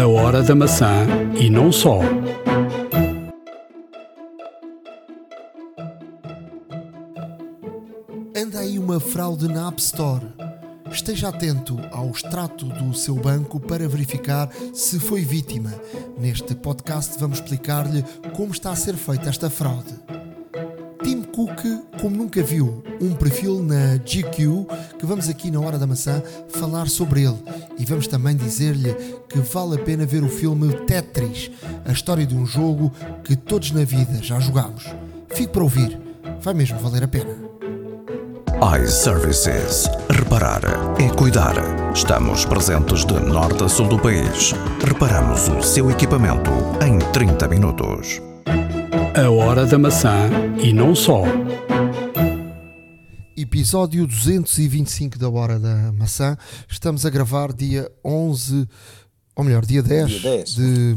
A 0.00 0.06
hora 0.06 0.44
da 0.44 0.54
maçã 0.54 1.08
e 1.40 1.50
não 1.50 1.72
só. 1.72 1.98
Anda 8.32 8.60
aí 8.60 8.78
uma 8.78 9.00
fraude 9.00 9.48
na 9.48 9.66
App 9.66 9.80
Store. 9.82 10.24
Esteja 10.92 11.30
atento 11.30 11.76
ao 11.90 12.10
extrato 12.10 12.66
do 12.66 12.94
seu 12.94 13.16
banco 13.16 13.58
para 13.58 13.88
verificar 13.88 14.48
se 14.72 15.00
foi 15.00 15.22
vítima. 15.22 15.74
Neste 16.16 16.54
podcast 16.54 17.18
vamos 17.18 17.40
explicar-lhe 17.40 18.04
como 18.36 18.52
está 18.52 18.70
a 18.70 18.76
ser 18.76 18.94
feita 18.94 19.28
esta 19.28 19.50
fraude. 19.50 20.07
Cook, 21.38 21.62
como 22.00 22.16
nunca 22.16 22.42
viu, 22.42 22.82
um 23.00 23.14
perfil 23.14 23.62
na 23.62 23.96
GQ 23.98 24.66
que 24.98 25.06
vamos 25.06 25.28
aqui 25.28 25.52
na 25.52 25.60
Hora 25.60 25.78
da 25.78 25.86
Maçã 25.86 26.20
falar 26.48 26.88
sobre 26.88 27.22
ele. 27.22 27.38
E 27.78 27.84
vamos 27.84 28.08
também 28.08 28.34
dizer-lhe 28.34 28.92
que 29.28 29.38
vale 29.38 29.76
a 29.76 29.84
pena 29.84 30.04
ver 30.04 30.24
o 30.24 30.28
filme 30.28 30.72
Tetris, 30.78 31.48
a 31.84 31.92
história 31.92 32.26
de 32.26 32.34
um 32.34 32.44
jogo 32.44 32.92
que 33.22 33.36
todos 33.36 33.70
na 33.70 33.84
vida 33.84 34.20
já 34.20 34.40
jogámos. 34.40 34.86
Fique 35.28 35.52
para 35.52 35.62
ouvir, 35.62 35.96
vai 36.42 36.54
mesmo 36.54 36.80
valer 36.80 37.04
a 37.04 37.08
pena. 37.08 37.36
iServices. 38.82 39.88
Reparar 40.10 40.62
é 41.00 41.08
cuidar. 41.14 41.54
Estamos 41.94 42.44
presentes 42.46 43.04
de 43.04 43.14
norte 43.14 43.62
a 43.62 43.68
sul 43.68 43.86
do 43.86 43.96
país. 44.00 44.54
Reparamos 44.84 45.46
o 45.46 45.62
seu 45.62 45.88
equipamento 45.88 46.50
em 46.84 46.98
30 47.12 47.46
minutos. 47.46 48.27
A 49.18 49.30
hora 49.30 49.66
da 49.66 49.76
maçã 49.76 50.28
e 50.62 50.72
não 50.72 50.94
só. 50.94 51.24
Episódio 53.36 54.06
225 54.06 55.18
da 55.18 55.28
Hora 55.28 55.58
da 55.58 55.92
Maçã. 55.92 56.36
Estamos 56.68 57.04
a 57.04 57.10
gravar 57.10 57.52
dia 57.52 57.90
11, 58.04 58.68
ou 59.34 59.44
melhor, 59.44 59.64
dia 59.66 59.82
10, 59.82 60.10
Dia 60.10 60.20
10. 60.20 60.54
de. 60.54 60.94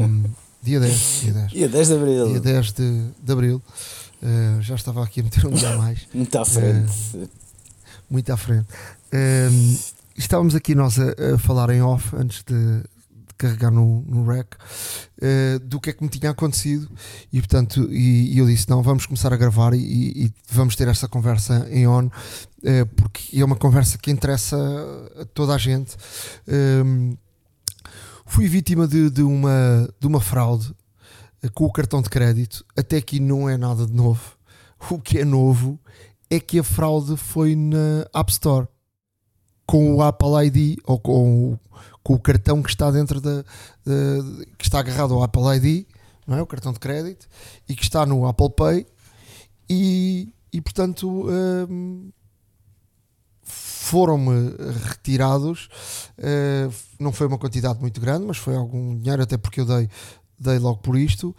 Dia 0.62 0.80
10, 0.80 1.22
dia 1.24 1.34
10. 1.34 1.52
Dia 1.52 1.70
10 1.70 1.88
de 1.88 1.94
Abril. 1.96 2.28
Dia 2.28 2.40
10 2.40 2.72
de, 2.74 3.06
de 3.24 3.32
Abril. 3.32 3.62
Uh, 4.22 4.62
já 4.62 4.76
estava 4.76 5.04
aqui 5.04 5.22
a 5.22 5.24
meter 5.24 5.48
um 5.48 5.52
dia 5.52 5.70
a 5.70 5.78
mais. 5.78 6.08
Muito 6.14 6.38
à 6.38 6.46
frente. 6.46 6.94
muito 8.08 8.32
à 8.32 8.38
frente. 8.38 8.68
Um, 9.12 9.78
estávamos 10.16 10.54
aqui 10.54 10.76
nós 10.76 11.00
a, 11.00 11.34
a 11.34 11.38
falar 11.40 11.72
em 11.72 11.82
off 11.82 12.16
antes 12.16 12.44
de 12.44 12.84
carregar 13.42 13.72
no, 13.72 14.04
no 14.04 14.24
rec 14.26 14.54
uh, 14.54 15.60
do 15.66 15.80
que 15.80 15.90
é 15.90 15.94
que 15.94 16.04
me 16.04 16.10
tinha 16.10 16.32
acontecido. 16.32 16.90
E 17.34 17.40
portanto 17.40 17.92
e, 17.92 18.34
e 18.34 18.38
eu 18.38 18.46
disse 18.46 18.70
não 18.70 18.84
vamos 18.84 19.06
começar 19.06 19.34
a 19.34 19.38
gravar 19.38 19.74
e, 19.74 19.80
e 20.26 20.34
vamos 20.52 20.76
ter 20.76 20.88
esta 20.88 21.08
conversa 21.08 21.68
em 21.72 21.88
on 21.88 22.06
uh, 22.06 22.86
porque 22.96 23.40
é 23.40 23.44
uma 23.44 23.56
conversa 23.56 23.98
que 23.98 24.12
interessa 24.12 24.58
a 25.20 25.26
toda 25.26 25.56
a 25.56 25.58
gente. 25.58 25.96
Um, 26.86 27.18
fui 28.26 28.48
vítima 28.48 28.88
de, 28.88 29.10
de 29.10 29.24
uma 29.24 29.90
de 30.00 30.08
uma 30.08 30.22
fraude 30.22 30.74
uh, 31.44 31.52
com 31.54 31.66
o 31.66 31.72
cartão 31.72 32.02
de 32.02 32.10
crédito 32.10 32.64
até 32.78 32.98
aqui 32.98 33.20
não 33.20 33.50
é 33.50 33.58
nada 33.58 33.86
de 33.88 33.94
novo. 33.94 34.38
O 34.90 35.00
que 35.00 35.20
é 35.20 35.26
novo 35.26 35.80
é 36.30 36.40
que 36.40 36.58
a 36.60 36.64
fraude 36.64 37.18
foi 37.18 37.56
na 37.56 38.08
App 38.14 38.32
Store 38.32 38.68
com 39.72 39.96
o 39.96 40.02
Apple 40.02 40.48
ID 40.48 40.80
ou 40.84 41.00
com 41.00 41.54
o, 41.54 41.60
com 42.04 42.14
o 42.14 42.20
cartão 42.20 42.62
que 42.64 42.70
está 42.70 42.90
dentro 42.92 43.20
da, 43.22 43.42
da- 43.42 44.46
que 44.58 44.66
está 44.66 44.80
agarrado 44.80 45.14
ao 45.14 45.24
Apple 45.24 45.44
ID, 45.58 45.86
não 46.28 46.38
é? 46.38 46.42
O 46.42 46.48
cartão 46.48 46.72
de 46.74 46.80
crédito 46.80 47.28
e 47.68 47.76
que 47.76 47.84
está 47.84 48.06
no 48.06 48.26
Apple 48.28 48.50
Pay 48.56 48.86
e, 49.70 50.34
e 50.52 50.62
portanto 50.62 51.28
hum, 51.30 52.10
foram-me 53.44 54.56
retirados. 54.86 55.68
eh, 56.18 56.70
não 57.00 57.12
foi 57.12 57.28
uma 57.28 57.38
quantidade 57.38 57.80
muito 57.80 58.00
grande, 58.00 58.26
mas 58.26 58.38
foi 58.38 58.56
algum 58.56 58.98
dinheiro, 58.98 59.22
até 59.24 59.38
porque 59.38 59.60
eu 59.62 59.66
dei, 59.66 59.90
dei 60.40 60.60
logo 60.60 60.78
por 60.80 60.98
isto. 60.98 61.36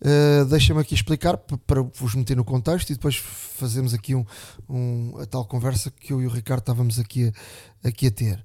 Uh, 0.00 0.44
Deixa-me 0.46 0.80
aqui 0.80 0.94
explicar 0.94 1.36
para 1.38 1.82
vos 1.82 2.14
meter 2.14 2.36
no 2.36 2.44
contexto 2.44 2.90
e 2.90 2.94
depois 2.94 3.16
fazemos 3.16 3.94
aqui 3.94 4.14
um, 4.14 4.24
um- 4.68 5.14
a 5.18 5.26
tal 5.26 5.44
conversa 5.46 5.90
que 5.90 6.12
eu 6.12 6.20
e 6.20 6.26
o 6.26 6.30
Ricardo 6.30 6.60
estávamos 6.60 6.98
aqui 6.98 7.32
a, 7.84 7.88
aqui 7.88 8.06
a 8.08 8.10
ter. 8.10 8.44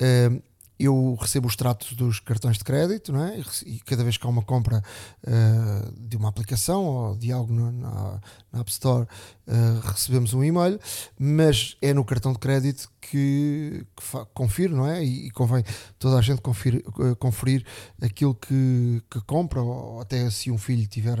Uh, 0.00 0.42
eu 0.80 1.16
recebo 1.20 1.46
os 1.46 1.54
tratos 1.54 1.92
dos 1.92 2.18
cartões 2.20 2.56
de 2.56 2.64
crédito 2.64 3.12
não 3.12 3.24
é? 3.24 3.38
e, 3.66 3.78
cada 3.80 4.02
vez 4.02 4.16
que 4.16 4.26
há 4.26 4.30
uma 4.30 4.42
compra 4.42 4.82
uh, 5.26 5.92
de 6.08 6.16
uma 6.16 6.28
aplicação 6.28 6.84
ou 6.84 7.16
de 7.16 7.30
algo 7.30 7.52
na- 7.52 8.20
na 8.52 8.60
App 8.60 8.70
Store 8.70 9.06
uh, 9.46 9.80
recebemos 9.88 10.34
um 10.34 10.42
e-mail, 10.42 10.78
mas 11.18 11.76
é 11.80 11.92
no 11.94 12.04
cartão 12.04 12.32
de 12.32 12.38
crédito 12.38 12.90
que, 13.00 13.86
que 13.96 14.26
confiro, 14.34 14.76
não 14.76 14.86
é? 14.86 15.04
E, 15.04 15.26
e 15.26 15.30
convém 15.30 15.64
toda 15.98 16.18
a 16.18 16.20
gente 16.20 16.40
conferir, 16.42 16.84
eh, 17.00 17.14
conferir 17.14 17.64
aquilo 18.00 18.34
que, 18.34 19.02
que 19.10 19.20
compra, 19.22 19.62
ou 19.62 20.00
até 20.00 20.28
se 20.30 20.50
um 20.50 20.58
filho 20.58 20.86
tiver 20.86 21.16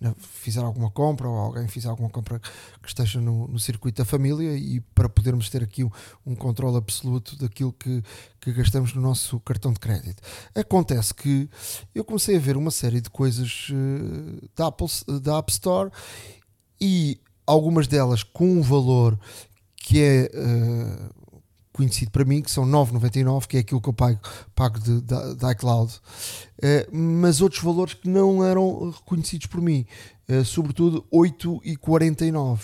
na- 0.00 0.14
fizer 0.18 0.60
alguma 0.60 0.90
compra 0.90 1.28
ou 1.28 1.36
alguém 1.36 1.68
fizer 1.68 1.88
alguma 1.88 2.10
compra 2.10 2.40
que 2.82 2.88
esteja 2.88 3.20
no, 3.20 3.46
no 3.48 3.58
circuito 3.58 4.02
da 4.02 4.04
família 4.04 4.56
e 4.56 4.80
para 4.94 5.08
podermos 5.08 5.48
ter 5.48 5.62
aqui 5.62 5.84
um, 5.84 5.90
um 6.26 6.34
controle 6.34 6.76
absoluto 6.76 7.36
daquilo 7.36 7.72
que, 7.72 8.02
que 8.40 8.52
gastamos 8.52 8.92
no 8.92 9.00
nosso 9.00 9.38
cartão 9.40 9.72
de 9.72 9.78
crédito. 9.78 10.22
Acontece 10.54 11.14
que 11.14 11.48
eu 11.94 12.04
comecei 12.04 12.36
a 12.36 12.40
ver 12.40 12.56
uma 12.56 12.70
série 12.70 13.00
de 13.00 13.08
coisas 13.10 13.68
eh, 13.70 14.48
da, 14.56 14.66
Apple, 14.66 14.88
da 15.22 15.38
App 15.38 15.50
Store 15.52 15.90
e 16.82 17.20
algumas 17.46 17.86
delas 17.86 18.24
com 18.24 18.58
um 18.58 18.60
valor 18.60 19.16
que 19.76 20.02
é 20.02 20.30
eh, 20.34 21.10
conhecido 21.72 22.10
para 22.10 22.24
mim, 22.24 22.42
que 22.42 22.50
são 22.50 22.64
9,99, 22.66 23.46
que 23.46 23.56
é 23.56 23.60
aquilo 23.60 23.80
que 23.80 23.88
eu 23.88 23.92
pago, 23.92 24.18
pago 24.52 24.80
de, 24.80 25.00
da, 25.00 25.34
da 25.34 25.52
iCloud, 25.52 25.92
Eh, 26.64 26.88
mas 26.92 27.40
outros 27.40 27.60
valores 27.60 27.94
que 27.94 28.08
não 28.08 28.44
eram 28.44 28.90
reconhecidos 28.90 29.46
por 29.46 29.60
mim, 29.60 29.84
eh, 30.28 30.44
sobretudo 30.44 31.04
8,49. 31.12 32.60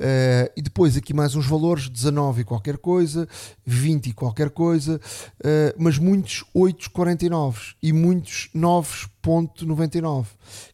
Eh, 0.00 0.52
e 0.56 0.62
depois 0.62 0.96
aqui 0.96 1.12
mais 1.12 1.34
uns 1.34 1.46
valores 1.46 1.88
19 1.88 2.42
e 2.42 2.44
qualquer 2.44 2.78
coisa 2.78 3.28
20 3.66 4.06
e 4.06 4.12
qualquer 4.12 4.50
coisa 4.50 5.00
eh, 5.42 5.74
mas 5.76 5.98
muitos 5.98 6.44
8,49 6.54 7.74
e 7.82 7.92
muitos 7.92 8.48
9,99 8.54 10.26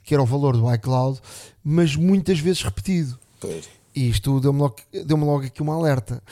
que 0.02 0.12
era 0.12 0.22
o 0.22 0.26
valor 0.26 0.58
do 0.58 0.70
iCloud 0.74 1.20
mas 1.62 1.96
muitas 1.96 2.38
vezes 2.38 2.62
repetido 2.62 3.18
Pois. 3.40 3.66
e 3.96 4.10
isto 4.10 4.38
deu-me 4.40 4.58
logo, 4.58 4.76
deu-me 5.06 5.24
logo 5.24 5.44
aqui 5.46 5.62
uma 5.62 5.74
alerta. 5.74 6.22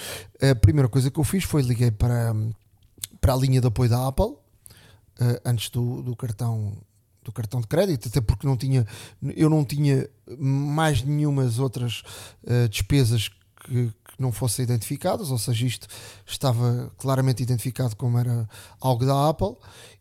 A 0.40 0.54
primeira 0.54 0.88
coisa 0.88 1.10
que 1.10 1.18
eu 1.18 1.24
fiz 1.24 1.44
foi 1.44 1.62
liguei 1.62 1.90
para, 1.90 2.34
para 3.20 3.32
a 3.32 3.36
linha 3.36 3.60
de 3.60 3.66
apoio 3.66 3.88
da 3.88 4.06
Apple 4.06 4.34
eh, 5.18 5.40
antes 5.46 5.70
do, 5.70 6.02
do 6.02 6.14
cartão 6.14 6.74
do 7.22 7.32
cartão 7.32 7.60
de 7.60 7.66
crédito, 7.66 8.08
até 8.08 8.20
porque 8.20 8.46
não 8.46 8.56
tinha, 8.56 8.86
eu 9.36 9.48
não 9.48 9.64
tinha 9.64 10.08
mais 10.38 11.02
nenhumas 11.02 11.58
outras 11.58 12.02
eh, 12.46 12.68
despesas 12.68 13.28
que, 13.64 13.86
que 13.88 14.20
não 14.20 14.32
fossem 14.32 14.64
identificadas, 14.64 15.30
ou 15.30 15.38
seja, 15.38 15.66
isto 15.66 15.86
estava 16.26 16.92
claramente 16.98 17.42
identificado 17.42 17.94
como 17.96 18.18
era 18.18 18.48
algo 18.80 19.06
da 19.06 19.28
Apple, 19.28 19.54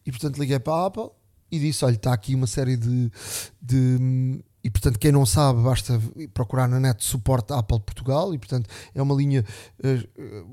e 0.06 0.12
portanto 0.12 0.38
liguei 0.40 0.60
para 0.60 0.74
a 0.74 0.86
Apple 0.88 1.10
e 1.52 1.60
disse: 1.60 1.86
Olha, 1.86 1.96
está 1.96 2.14
aqui 2.14 2.34
uma 2.34 2.48
série 2.48 2.78
de, 2.78 3.12
de- 3.62 4.44
e 4.64 4.70
portanto, 4.70 5.00
quem 5.00 5.12
não 5.12 5.26
sabe, 5.26 5.62
basta 5.64 6.00
procurar 6.36 6.68
na 6.68 6.80
net 6.80 7.04
suporte 7.04 7.52
Apple 7.52 7.80
Portugal. 7.80 8.32
E 8.34 8.38
portanto, 8.38 8.70
é 8.94 9.02
uma 9.02 9.16
linha 9.16 9.44
eh, 9.84 10.08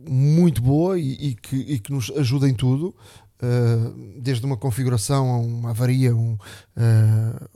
muito 0.09 0.63
boa 0.63 0.99
e, 0.99 1.13
e 1.13 1.35
que, 1.35 1.57
e 1.57 1.79
que 1.79 1.93
nos 1.93 2.11
ajuda 2.17 2.49
em 2.49 2.55
tudo, 2.55 2.95
eh, 3.41 4.21
desde 4.21 4.45
uma 4.45 4.57
configuração 4.57 5.31
a 5.31 5.39
uma 5.39 5.71
avaria, 5.71 6.15
um, 6.15 6.37
eh, 6.77 7.49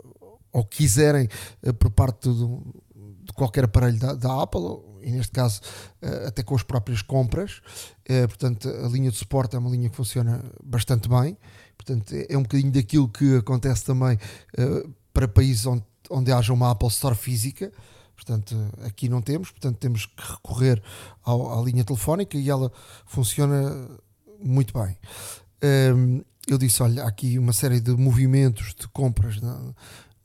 ou 0.52 0.64
quiserem 0.64 1.28
eh, 1.62 1.72
por 1.72 1.90
parte 1.90 2.28
de 2.28 3.32
qualquer 3.34 3.64
aparelho 3.64 3.98
da, 3.98 4.14
da 4.14 4.42
Apple, 4.42 4.60
e 5.02 5.10
neste 5.10 5.32
caso 5.32 5.60
até 6.26 6.42
com 6.44 6.54
as 6.54 6.62
próprias 6.62 7.02
compras. 7.02 7.60
Portanto, 8.28 8.68
a 8.68 8.88
linha 8.88 9.10
de 9.10 9.16
suporte 9.16 9.56
é 9.56 9.58
uma 9.58 9.68
linha 9.70 9.88
que 9.90 9.96
funciona 9.96 10.44
bastante 10.62 11.08
bem. 11.08 11.36
Portanto, 11.76 12.14
é 12.14 12.26
é 12.34 12.38
um 12.38 12.42
bocadinho 12.42 12.70
daquilo 12.70 13.08
que 13.08 13.36
acontece 13.36 13.84
também 13.84 14.16
para 15.12 15.26
países 15.26 15.66
onde, 15.66 15.82
onde 16.08 16.30
haja 16.30 16.52
uma 16.52 16.70
Apple 16.70 16.86
Store 16.88 17.16
física. 17.16 17.72
Portanto, 18.14 18.54
aqui 18.84 19.08
não 19.08 19.20
temos, 19.20 19.50
portanto, 19.50 19.78
temos 19.78 20.06
que 20.06 20.22
recorrer 20.22 20.80
ao- 21.24 21.58
à 21.58 21.64
linha 21.64 21.82
telefónica 21.84 22.36
e 22.38 22.48
ela 22.48 22.70
funciona 23.04 23.88
muito 24.40 24.72
bem. 24.78 24.96
Hum, 25.62 26.22
eu 26.48 26.58
disse: 26.58 26.82
olha, 26.82 27.04
há 27.04 27.08
aqui 27.08 27.38
uma 27.38 27.52
série 27.52 27.80
de 27.80 27.92
movimentos 27.92 28.74
de 28.74 28.88
compras 28.88 29.40
na, 29.40 29.74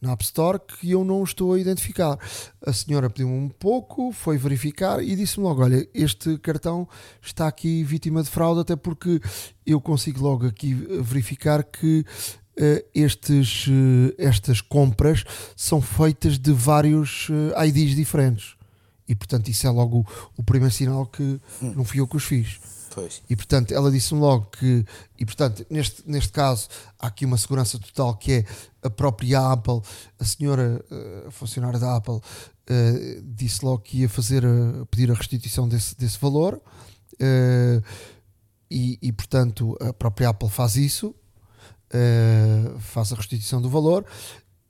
na 0.02 0.12
App 0.12 0.24
Store 0.24 0.60
que 0.60 0.92
eu 0.92 1.04
não 1.04 1.24
estou 1.24 1.54
a 1.54 1.60
identificar. 1.60 2.18
A 2.66 2.74
senhora 2.74 3.10
pediu-me 3.10 3.34
um 3.34 3.50
pouco, 3.50 4.12
foi 4.12 4.38
verificar 4.38 5.02
e 5.04 5.16
disse-me 5.16 5.46
logo: 5.46 5.64
olha, 5.64 5.88
este 5.94 6.38
cartão 6.40 6.88
está 7.22 7.48
aqui 7.48 7.84
vítima 7.84 8.24
de 8.24 8.30
fraude, 8.30 8.62
até 8.62 8.76
porque 8.76 9.20
eu 9.66 9.80
consigo 9.80 10.22
logo 10.22 10.46
aqui 10.48 10.74
verificar 10.74 11.64
que 11.64 12.06
eh, 12.60 12.84
estes, 12.94 13.68
eh, 13.70 14.16
estas 14.18 14.62
compras 14.62 15.24
são 15.56 15.80
feitas 15.80 16.40
de 16.40 16.52
vários 16.52 17.28
eh, 17.30 17.68
IDs 17.68 17.96
diferentes. 17.96 18.56
E 19.08 19.16
portanto, 19.16 19.48
isso 19.48 19.66
é 19.68 19.70
logo 19.70 20.00
o, 20.00 20.06
o 20.42 20.44
primeiro 20.44 20.74
sinal 20.74 21.06
que 21.06 21.40
não 21.62 21.86
fui 21.86 22.00
eu 22.00 22.08
que 22.08 22.18
os 22.18 22.24
fiz. 22.24 22.60
Pois. 22.98 23.22
E 23.30 23.36
portanto, 23.36 23.72
ela 23.76 23.92
disse-me 23.92 24.20
logo 24.20 24.48
que, 24.48 24.84
e 25.20 25.24
portanto, 25.24 25.64
neste, 25.70 26.02
neste 26.10 26.32
caso, 26.32 26.68
há 26.98 27.06
aqui 27.06 27.26
uma 27.26 27.38
segurança 27.38 27.78
total 27.78 28.16
que 28.16 28.32
é 28.32 28.46
a 28.82 28.90
própria 28.90 29.52
Apple, 29.52 29.82
a 30.20 30.26
senhora 30.26 30.84
uh, 30.90 31.30
funcionária 31.30 31.78
da 31.78 31.96
Apple, 31.96 32.16
uh, 32.16 32.22
disse 33.24 33.64
logo 33.64 33.84
que 33.84 34.00
ia 34.00 34.10
fazer, 34.10 34.44
uh, 34.44 34.84
pedir 34.88 35.12
a 35.12 35.14
restituição 35.14 35.70
desse, 35.70 35.96
desse 35.96 36.18
valor. 36.18 36.60
E, 38.70 38.98
e, 39.00 39.12
portanto, 39.12 39.78
a 39.80 39.94
própria 39.94 40.30
Apple 40.30 40.50
faz 40.50 40.76
isso, 40.76 41.14
faz 42.80 43.14
a 43.14 43.16
restituição 43.16 43.62
do 43.62 43.70
valor, 43.70 44.06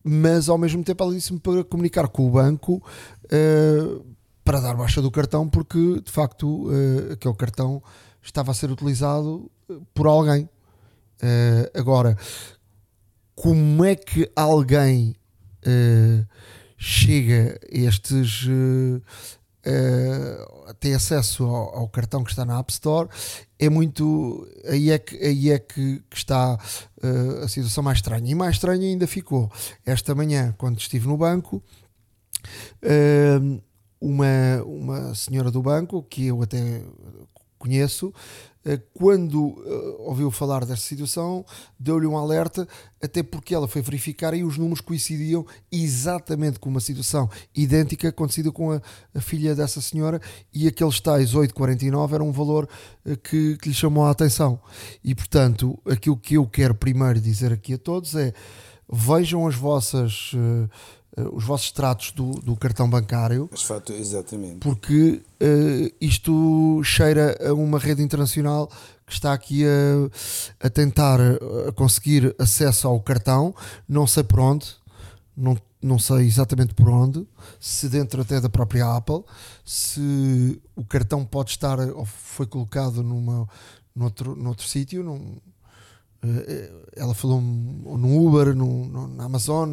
mas 0.03 0.49
ao 0.49 0.57
mesmo 0.57 0.83
tempo 0.83 1.01
ela 1.01 1.13
disse-me 1.13 1.39
para 1.39 1.63
comunicar 1.63 2.07
com 2.09 2.27
o 2.27 2.31
banco 2.31 2.83
para 4.43 4.59
dar 4.59 4.75
baixa 4.75 5.01
do 5.01 5.11
cartão, 5.11 5.49
porque 5.49 5.99
de 5.99 6.11
facto 6.11 6.69
aquele 7.11 7.33
cartão 7.33 7.81
estava 8.29 8.51
a 8.51 8.53
ser 8.53 8.69
utilizado 8.69 9.49
eh, 9.69 9.75
por 9.93 10.07
alguém. 10.07 10.49
Uh, 11.21 11.79
agora, 11.79 12.15
como 13.37 13.85
é 13.85 13.95
que 13.95 14.29
alguém 14.35 15.15
uh, 15.67 16.27
chega 16.77 17.59
a 17.63 17.77
estes. 17.77 18.45
Uh, 18.45 19.01
uh, 19.65 20.73
tem 20.79 20.95
acesso 20.95 21.43
ao, 21.43 21.79
ao, 21.79 21.89
cartão 21.89 22.23
que 22.23 22.31
está 22.31 22.43
na 22.43 22.59
App 22.59 22.71
Store 22.71 23.09
é 23.59 23.69
muito 23.69 24.47
aí 24.67 24.91
é 24.91 24.99
que, 24.99 25.15
aí 25.17 25.51
é 25.51 25.59
que, 25.59 26.03
que 26.09 26.17
está 26.17 26.59
a 27.43 27.47
situação 27.47 27.83
mais 27.83 27.99
estranha 27.99 28.29
e 28.29 28.35
mais 28.35 28.55
estranha 28.55 28.87
ainda 28.87 29.07
ficou 29.07 29.51
esta 29.85 30.13
manhã 30.13 30.53
quando 30.57 30.77
estive 30.77 31.07
no 31.07 31.17
banco 31.17 31.63
uma, 33.99 34.63
uma 34.65 35.15
senhora 35.15 35.49
do 35.49 35.61
banco 35.61 36.03
que 36.03 36.27
eu 36.27 36.41
até 36.43 36.83
conheço, 37.57 38.13
eh, 38.67 38.81
quando 38.93 39.63
eh, 39.65 39.95
ouviu 39.99 40.29
falar 40.29 40.65
desta 40.65 40.85
situação, 40.85 41.45
deu-lhe 41.79 42.05
um 42.05 42.17
alerta, 42.17 42.67
até 43.01 43.23
porque 43.23 43.55
ela 43.55 43.65
foi 43.65 43.81
verificar 43.81 44.33
e 44.33 44.43
os 44.43 44.57
números 44.57 44.81
coincidiam 44.81 45.45
exatamente 45.71 46.59
com 46.59 46.69
uma 46.69 46.81
situação 46.81 47.29
idêntica 47.55 48.09
acontecida 48.09 48.51
com 48.51 48.73
a, 48.73 48.81
a 49.15 49.21
filha 49.21 49.55
dessa 49.55 49.79
senhora 49.79 50.19
e 50.53 50.67
aqueles 50.67 50.99
tais 50.99 51.33
8,49 51.33 52.13
era 52.13 52.23
um 52.23 52.31
valor 52.33 52.67
eh, 53.05 53.15
que, 53.15 53.55
que 53.55 53.69
lhe 53.69 53.75
chamou 53.75 54.05
a 54.05 54.11
atenção. 54.11 54.59
E 55.01 55.15
portanto, 55.15 55.79
aquilo 55.89 56.17
que 56.17 56.35
eu 56.35 56.45
quero 56.45 56.75
primeiro 56.75 57.21
dizer 57.21 57.53
aqui 57.53 57.75
a 57.75 57.77
todos 57.77 58.15
é 58.15 58.33
vejam 58.91 59.47
as 59.47 59.55
vossas 59.55 60.31
os 61.33 61.43
vossos 61.43 61.71
tratos 61.71 62.11
do, 62.11 62.31
do 62.41 62.55
cartão 62.55 62.89
bancário. 62.89 63.49
Fato, 63.55 63.91
exatamente. 63.93 64.59
Porque 64.59 65.21
uh, 65.41 65.95
isto 65.99 66.81
cheira 66.83 67.37
a 67.47 67.53
uma 67.53 67.79
rede 67.79 68.03
internacional 68.03 68.69
que 69.05 69.13
está 69.13 69.33
aqui 69.33 69.63
a, 69.65 70.67
a 70.67 70.69
tentar 70.69 71.19
a 71.67 71.71
conseguir 71.71 72.35
acesso 72.37 72.87
ao 72.87 72.99
cartão, 72.99 73.55
não 73.87 74.05
sei 74.05 74.21
por 74.21 74.39
onde, 74.41 74.67
não, 75.35 75.57
não 75.81 75.97
sei 75.97 76.27
exatamente 76.27 76.73
por 76.73 76.89
onde, 76.89 77.25
se 77.57 77.87
dentro 77.87 78.21
até 78.21 78.41
da 78.41 78.49
própria 78.49 78.97
Apple, 78.97 79.23
se 79.63 80.61
o 80.75 80.83
cartão 80.83 81.23
pode 81.23 81.51
estar 81.51 81.79
ou 81.79 82.05
foi 82.05 82.45
colocado 82.45 83.01
numa, 83.01 83.47
noutro, 83.95 84.35
noutro 84.35 84.67
sítio, 84.67 85.01
num, 85.01 85.37
ela 86.95 87.13
falou 87.13 87.39
no 87.39 88.27
Uber, 88.27 88.55
no, 88.55 88.85
no, 88.85 89.07
na 89.07 89.25
Amazon, 89.25 89.69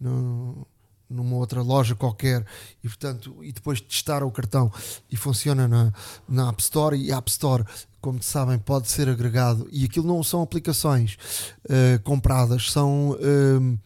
no, 0.00 0.66
numa 1.08 1.36
outra 1.36 1.62
loja 1.62 1.94
qualquer 1.94 2.44
e 2.82 2.88
portanto 2.88 3.36
e 3.42 3.52
depois 3.52 3.80
testar 3.80 4.22
o 4.22 4.30
cartão 4.30 4.70
e 5.10 5.16
funciona 5.16 5.68
na, 5.68 5.92
na 6.28 6.48
App 6.48 6.60
Store 6.62 6.96
e 6.96 7.12
App 7.12 7.30
Store 7.30 7.64
como 8.00 8.22
sabem 8.22 8.58
pode 8.58 8.88
ser 8.88 9.08
agregado 9.08 9.68
e 9.70 9.84
aquilo 9.84 10.06
não 10.06 10.22
são 10.22 10.42
aplicações 10.42 11.16
uh, 11.64 12.02
compradas 12.02 12.70
são 12.70 13.10
uh, 13.12 13.78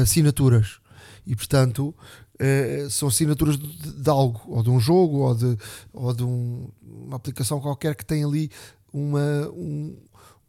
assinaturas 0.00 0.80
e 1.26 1.36
portanto 1.36 1.94
uh, 2.34 2.90
são 2.90 3.08
assinaturas 3.08 3.56
de, 3.56 3.92
de, 3.92 4.10
algo 4.10 4.40
ou 4.46 4.62
de 4.62 4.70
um 4.70 4.80
jogo 4.80 5.18
ou 5.18 5.34
de, 5.34 5.56
ou 5.92 6.12
de 6.12 6.24
um, 6.24 6.68
uma 6.82 7.16
aplicação 7.16 7.60
qualquer 7.60 7.94
que 7.94 8.04
tem 8.04 8.24
ali 8.24 8.50
uma, 8.92 9.48
um, 9.50 9.96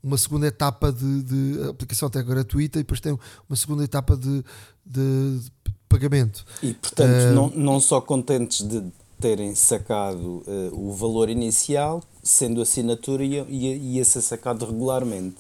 uma 0.04 0.18
segunda 0.18 0.48
etapa 0.48 0.92
de, 0.92 1.24
de, 1.24 1.70
aplicação 1.70 2.08
até 2.08 2.24
gratuita 2.24 2.80
e 2.80 2.84
depois 2.84 3.00
tem 3.00 3.18
uma 3.48 3.56
segunda 3.56 3.84
etapa 3.84 4.18
de, 4.18 4.44
de, 4.86 5.40
de 5.40 5.52
pagamento. 5.88 6.46
E 6.62 6.74
portanto, 6.74 7.32
uh, 7.32 7.34
não, 7.34 7.50
não 7.50 7.80
só 7.80 8.00
contentes 8.02 8.62
de 8.62 8.84
terem 9.20 9.54
sacado 9.54 10.44
uh, 10.48 10.72
o 10.74 10.94
valor 10.94 11.30
inicial, 11.30 12.02
sendo 12.24 12.62
assinatura, 12.62 13.24
ia, 13.24 13.46
ia, 13.50 13.76
ia 13.76 14.06
ser 14.06 14.22
sacado 14.22 14.66
regularmente, 14.66 15.38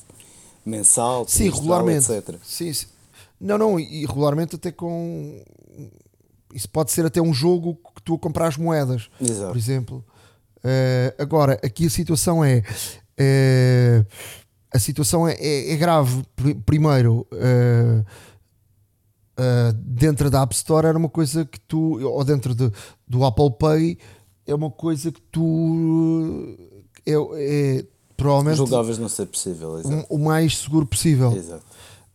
mensal, 0.65 1.25
sim, 1.27 1.49
regularmente, 1.49 2.11
etc. 2.11 2.35
Sim, 2.43 2.71
sim. 2.73 2.87
Não, 3.39 3.57
não, 3.57 3.79
e 3.79 4.05
regularmente 4.05 4.55
até 4.55 4.71
com. 4.71 5.41
Isso 6.53 6.69
pode 6.69 6.91
ser 6.91 7.05
até 7.05 7.21
um 7.21 7.33
jogo 7.33 7.75
que 7.95 8.03
tu 8.03 8.17
compras 8.17 8.57
moedas, 8.57 9.09
Exato. 9.19 9.49
por 9.49 9.57
exemplo. 9.57 10.05
Uh, 10.57 11.15
agora, 11.17 11.59
aqui 11.63 11.87
a 11.87 11.89
situação 11.89 12.43
é 12.43 12.61
a 14.73 14.79
situação 14.79 15.27
é, 15.27 15.33
é, 15.33 15.73
é 15.73 15.75
grave. 15.75 16.23
Primeiro, 16.65 17.27
uh, 17.33 18.05
uh, 19.41 19.73
dentro 19.73 20.29
da 20.29 20.43
App 20.43 20.53
Store 20.53 20.87
era 20.87 20.97
uma 20.97 21.09
coisa 21.09 21.43
que 21.45 21.59
tu, 21.59 21.99
ou 22.05 22.23
dentro 22.23 22.53
de, 22.53 22.71
do 23.07 23.25
Apple 23.25 23.51
Pay, 23.57 23.97
é 24.45 24.53
uma 24.53 24.69
coisa 24.69 25.11
que 25.11 25.21
tu 25.31 26.55
é, 27.05 27.13
é 27.13 27.85
provavelmente 28.15 28.57
julgavas 28.57 28.97
não 28.97 29.09
ser 29.09 29.25
possível, 29.25 29.81
um, 29.85 30.15
o 30.15 30.17
mais 30.17 30.57
seguro 30.57 30.85
possível. 30.85 31.35
Exato. 31.35 31.65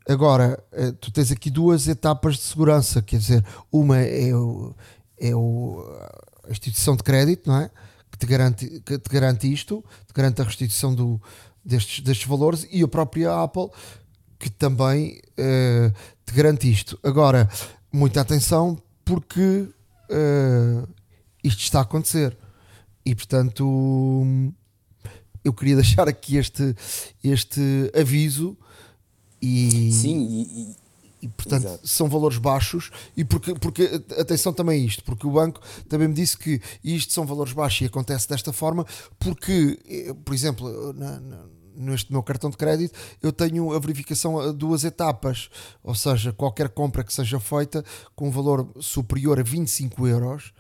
Agora, 0.08 0.62
uh, 0.72 0.92
tu 0.94 1.10
tens 1.10 1.32
aqui 1.32 1.50
duas 1.50 1.88
etapas 1.88 2.36
de 2.36 2.42
segurança, 2.42 3.02
quer 3.02 3.18
dizer, 3.18 3.44
uma 3.72 3.98
é, 3.98 4.34
o, 4.34 4.74
é 5.18 5.34
o, 5.34 5.84
a 6.44 6.50
instituição 6.50 6.94
de 6.94 7.02
crédito, 7.02 7.48
não 7.48 7.58
é? 7.58 7.70
Que 8.10 8.18
te 8.18 8.26
garante, 8.26 8.80
que 8.80 8.98
te 8.98 9.10
garante 9.10 9.52
isto, 9.52 9.84
te 10.06 10.14
garante 10.14 10.40
a 10.40 10.44
restituição 10.44 10.94
do, 10.94 11.20
destes, 11.64 12.04
destes 12.04 12.26
valores 12.28 12.66
e 12.70 12.82
a 12.82 12.88
própria 12.88 13.42
Apple 13.42 13.68
que 14.38 14.50
também 14.50 15.20
uh, 15.38 15.92
te 16.26 16.34
garante 16.34 16.70
isto. 16.70 16.98
Agora, 17.02 17.48
muita 17.92 18.20
atenção 18.20 18.80
porque 19.04 19.68
uh, 20.10 20.88
isto 21.42 21.60
está 21.60 21.78
a 21.78 21.82
acontecer 21.82 22.36
e 23.04 23.14
portanto 23.14 23.64
eu 25.44 25.52
queria 25.52 25.76
deixar 25.80 26.08
aqui 26.08 26.36
este, 26.36 26.74
este 27.22 27.90
aviso 27.98 28.56
e, 29.40 29.92
Sim, 29.92 30.26
e, 30.28 30.76
e 31.22 31.28
portanto 31.28 31.64
Exato. 31.64 31.88
são 31.88 32.08
valores 32.08 32.38
baixos 32.38 32.90
e 33.16 33.24
porque, 33.24 33.54
porque 33.54 34.02
atenção 34.18 34.52
também 34.52 34.82
a 34.82 34.84
isto, 34.84 35.04
porque 35.04 35.26
o 35.26 35.30
banco 35.30 35.60
também 35.88 36.08
me 36.08 36.14
disse 36.14 36.36
que 36.36 36.60
isto 36.82 37.12
são 37.12 37.24
valores 37.24 37.52
baixos 37.52 37.82
e 37.82 37.84
acontece 37.84 38.28
desta 38.28 38.52
forma 38.52 38.84
porque, 39.18 39.78
eh, 39.88 40.14
por 40.24 40.34
exemplo, 40.34 40.92
na, 40.92 41.20
na, 41.20 41.44
neste 41.76 42.12
meu 42.12 42.22
cartão 42.22 42.50
de 42.50 42.56
crédito 42.56 42.98
eu 43.22 43.32
tenho 43.32 43.72
a 43.72 43.78
verificação 43.78 44.38
a 44.38 44.52
duas 44.52 44.84
etapas, 44.84 45.50
ou 45.82 45.94
seja, 45.94 46.32
qualquer 46.32 46.68
compra 46.68 47.04
que 47.04 47.12
seja 47.12 47.38
feita 47.38 47.84
com 48.14 48.28
um 48.28 48.30
valor 48.30 48.68
superior 48.80 49.38
a 49.38 49.42
25 49.42 50.06
euros, 50.06 50.52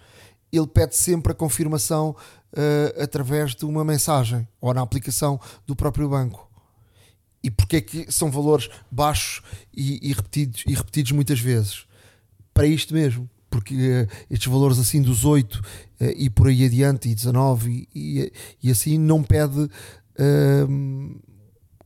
ele 0.52 0.66
pede 0.66 0.96
sempre 0.96 1.32
a 1.32 1.34
confirmação 1.34 2.10
uh, 2.52 3.02
através 3.02 3.54
de 3.54 3.64
uma 3.64 3.84
mensagem 3.84 4.46
ou 4.60 4.72
na 4.72 4.82
aplicação 4.82 5.40
do 5.66 5.74
próprio 5.74 6.08
banco. 6.08 6.48
E 7.42 7.50
porque 7.50 7.76
é 7.76 7.80
que 7.80 8.10
são 8.10 8.30
valores 8.30 8.68
baixos 8.90 9.42
e, 9.74 10.10
e 10.10 10.12
repetidos, 10.12 10.64
e 10.66 10.74
repetidos 10.74 11.12
muitas 11.12 11.38
vezes? 11.38 11.86
Para 12.52 12.66
isto 12.66 12.94
mesmo 12.94 13.28
porque 13.48 13.74
uh, 13.74 14.08
estes 14.30 14.50
valores 14.50 14.78
assim 14.78 15.00
dos 15.00 15.24
8 15.24 15.54
uh, 15.54 16.04
e 16.16 16.28
por 16.28 16.48
aí 16.48 16.64
adiante, 16.64 17.08
e 17.08 17.14
19 17.14 17.88
e, 17.94 18.20
e, 18.20 18.32
e 18.62 18.70
assim, 18.70 18.98
não 18.98 19.22
pede 19.22 19.68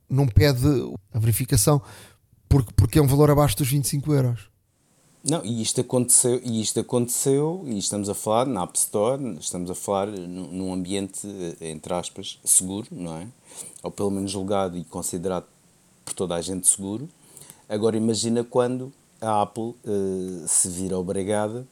não 0.09 0.27
pede 0.27 0.67
a 1.13 1.19
verificação 1.19 1.81
porque, 2.49 2.73
porque 2.75 2.99
é 2.99 3.03
um 3.03 3.07
valor 3.07 3.31
abaixo 3.31 3.57
dos 3.57 3.69
25 3.69 4.13
euros. 4.13 4.51
Não, 5.23 5.45
e 5.45 5.61
isto 5.61 5.83
aconteceu, 5.83 6.41
e 6.43 6.61
isto 6.61 6.81
aconteceu, 6.81 7.63
e 7.67 7.79
estamos 7.79 8.09
a 8.09 8.15
falar 8.15 8.47
na 8.47 8.63
App 8.63 8.77
Store, 8.77 9.23
estamos 9.39 9.71
a 9.71 9.75
falar 9.75 10.07
num 10.07 10.73
ambiente, 10.73 11.29
entre 11.61 11.93
aspas, 11.93 12.39
seguro, 12.43 12.89
não 12.91 13.17
é? 13.19 13.29
Ou 13.83 13.91
pelo 13.91 14.11
menos 14.11 14.31
julgado 14.31 14.79
e 14.79 14.85
considerado 14.85 15.45
por 16.07 16.15
toda 16.15 16.35
a 16.35 16.41
gente 16.41 16.67
seguro. 16.67 17.09
Agora 17.69 17.97
imagina 17.99 18.43
quando 18.43 18.91
a 19.21 19.43
Apple 19.43 19.75
uh, 19.85 20.49
se 20.49 20.69
vira 20.71 20.99
obrigada 20.99 21.67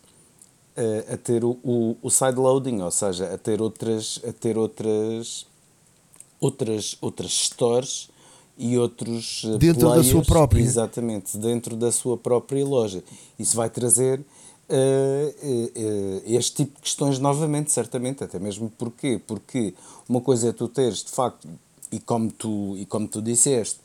uh, 0.76 1.14
a 1.14 1.16
ter 1.16 1.42
o, 1.42 1.58
o, 1.64 1.96
o 2.02 2.10
sideloading, 2.10 2.82
ou 2.82 2.90
seja, 2.90 3.32
a 3.32 3.38
ter 3.38 3.62
outras, 3.62 4.20
a 4.28 4.32
ter 4.32 4.58
outras 4.58 5.46
outras, 6.40 6.96
outras 7.00 7.32
stores 7.32 8.08
e 8.56 8.76
outros 8.76 9.42
eh, 9.44 9.58
dentro 9.58 9.88
players, 9.88 10.06
da 10.06 10.12
sua 10.12 10.22
própria. 10.22 10.60
Exatamente 10.60 11.38
dentro 11.38 11.76
da 11.76 11.92
sua 11.92 12.16
própria 12.16 12.64
loja. 12.64 13.02
Isso 13.38 13.56
vai 13.56 13.70
trazer 13.70 14.20
uh, 14.20 16.22
este 16.26 16.56
tipo 16.56 16.76
de 16.76 16.82
questões 16.82 17.18
novamente, 17.18 17.70
certamente, 17.70 18.24
até 18.24 18.38
mesmo 18.38 18.70
porquê? 18.76 19.20
Porque 19.26 19.74
uma 20.08 20.20
coisa 20.20 20.48
é 20.48 20.52
tu 20.52 20.68
teres, 20.68 21.04
de 21.04 21.10
facto, 21.10 21.48
e 21.90 21.98
como 21.98 22.30
tu, 22.30 22.76
e 22.76 22.84
como 22.84 23.08
tu 23.08 23.22
disseste, 23.22 23.80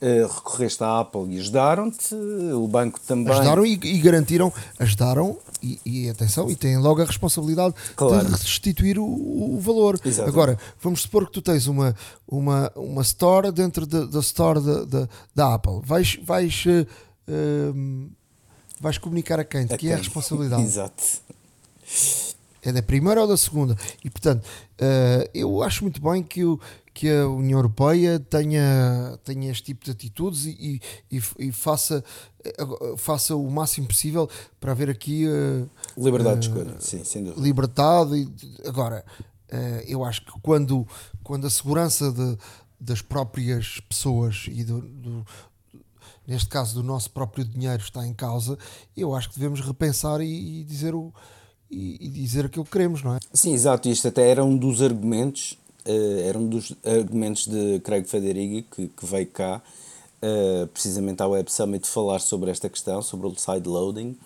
Uh, 0.00 0.32
recorreste 0.32 0.84
à 0.84 1.00
Apple 1.00 1.34
e 1.34 1.40
ajudaram-te, 1.40 2.14
o 2.14 2.68
banco 2.68 3.00
também. 3.00 3.32
Ajudaram 3.32 3.66
e, 3.66 3.72
e 3.72 3.98
garantiram, 3.98 4.52
ajudaram 4.78 5.36
e, 5.60 5.80
e, 5.84 6.08
atenção, 6.08 6.48
e 6.48 6.54
têm 6.54 6.78
logo 6.78 7.02
a 7.02 7.04
responsabilidade 7.04 7.74
claro. 7.96 8.24
de 8.24 8.30
restituir 8.30 8.98
o, 8.98 9.04
o 9.04 9.60
valor. 9.60 9.98
Exatamente. 10.04 10.32
Agora, 10.32 10.58
vamos 10.80 11.02
supor 11.02 11.26
que 11.26 11.32
tu 11.32 11.42
tens 11.42 11.66
uma, 11.66 11.96
uma, 12.28 12.70
uma 12.76 13.02
store 13.02 13.50
dentro 13.50 13.86
da, 13.86 14.04
da 14.04 14.20
store 14.20 14.60
da, 14.60 14.84
da, 14.84 15.08
da, 15.34 15.54
Apple. 15.54 15.80
Vais, 15.82 16.16
vais, 16.22 16.64
uh, 16.66 16.86
uh, 17.28 18.10
vais 18.80 18.98
comunicar 18.98 19.40
a 19.40 19.44
quem? 19.44 19.66
De 19.66 19.76
que 19.76 19.88
é 19.88 19.94
a 19.94 19.98
responsabilidade? 19.98 20.62
Exato. 20.62 21.02
É 22.62 22.72
da 22.72 22.82
primeira 22.82 23.20
ou 23.20 23.26
da 23.26 23.36
segunda? 23.36 23.76
E 24.04 24.10
portanto, 24.10 24.44
uh, 24.44 25.28
eu 25.34 25.62
acho 25.62 25.82
muito 25.82 26.00
bem 26.00 26.22
que 26.22 26.44
o, 26.44 26.60
que 26.98 27.08
a 27.08 27.28
União 27.28 27.60
Europeia 27.60 28.18
tenha, 28.18 29.16
tenha 29.22 29.52
este 29.52 29.66
tipo 29.66 29.84
de 29.84 29.92
atitudes 29.92 30.46
e, 30.46 30.80
e, 31.08 31.22
e 31.38 31.52
faça, 31.52 32.02
faça 32.96 33.36
o 33.36 33.48
máximo 33.48 33.86
possível 33.86 34.28
para 34.58 34.72
haver 34.72 34.90
aqui 34.90 35.24
uh, 35.28 35.70
liberdade 35.96 36.38
uh, 36.38 36.40
de 36.40 36.48
escolha, 36.48 36.80
sim, 36.80 37.04
sem 37.04 37.22
dúvida. 37.22 37.40
Liberdade. 37.40 38.28
Agora, 38.66 39.04
uh, 39.52 39.56
eu 39.86 40.02
acho 40.04 40.24
que 40.24 40.32
quando, 40.42 40.84
quando 41.22 41.46
a 41.46 41.50
segurança 41.50 42.10
de, 42.10 42.36
das 42.80 43.00
próprias 43.00 43.78
pessoas 43.88 44.46
e 44.48 44.64
do, 44.64 44.80
do, 44.80 45.24
neste 46.26 46.48
caso 46.48 46.74
do 46.74 46.82
nosso 46.82 47.12
próprio 47.12 47.44
dinheiro 47.44 47.80
está 47.80 48.04
em 48.04 48.12
causa, 48.12 48.58
eu 48.96 49.14
acho 49.14 49.28
que 49.28 49.38
devemos 49.38 49.60
repensar 49.60 50.20
e, 50.20 50.62
e 50.62 50.64
dizer 50.64 50.96
o 50.96 51.12
e, 51.70 52.08
dizer 52.08 52.46
aquilo 52.46 52.64
que 52.64 52.72
queremos, 52.72 53.04
não 53.04 53.14
é? 53.14 53.20
Sim, 53.32 53.52
exato. 53.52 53.88
Isto 53.88 54.08
até 54.08 54.28
era 54.28 54.44
um 54.44 54.56
dos 54.56 54.82
argumentos 54.82 55.56
era 56.26 56.38
um 56.38 56.46
dos 56.46 56.74
argumentos 56.84 57.46
de 57.46 57.80
Craig 57.80 58.04
Federighi, 58.04 58.62
que, 58.62 58.88
que 58.88 59.06
veio 59.06 59.26
cá 59.26 59.62
uh, 60.22 60.66
precisamente 60.68 61.22
à 61.22 61.26
Web 61.26 61.50
Summit 61.50 61.86
falar 61.86 62.20
sobre 62.20 62.50
esta 62.50 62.68
questão, 62.68 63.02
sobre 63.02 63.26
o 63.26 63.34
sideloading. 63.34 64.16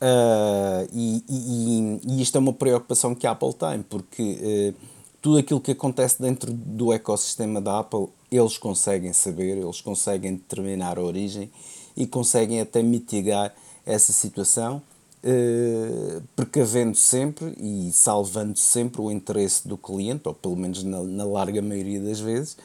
Uh, 0.00 0.88
e, 0.92 1.24
e, 1.28 2.00
e, 2.04 2.22
isto 2.22 2.36
é 2.36 2.38
uma 2.40 2.52
preocupação 2.52 3.14
que 3.14 3.26
a 3.26 3.30
Apple 3.30 3.54
tem, 3.54 3.82
porque 3.82 4.74
uh, 4.76 4.86
tudo 5.20 5.38
aquilo 5.38 5.60
que 5.60 5.70
acontece 5.70 6.20
dentro 6.20 6.52
do 6.52 6.92
ecossistema 6.92 7.60
da 7.60 7.78
Apple, 7.78 8.08
eles 8.30 8.58
conseguem 8.58 9.12
saber, 9.12 9.58
eles 9.58 9.80
conseguem 9.80 10.34
determinar 10.34 10.98
a 10.98 11.02
origem 11.02 11.50
e 11.96 12.06
conseguem 12.06 12.60
até 12.60 12.82
mitigar 12.82 13.54
essa 13.86 14.12
situação 14.12 14.82
Uh, 15.24 16.20
precavendo 16.34 16.96
sempre 16.96 17.54
e 17.56 17.92
salvando 17.92 18.58
sempre 18.58 19.00
o 19.00 19.08
interesse 19.08 19.68
do 19.68 19.78
cliente, 19.78 20.26
ou 20.26 20.34
pelo 20.34 20.56
menos 20.56 20.82
na, 20.82 21.00
na 21.00 21.24
larga 21.24 21.62
maioria 21.62 22.00
das 22.00 22.18
vezes, 22.18 22.56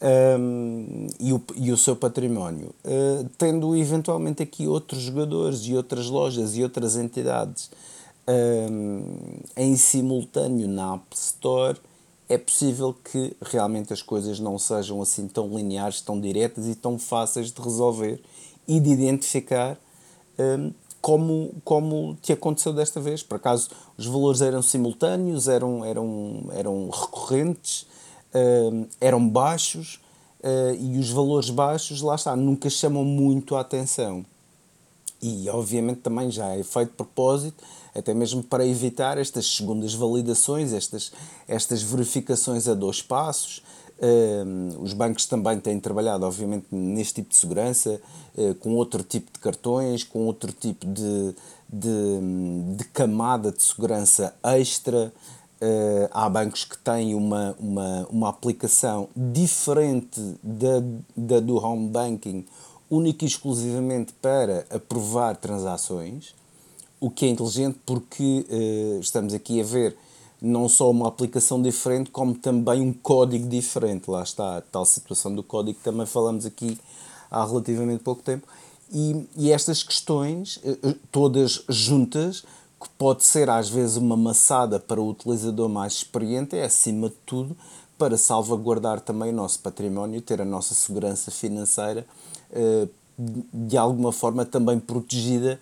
um, 0.00 0.06
ehm, 0.06 1.06
e, 1.18 1.32
o, 1.32 1.42
e 1.56 1.72
o 1.72 1.76
seu 1.76 1.96
património. 1.96 2.72
Uh, 2.84 3.28
tendo 3.36 3.74
eventualmente 3.76 4.40
aqui 4.40 4.68
outros 4.68 5.00
jogadores 5.00 5.60
e 5.62 5.74
outras 5.74 6.06
lojas 6.06 6.56
e 6.56 6.62
outras 6.62 6.96
entidades 6.96 7.70
um, 8.28 8.32
ehm, 8.32 9.40
em 9.56 9.76
simultâneo 9.76 10.68
na 10.68 10.94
App 10.94 11.06
Store, 11.12 11.76
é 12.28 12.36
possível 12.36 12.94
que 12.94 13.36
realmente 13.40 13.92
as 13.92 14.02
coisas 14.02 14.40
não 14.40 14.58
sejam 14.58 15.00
assim 15.00 15.28
tão 15.28 15.48
lineares, 15.48 16.00
tão 16.00 16.20
diretas 16.20 16.66
e 16.66 16.74
tão 16.74 16.98
fáceis 16.98 17.52
de 17.52 17.60
resolver 17.60 18.20
e 18.66 18.80
de 18.80 18.90
identificar. 18.90 19.78
Ehm, 20.38 20.70
como, 21.06 21.54
como 21.62 22.18
te 22.20 22.32
aconteceu 22.32 22.72
desta 22.72 23.00
vez. 23.00 23.22
Por 23.22 23.36
acaso, 23.36 23.70
os 23.96 24.06
valores 24.06 24.40
eram 24.40 24.60
simultâneos, 24.60 25.46
eram, 25.46 25.84
eram, 25.84 26.48
eram 26.52 26.90
recorrentes, 26.90 27.86
uh, 28.34 28.88
eram 29.00 29.28
baixos, 29.28 30.00
uh, 30.40 30.74
e 30.74 30.98
os 30.98 31.08
valores 31.08 31.48
baixos, 31.48 32.02
lá 32.02 32.16
está, 32.16 32.34
nunca 32.34 32.68
chamam 32.68 33.04
muito 33.04 33.54
a 33.54 33.60
atenção. 33.60 34.26
E, 35.22 35.48
obviamente, 35.48 36.00
também 36.00 36.28
já 36.28 36.56
é 36.56 36.64
feito 36.64 36.94
propósito, 36.94 37.62
até 37.94 38.12
mesmo 38.12 38.42
para 38.42 38.66
evitar 38.66 39.16
estas 39.16 39.46
segundas 39.46 39.94
validações, 39.94 40.72
estas, 40.72 41.12
estas 41.46 41.82
verificações 41.82 42.66
a 42.66 42.74
dois 42.74 43.00
passos, 43.00 43.62
Uh, 43.98 44.82
os 44.82 44.92
bancos 44.92 45.24
também 45.24 45.58
têm 45.58 45.80
trabalhado, 45.80 46.26
obviamente, 46.26 46.66
neste 46.70 47.14
tipo 47.14 47.30
de 47.30 47.36
segurança, 47.36 48.00
uh, 48.36 48.54
com 48.56 48.74
outro 48.74 49.02
tipo 49.02 49.32
de 49.32 49.38
cartões, 49.38 50.04
com 50.04 50.26
outro 50.26 50.52
tipo 50.52 50.86
de, 50.86 51.34
de, 51.68 52.76
de 52.76 52.84
camada 52.92 53.50
de 53.50 53.62
segurança 53.62 54.34
extra. 54.42 55.12
Uh, 55.58 56.08
há 56.10 56.28
bancos 56.28 56.64
que 56.64 56.76
têm 56.76 57.14
uma, 57.14 57.56
uma, 57.58 58.06
uma 58.10 58.28
aplicação 58.28 59.08
diferente 59.16 60.20
da, 60.42 60.82
da 61.16 61.40
do 61.40 61.56
home 61.56 61.88
banking, 61.88 62.44
única 62.90 63.24
e 63.24 63.28
exclusivamente 63.28 64.12
para 64.20 64.66
aprovar 64.68 65.36
transações, 65.36 66.34
o 67.00 67.08
que 67.08 67.24
é 67.24 67.28
inteligente 67.30 67.78
porque 67.86 68.46
uh, 68.50 69.00
estamos 69.00 69.32
aqui 69.32 69.58
a 69.58 69.64
ver 69.64 69.96
não 70.40 70.68
só 70.68 70.90
uma 70.90 71.08
aplicação 71.08 71.60
diferente, 71.62 72.10
como 72.10 72.34
também 72.34 72.80
um 72.80 72.92
código 72.92 73.48
diferente. 73.48 74.10
Lá 74.10 74.22
está 74.22 74.58
a 74.58 74.60
tal 74.60 74.84
situação 74.84 75.34
do 75.34 75.42
código 75.42 75.78
que 75.78 75.84
também 75.84 76.06
falamos 76.06 76.44
aqui 76.44 76.78
há 77.30 77.44
relativamente 77.44 78.02
pouco 78.02 78.22
tempo. 78.22 78.46
E, 78.92 79.26
e 79.36 79.50
estas 79.50 79.82
questões, 79.82 80.60
eh, 80.64 80.76
eh, 80.82 80.94
todas 81.10 81.64
juntas, 81.68 82.44
que 82.80 82.88
pode 82.98 83.24
ser 83.24 83.48
às 83.48 83.68
vezes 83.68 83.96
uma 83.96 84.16
maçada 84.16 84.78
para 84.78 85.00
o 85.00 85.08
utilizador 85.08 85.68
mais 85.68 85.94
experiente, 85.94 86.54
é 86.54 86.64
acima 86.64 87.08
de 87.08 87.16
tudo 87.24 87.56
para 87.98 88.18
salvaguardar 88.18 89.00
também 89.00 89.30
o 89.30 89.34
nosso 89.34 89.58
património, 89.60 90.20
ter 90.20 90.40
a 90.40 90.44
nossa 90.44 90.74
segurança 90.74 91.30
financeira 91.30 92.06
eh, 92.52 92.86
de 93.18 93.78
alguma 93.78 94.12
forma 94.12 94.44
também 94.44 94.78
protegida 94.78 95.58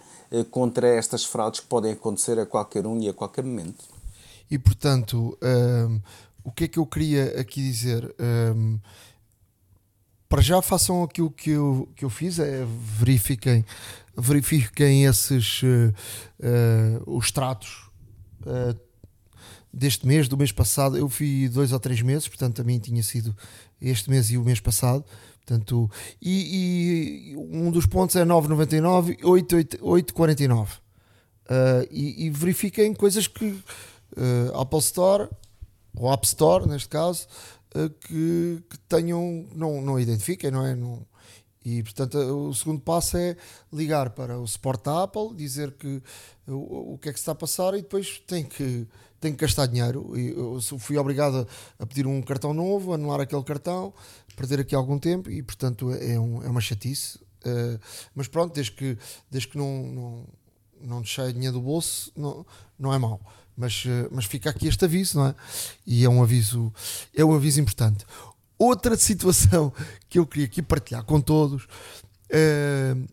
contra 0.50 0.88
estas 0.88 1.24
fraudes 1.24 1.60
que 1.60 1.66
podem 1.66 1.92
acontecer 1.92 2.36
a 2.40 2.44
qualquer 2.44 2.84
um 2.84 3.00
e 3.00 3.08
a 3.08 3.12
qualquer 3.12 3.44
momento. 3.44 3.93
E 4.54 4.58
portanto, 4.58 5.36
um, 5.42 6.00
o 6.44 6.52
que 6.52 6.62
é 6.62 6.68
que 6.68 6.78
eu 6.78 6.86
queria 6.86 7.40
aqui 7.40 7.60
dizer? 7.60 8.14
Um, 8.54 8.78
para 10.28 10.40
já 10.40 10.62
façam 10.62 11.02
aquilo 11.02 11.28
que 11.28 11.50
eu, 11.50 11.88
que 11.96 12.04
eu 12.04 12.10
fiz, 12.10 12.38
é 12.38 12.64
verifiquem, 12.64 13.64
verifiquem 14.16 15.06
esses 15.06 15.60
uh, 15.64 15.92
uh, 16.38 17.16
os 17.16 17.32
tratos 17.32 17.90
uh, 18.42 18.78
deste 19.72 20.06
mês, 20.06 20.28
do 20.28 20.36
mês 20.36 20.52
passado. 20.52 20.96
Eu 20.96 21.08
fui 21.08 21.48
dois 21.48 21.72
ou 21.72 21.80
três 21.80 22.00
meses, 22.00 22.28
portanto, 22.28 22.62
a 22.62 22.64
mim 22.64 22.78
tinha 22.78 23.02
sido 23.02 23.36
este 23.82 24.08
mês 24.08 24.30
e 24.30 24.38
o 24.38 24.44
mês 24.44 24.60
passado. 24.60 25.04
Portanto, 25.44 25.90
e, 26.22 27.32
e 27.32 27.36
um 27.36 27.72
dos 27.72 27.86
pontos 27.86 28.14
é 28.14 28.24
9,99, 28.24 29.18
8,49. 29.18 30.68
Uh, 31.44 31.86
e, 31.90 32.26
e 32.26 32.30
verifiquem 32.30 32.94
coisas 32.94 33.26
que 33.26 33.62
uh, 34.16 34.58
Apple 34.60 34.78
Store 34.78 35.28
ou 35.96 36.12
App 36.12 36.26
Store, 36.26 36.68
neste 36.68 36.88
caso, 36.88 37.26
uh, 37.74 37.90
que, 37.90 38.62
que, 38.68 38.78
tenham, 38.88 39.46
não, 39.54 39.80
não 39.80 39.98
identifiquem, 39.98 40.50
não 40.50 40.64
é? 40.64 40.74
Não, 40.74 41.06
e 41.64 41.82
portanto, 41.82 42.18
o 42.18 42.52
segundo 42.52 42.80
passo 42.80 43.16
é 43.16 43.36
ligar 43.72 44.10
para 44.10 44.38
o 44.38 44.46
suporte 44.46 44.84
da 44.84 45.04
Apple, 45.04 45.34
dizer 45.34 45.72
que 45.72 46.02
o, 46.46 46.94
o 46.94 46.98
que 46.98 47.08
é 47.08 47.12
que 47.12 47.18
se 47.18 47.22
está 47.22 47.32
a 47.32 47.36
passar 47.36 47.72
e 47.74 47.80
depois 47.80 48.18
tem 48.26 48.44
que, 48.44 48.86
tem 49.18 49.32
que 49.32 49.38
gastar 49.38 49.66
dinheiro. 49.66 50.12
Eu 50.14 50.60
fui 50.78 50.98
obrigado 50.98 51.48
a 51.78 51.86
pedir 51.86 52.06
um 52.06 52.20
cartão 52.20 52.52
novo, 52.52 52.92
anular 52.92 53.20
aquele 53.20 53.42
cartão, 53.42 53.94
perder 54.36 54.60
aqui 54.60 54.74
algum 54.74 54.98
tempo 54.98 55.30
e 55.30 55.42
portanto 55.42 55.90
é, 55.90 56.20
um, 56.20 56.42
é 56.42 56.48
uma 56.48 56.60
chatice. 56.60 57.16
Uh, 57.46 57.80
mas 58.14 58.28
pronto, 58.28 58.54
desde 58.54 58.72
que, 58.72 58.98
desde 59.30 59.48
que 59.48 59.56
não, 59.56 59.86
não, 59.86 60.26
não 60.80 61.00
deixei 61.00 61.32
dinheiro 61.32 61.54
do 61.54 61.62
bolso, 61.62 62.12
não, 62.14 62.44
não 62.78 62.92
é 62.92 62.98
mau. 62.98 63.20
Mas, 63.56 63.84
eh, 63.86 64.08
mas 64.10 64.24
fica 64.24 64.50
aqui 64.50 64.66
este 64.66 64.84
aviso, 64.84 65.18
não 65.18 65.28
é? 65.28 65.34
E 65.86 66.04
é 66.04 66.08
um 66.08 66.22
aviso, 66.22 66.72
é 67.14 67.24
um 67.24 67.32
aviso 67.32 67.60
importante. 67.60 68.04
Outra 68.58 68.96
situação 68.96 69.72
que 70.08 70.18
eu 70.18 70.26
queria 70.26 70.46
aqui 70.46 70.62
partilhar 70.62 71.04
com 71.04 71.20
todos 71.20 71.64
uh, 71.64 73.08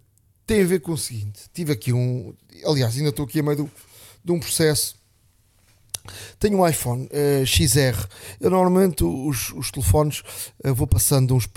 tem 0.45 0.61
a 0.61 0.65
ver 0.65 0.79
com 0.81 0.91
o 0.91 0.97
seguinte: 0.97 1.41
tive 1.53 1.71
aqui 1.71 1.93
um. 1.93 2.33
Aliás, 2.65 2.95
ainda 2.97 3.09
estou 3.09 3.25
aqui 3.25 3.39
a 3.39 3.43
meio 3.43 3.57
do, 3.57 3.71
de 4.23 4.31
um 4.31 4.39
processo. 4.39 4.99
Tenho 6.39 6.59
um 6.59 6.67
iPhone 6.67 7.05
uh, 7.05 7.45
XR. 7.45 8.07
Eu 8.39 8.49
normalmente 8.49 9.03
os, 9.03 9.51
os 9.53 9.69
telefones 9.69 10.23
uh, 10.65 10.73
vou 10.73 10.87
passando 10.87 11.35
uns. 11.35 11.47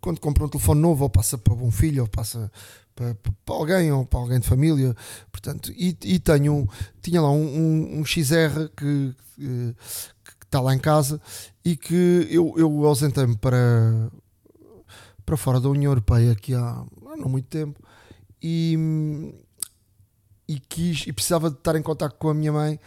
Quando 0.00 0.20
compro 0.20 0.44
um 0.44 0.48
telefone 0.48 0.80
novo, 0.80 1.04
ou 1.04 1.08
passa 1.08 1.38
para 1.38 1.54
um 1.54 1.70
filho, 1.70 2.02
ou 2.02 2.08
passa 2.08 2.50
para, 2.94 3.14
para, 3.14 3.54
alguém 3.54 3.92
ou 3.92 4.04
para 4.06 4.20
alguém 4.20 4.40
de 4.40 4.46
família. 4.46 4.94
Portanto, 5.30 5.72
e, 5.72 5.96
e 6.02 6.18
tenho, 6.18 6.68
tinha 7.02 7.20
lá 7.20 7.30
um, 7.30 7.44
um, 7.44 8.00
um 8.00 8.04
XR 8.04 8.68
que, 8.76 9.14
que, 9.34 9.74
que, 10.24 10.44
está 10.44 10.60
lá 10.60 10.74
em 10.74 10.78
casa 10.78 11.20
e 11.64 11.76
que 11.76 12.28
eu, 12.30 12.54
eu 12.56 12.86
ausentei-me 12.86 13.36
para, 13.36 14.10
para 15.26 15.36
fora 15.36 15.60
da 15.60 15.68
União 15.68 15.90
Europeia 15.90 16.32
aqui 16.32 16.54
há, 16.54 16.60
há 16.70 17.16
não 17.16 17.28
muito 17.28 17.48
tempo 17.48 17.80
e, 18.40 19.34
e 20.46 20.60
quis 20.60 21.06
e 21.06 21.12
precisava 21.12 21.50
de 21.50 21.56
estar 21.56 21.74
em 21.74 21.82
contato 21.82 22.14
com 22.18 22.28
a 22.28 22.34
minha 22.34 22.52
mãe 22.52 22.78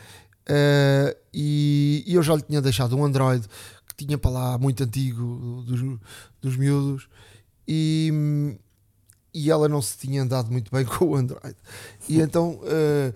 uh, 0.49 1.17
e, 1.33 2.03
e, 2.07 2.13
eu 2.13 2.23
já 2.23 2.35
lhe 2.35 2.41
tinha 2.41 2.61
deixado 2.61 2.95
um 2.95 3.03
Android 3.03 3.45
que 3.87 4.05
tinha 4.05 4.17
para 4.17 4.31
lá 4.31 4.57
muito 4.57 4.83
antigo 4.83 5.63
dos, 5.65 5.99
dos 6.41 6.55
miúdos 6.55 7.09
e, 7.67 8.57
e 9.37 9.51
ela 9.51 9.67
não 9.67 9.81
se 9.81 9.97
tinha 9.97 10.23
andado 10.23 10.51
muito 10.51 10.71
bem 10.71 10.83
com 10.85 11.05
o 11.05 11.15
Android 11.15 11.55
e 12.07 12.19
então 12.21 12.55
uh, 12.55 13.13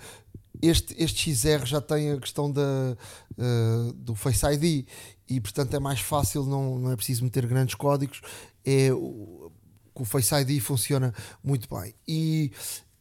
este, 0.62 0.96
este 1.02 1.34
XR 1.34 1.66
já 1.66 1.82
tem 1.82 2.12
a 2.12 2.20
questão 2.20 2.52
da, 2.52 2.98
uh, 3.38 3.94
do 3.94 4.14
Face 4.16 4.46
ID 4.46 4.86
e 5.28 5.40
portanto 5.40 5.74
é 5.76 5.80
mais 5.80 6.00
fácil, 6.00 6.46
não, 6.46 6.78
não 6.78 6.92
é 6.92 6.96
preciso 6.96 7.24
meter 7.24 7.46
grandes 7.48 7.76
códigos 7.76 8.22
é, 8.66 8.92
o, 8.94 9.52
o 9.96 10.06
Face 10.06 10.34
ID 10.36 10.62
funciona 10.62 11.14
muito 11.44 11.68
bem 11.74 11.94
e 12.08 12.52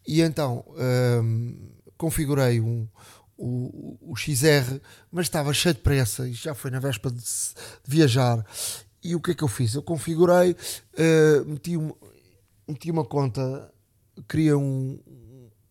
e 0.06 0.22
então 0.22 0.64
um, 1.22 1.56
configurei 1.96 2.60
um, 2.60 2.88
o, 3.36 3.96
o, 4.12 4.16
XR, 4.16 4.80
mas 5.10 5.26
estava 5.26 5.52
cheio 5.54 5.74
de 5.74 5.80
pressa 5.80 6.28
e 6.28 6.32
já 6.32 6.54
foi 6.54 6.70
na 6.70 6.80
véspera 6.80 7.14
de, 7.14 7.22
de 7.22 7.24
viajar. 7.86 8.44
E 9.02 9.14
o 9.14 9.20
que 9.20 9.30
é 9.30 9.34
que 9.34 9.44
eu 9.44 9.48
fiz? 9.48 9.74
Eu 9.74 9.82
configurei, 9.82 10.52
uh, 10.52 11.44
meti, 11.46 11.76
um, 11.76 11.92
meti 12.70 12.90
uma 12.90 13.04
conta, 13.04 13.72
criei 14.26 14.54
um, 14.54 14.98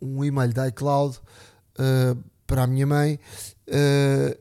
um 0.01 0.23
e-mail 0.23 0.53
da 0.53 0.67
iCloud 0.67 1.17
uh, 1.17 2.23
para 2.45 2.63
a 2.63 2.67
minha 2.67 2.87
mãe 2.87 3.19
uh, 3.67 4.39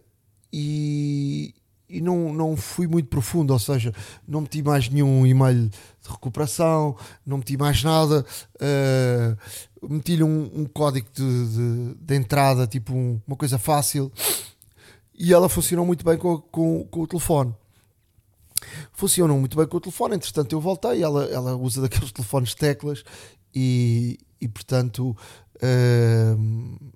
e, 0.52 1.54
e 1.88 2.00
não, 2.00 2.32
não 2.32 2.56
fui 2.56 2.86
muito 2.86 3.08
profundo, 3.08 3.52
ou 3.52 3.58
seja, 3.58 3.92
não 4.26 4.42
meti 4.42 4.62
mais 4.62 4.88
nenhum 4.88 5.26
e-mail 5.26 5.68
de 5.68 6.08
recuperação, 6.08 6.96
não 7.24 7.38
meti 7.38 7.56
mais 7.56 7.82
nada, 7.82 8.24
uh, 8.56 9.88
meti-lhe 9.88 10.22
um, 10.22 10.50
um, 10.54 10.64
código 10.66 11.08
de, 11.12 11.48
de, 11.48 11.94
de 11.94 12.14
entrada, 12.14 12.66
tipo 12.66 12.94
um, 12.94 13.20
uma 13.26 13.36
coisa 13.36 13.58
fácil, 13.58 14.12
e 15.14 15.32
ela 15.32 15.48
funcionou 15.48 15.84
muito 15.84 16.04
bem 16.04 16.16
com, 16.16 16.38
com, 16.38 16.84
com, 16.84 17.00
o 17.00 17.06
telefone. 17.06 17.54
Funcionou 18.92 19.38
muito 19.38 19.56
bem 19.56 19.66
com 19.66 19.76
o 19.76 19.80
telefone, 19.80 20.16
entretanto 20.16 20.52
eu 20.52 20.60
voltei, 20.60 21.02
ela, 21.02 21.24
ela 21.26 21.56
usa 21.56 21.82
daqueles 21.82 22.12
telefones 22.12 22.54
teclas 22.54 23.04
e, 23.54 24.18
e 24.40 24.48
portanto 24.48 25.16
uh, 25.56 26.90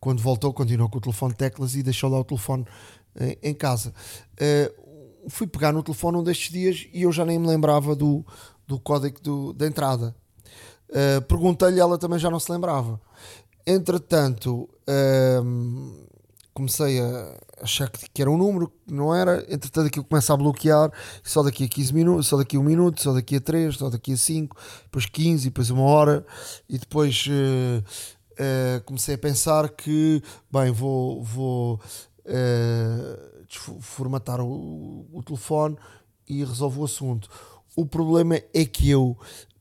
quando 0.00 0.22
voltou 0.22 0.52
continuou 0.52 0.88
com 0.88 0.98
o 0.98 1.00
telefone 1.00 1.34
teclas 1.34 1.74
e 1.74 1.82
deixou 1.82 2.10
lá 2.10 2.20
o 2.20 2.24
telefone 2.24 2.64
em, 3.18 3.50
em 3.50 3.54
casa. 3.54 3.92
Uh, 4.34 5.28
fui 5.28 5.46
pegar 5.46 5.72
no 5.72 5.82
telefone 5.82 6.18
um 6.18 6.22
destes 6.22 6.52
dias 6.52 6.86
e 6.92 7.02
eu 7.02 7.12
já 7.12 7.24
nem 7.24 7.38
me 7.38 7.46
lembrava 7.46 7.94
do, 7.96 8.24
do 8.66 8.78
código 8.78 9.20
do, 9.20 9.52
da 9.52 9.66
entrada. 9.66 10.14
Uh, 10.88 11.20
Perguntei-lhe, 11.22 11.80
ela 11.80 11.98
também 11.98 12.18
já 12.18 12.30
não 12.30 12.38
se 12.38 12.50
lembrava. 12.50 13.00
Entretanto, 13.66 14.68
uh, 14.88 16.05
comecei 16.56 16.98
a 16.98 17.38
achar 17.60 17.90
que 17.90 18.22
era 18.22 18.30
um 18.30 18.38
número, 18.38 18.72
não 18.90 19.14
era. 19.14 19.44
Entretanto, 19.52 19.88
aquilo 19.88 20.06
começa 20.06 20.32
a 20.32 20.36
bloquear, 20.38 20.90
só 21.22 21.42
daqui 21.42 21.64
a 21.64 21.68
15 21.68 21.92
minutos, 21.92 22.28
só 22.28 22.38
daqui 22.38 22.56
a 22.56 22.60
1 22.60 22.62
minuto, 22.62 23.02
só 23.02 23.12
daqui 23.12 23.36
a 23.36 23.40
3, 23.42 23.76
só 23.76 23.90
daqui 23.90 24.14
a 24.14 24.16
5, 24.16 24.56
depois 24.84 25.04
15, 25.04 25.44
depois 25.44 25.68
uma 25.68 25.82
hora, 25.82 26.26
e 26.66 26.78
depois 26.78 27.26
uh, 27.26 27.84
uh, 28.32 28.82
comecei 28.86 29.16
a 29.16 29.18
pensar 29.18 29.68
que, 29.68 30.22
bem, 30.50 30.72
vou, 30.72 31.22
vou 31.22 31.74
uh, 32.24 33.80
formatar 33.82 34.40
o, 34.40 35.06
o, 35.12 35.22
telefone 35.22 35.76
e 36.26 36.42
resolve 36.42 36.80
o 36.80 36.84
assunto. 36.84 37.28
O 37.76 37.84
problema 37.84 38.40
é 38.54 38.64
que 38.64 38.88
eu 38.88 39.14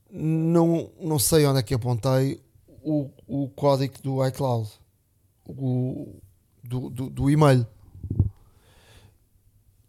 não, 0.09 0.89
não 1.01 1.19
sei 1.19 1.45
onde 1.45 1.59
é 1.59 1.63
que 1.63 1.73
apontei 1.73 2.41
o, 2.81 3.09
o 3.27 3.49
código 3.49 4.01
do 4.01 4.25
iCloud, 4.25 4.69
o, 5.45 6.21
do, 6.67 6.89
do, 6.89 7.09
do 7.09 7.29
e-mail. 7.29 7.65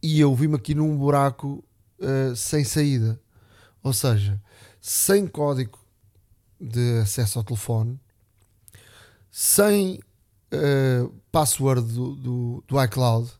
E 0.03 0.21
eu 0.21 0.35
vi-me 0.35 0.57
aqui 0.57 0.75
num 0.75 0.97
buraco 0.97 1.65
uh, 1.99 2.37
sem 2.37 2.65
saída. 2.65 3.21
Ou 3.83 3.93
seja, 3.93 4.41
sem 4.81 5.27
código 5.27 5.79
de 6.61 7.01
acesso 7.01 7.39
ao 7.39 7.45
telefone, 7.45 8.01
sem 9.31 10.01
uh, 10.53 11.13
password 11.31 11.93
do, 11.93 12.17
do, 12.17 12.65
do, 12.67 12.85
iCloud, 12.85 13.31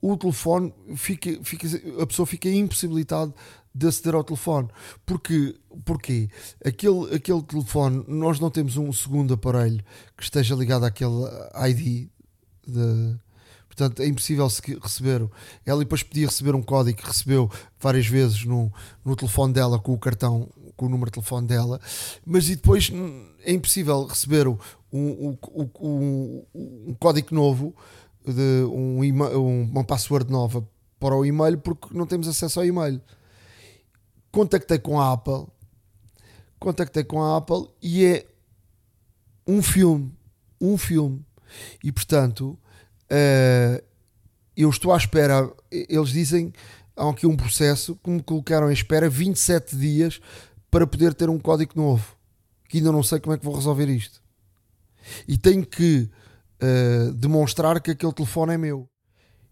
o 0.00 0.16
telefone 0.16 0.72
fica, 0.96 1.30
fica, 1.42 1.66
a 2.00 2.06
pessoa 2.06 2.26
fica 2.26 2.48
impossibilitada 2.48 3.34
de 3.74 3.86
aceder 3.88 4.14
ao 4.14 4.22
telefone. 4.22 4.68
Porque, 5.04 5.56
porque 5.84 6.28
aquele, 6.64 7.14
aquele 7.14 7.42
telefone, 7.42 8.04
nós 8.06 8.38
não 8.38 8.50
temos 8.50 8.76
um 8.76 8.92
segundo 8.92 9.34
aparelho 9.34 9.82
que 10.16 10.22
esteja 10.22 10.54
ligado 10.54 10.84
àquele 10.84 11.24
ID. 11.68 12.08
De, 12.66 13.16
portanto, 13.66 14.02
é 14.02 14.06
impossível 14.06 14.48
receber. 14.82 15.28
Ela 15.64 15.80
depois 15.80 16.02
podia 16.02 16.26
receber 16.26 16.54
um 16.54 16.62
código 16.62 16.98
que 16.98 17.06
recebeu 17.06 17.50
várias 17.80 18.06
vezes 18.06 18.44
no, 18.44 18.72
no 19.04 19.16
telefone 19.16 19.52
dela 19.52 19.78
com 19.78 19.92
o 19.92 19.98
cartão, 19.98 20.48
com 20.76 20.86
o 20.86 20.88
número 20.88 21.10
de 21.10 21.14
telefone 21.14 21.46
dela, 21.46 21.80
mas 22.24 22.48
e 22.48 22.56
depois 22.56 22.90
é 23.44 23.52
impossível 23.52 24.06
receber 24.06 24.48
o, 24.48 24.58
um, 24.92 25.36
um, 25.80 26.44
um, 26.54 26.94
código 26.98 27.34
novo, 27.34 27.74
de 28.26 28.64
um, 28.64 29.00
uma 29.70 29.84
password 29.84 30.30
nova 30.30 30.66
para 30.98 31.14
o 31.14 31.26
e-mail 31.26 31.58
porque 31.58 31.88
não 31.92 32.06
temos 32.06 32.26
acesso 32.26 32.60
ao 32.60 32.66
e-mail. 32.66 33.00
Contactei 34.32 34.78
com 34.78 35.00
a 35.00 35.12
Apple, 35.12 35.46
contactei 36.58 37.04
com 37.04 37.22
a 37.22 37.36
Apple 37.36 37.68
e 37.82 38.04
é 38.04 38.26
um 39.46 39.62
filme, 39.62 40.12
um 40.60 40.78
filme. 40.78 41.24
E 41.82 41.92
portanto, 41.92 42.58
uh, 43.10 43.84
eu 44.56 44.70
estou 44.70 44.92
à 44.92 44.96
espera. 44.96 45.50
Eles 45.70 46.10
dizem 46.10 46.52
há 46.96 47.08
aqui 47.08 47.26
um 47.26 47.36
processo 47.36 47.98
que 48.02 48.10
me 48.10 48.22
colocaram 48.22 48.68
à 48.68 48.72
espera 48.72 49.08
27 49.08 49.76
dias 49.76 50.20
para 50.70 50.86
poder 50.86 51.14
ter 51.14 51.28
um 51.28 51.38
código 51.38 51.72
novo. 51.76 52.16
Que 52.68 52.78
ainda 52.78 52.92
não 52.92 53.02
sei 53.02 53.20
como 53.20 53.34
é 53.34 53.38
que 53.38 53.44
vou 53.44 53.54
resolver 53.54 53.88
isto 53.88 54.24
e 55.26 55.36
tenho 55.36 55.64
que 55.64 56.08
uh, 56.62 57.12
demonstrar 57.12 57.80
que 57.80 57.90
aquele 57.90 58.12
telefone 58.12 58.54
é 58.54 58.58
meu. 58.58 58.88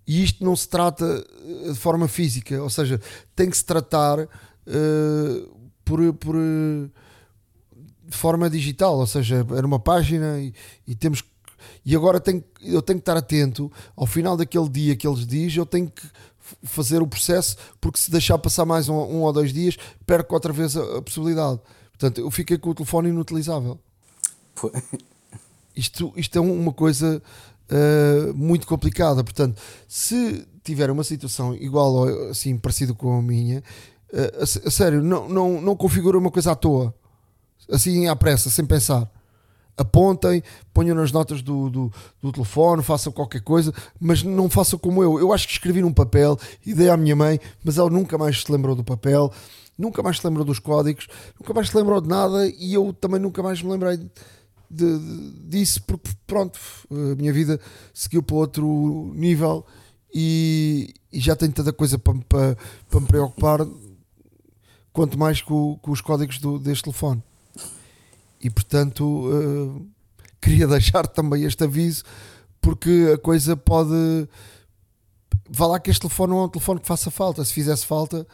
E 0.07 0.23
isto 0.23 0.45
não 0.45 0.57
se 0.57 0.69
trata 0.69 1.05
eh, 1.05 1.69
de 1.71 1.79
forma 1.79 2.09
física, 2.09 2.61
ou 2.61 2.69
seja, 2.69 3.01
tem 3.37 3.49
que 3.49 3.57
se 3.57 3.65
tratar 3.65 4.19
uh, 4.19 5.71
por, 5.85 6.13
por 6.15 6.35
de 6.35 8.17
forma 8.17 8.51
digital, 8.51 8.99
ou 8.99 9.07
seja, 9.07 9.47
era 9.57 9.65
uma 9.65 9.79
página 9.79 10.41
e, 10.41 10.53
e 10.89 10.97
temos 10.97 11.23
e 11.85 11.95
agora 11.95 12.21
tenho, 12.21 12.43
eu 12.61 12.83
tenho 12.83 12.99
que 12.99 13.03
estar 13.03 13.17
atento 13.17 13.71
ao 13.97 14.07
final 14.07 14.37
daquele 14.37 14.69
dia 14.69 14.97
que 14.97 15.07
eles 15.07 15.27
dizem, 15.27 15.59
eu 15.59 15.67
tenho 15.67 15.91
que 15.91 16.03
fazer 16.63 17.01
o 17.01 17.07
processo, 17.07 17.57
porque 17.81 17.99
se 17.99 18.11
deixar 18.11 18.39
passar 18.39 18.65
mais 18.65 18.89
um, 18.89 18.95
um 18.95 19.23
ou 19.23 19.33
dois 19.33 19.53
dias, 19.53 19.77
perco 20.07 20.35
outra 20.35 20.53
vez 20.53 20.77
a, 20.77 20.99
a, 20.99 21.03
possibilidade. 21.03 21.61
Portanto, 21.93 22.21
eu 22.21 22.31
fiquei 22.31 22.59
com 22.59 22.71
o 22.71 22.75
telefone 22.75 23.11
inutilizável 23.11 23.79
isto, 25.75 26.13
isto 26.17 26.37
é 26.39 26.41
uma 26.41 26.73
coisa 26.73 27.23
uh, 27.71 28.35
muito 28.35 28.67
complicada. 28.67 29.23
Portanto, 29.23 29.61
se 29.89 30.47
tiver 30.63 30.91
uma 30.91 31.05
situação 31.05 31.55
igual 31.55 31.93
ou 31.93 32.31
assim 32.31 32.57
parecida 32.57 32.95
com 32.95 33.19
a 33.19 33.23
minha, 33.23 33.63
uh, 34.13 34.41
a, 34.41 34.69
a, 34.69 34.71
sério, 34.71 35.03
não, 35.03 35.29
não, 35.29 35.61
não 35.61 35.77
configura 35.77 36.19
uma 36.19 36.31
coisa 36.31 36.53
à 36.53 36.55
toa, 36.55 36.95
assim 37.71 38.09
à 38.09 38.17
pressa, 38.17 38.51
sem 38.51 38.65
pensar. 38.65 39.11
Apontem, 39.77 40.43
ponham 40.73 40.95
nas 40.95 41.11
notas 41.11 41.41
do, 41.41 41.71
do, 41.71 41.93
do, 42.21 42.33
telefone, 42.33 42.83
façam 42.83 43.13
qualquer 43.13 43.41
coisa, 43.41 43.73
mas 43.99 44.23
não 44.23 44.51
façam 44.51 44.79
como 44.79 45.03
eu. 45.03 45.19
Eu 45.19 45.33
acho 45.33 45.47
que 45.47 45.55
escrevi 45.55 45.81
num 45.81 45.93
papel 45.93 46.39
e 46.65 46.75
dei 46.75 46.91
à 46.91 46.97
minha 46.97 47.17
mãe, 47.17 47.41
mas 47.65 47.79
ela 47.79 47.89
nunca 47.89 48.19
mais 48.19 48.43
se 48.43 48.53
lembrou 48.53 48.77
do 48.77 48.85
papel, 48.85 49.33
nunca 49.79 50.03
mais 50.03 50.19
se 50.19 50.27
lembrou 50.27 50.45
dos 50.45 50.59
códigos, 50.59 51.09
nunca 51.41 51.55
mais 51.55 51.69
se 51.69 51.77
lembrou 51.77 52.01
de 52.01 52.09
nada 52.09 52.47
e 52.47 52.75
eu 52.75 52.93
também 52.93 53.19
nunca 53.19 53.43
mais 53.43 53.63
me 53.63 53.71
lembrei 53.71 53.97
de, 53.97 54.09
de, 54.71 55.31
disso, 55.49 55.83
porque 55.85 56.11
pronto, 56.27 56.59
a 56.91 57.15
minha 57.17 57.33
vida 57.33 57.59
seguiu 57.95 58.23
para 58.23 58.37
outro 58.37 59.13
nível 59.15 59.65
e, 60.15 60.95
e 61.13 61.19
já 61.19 61.35
tenho 61.35 61.53
tanta 61.53 61.73
coisa 61.73 61.99
para, 61.99 62.15
para, 62.29 62.57
para 62.89 63.01
me 63.01 63.07
preocupar, 63.07 63.67
quanto 64.93 65.19
mais 65.19 65.41
com, 65.41 65.79
com 65.81 65.91
os 65.91 66.01
códigos 66.01 66.39
do, 66.39 66.59
deste 66.59 66.85
telefone. 66.85 67.23
E 68.43 68.51
portanto, 68.51 69.05
uh, 69.05 69.87
queria 70.41 70.67
deixar 70.69 71.07
também 71.07 71.45
este 71.45 71.65
aviso, 71.65 72.05
porque 72.61 73.13
a 73.15 73.19
coisa 73.19 73.57
pode. 73.57 74.29
Vá 75.49 75.67
lá 75.67 75.81
que 75.81 75.91
este 75.91 76.01
telefone 76.01 76.33
não 76.33 76.41
é 76.41 76.45
um 76.45 76.49
telefone 76.49 76.81
que 76.81 76.87
faça 76.87 77.11
falta. 77.11 77.45
Se 77.45 77.53
fizesse 77.53 77.87
falta, 77.87 78.27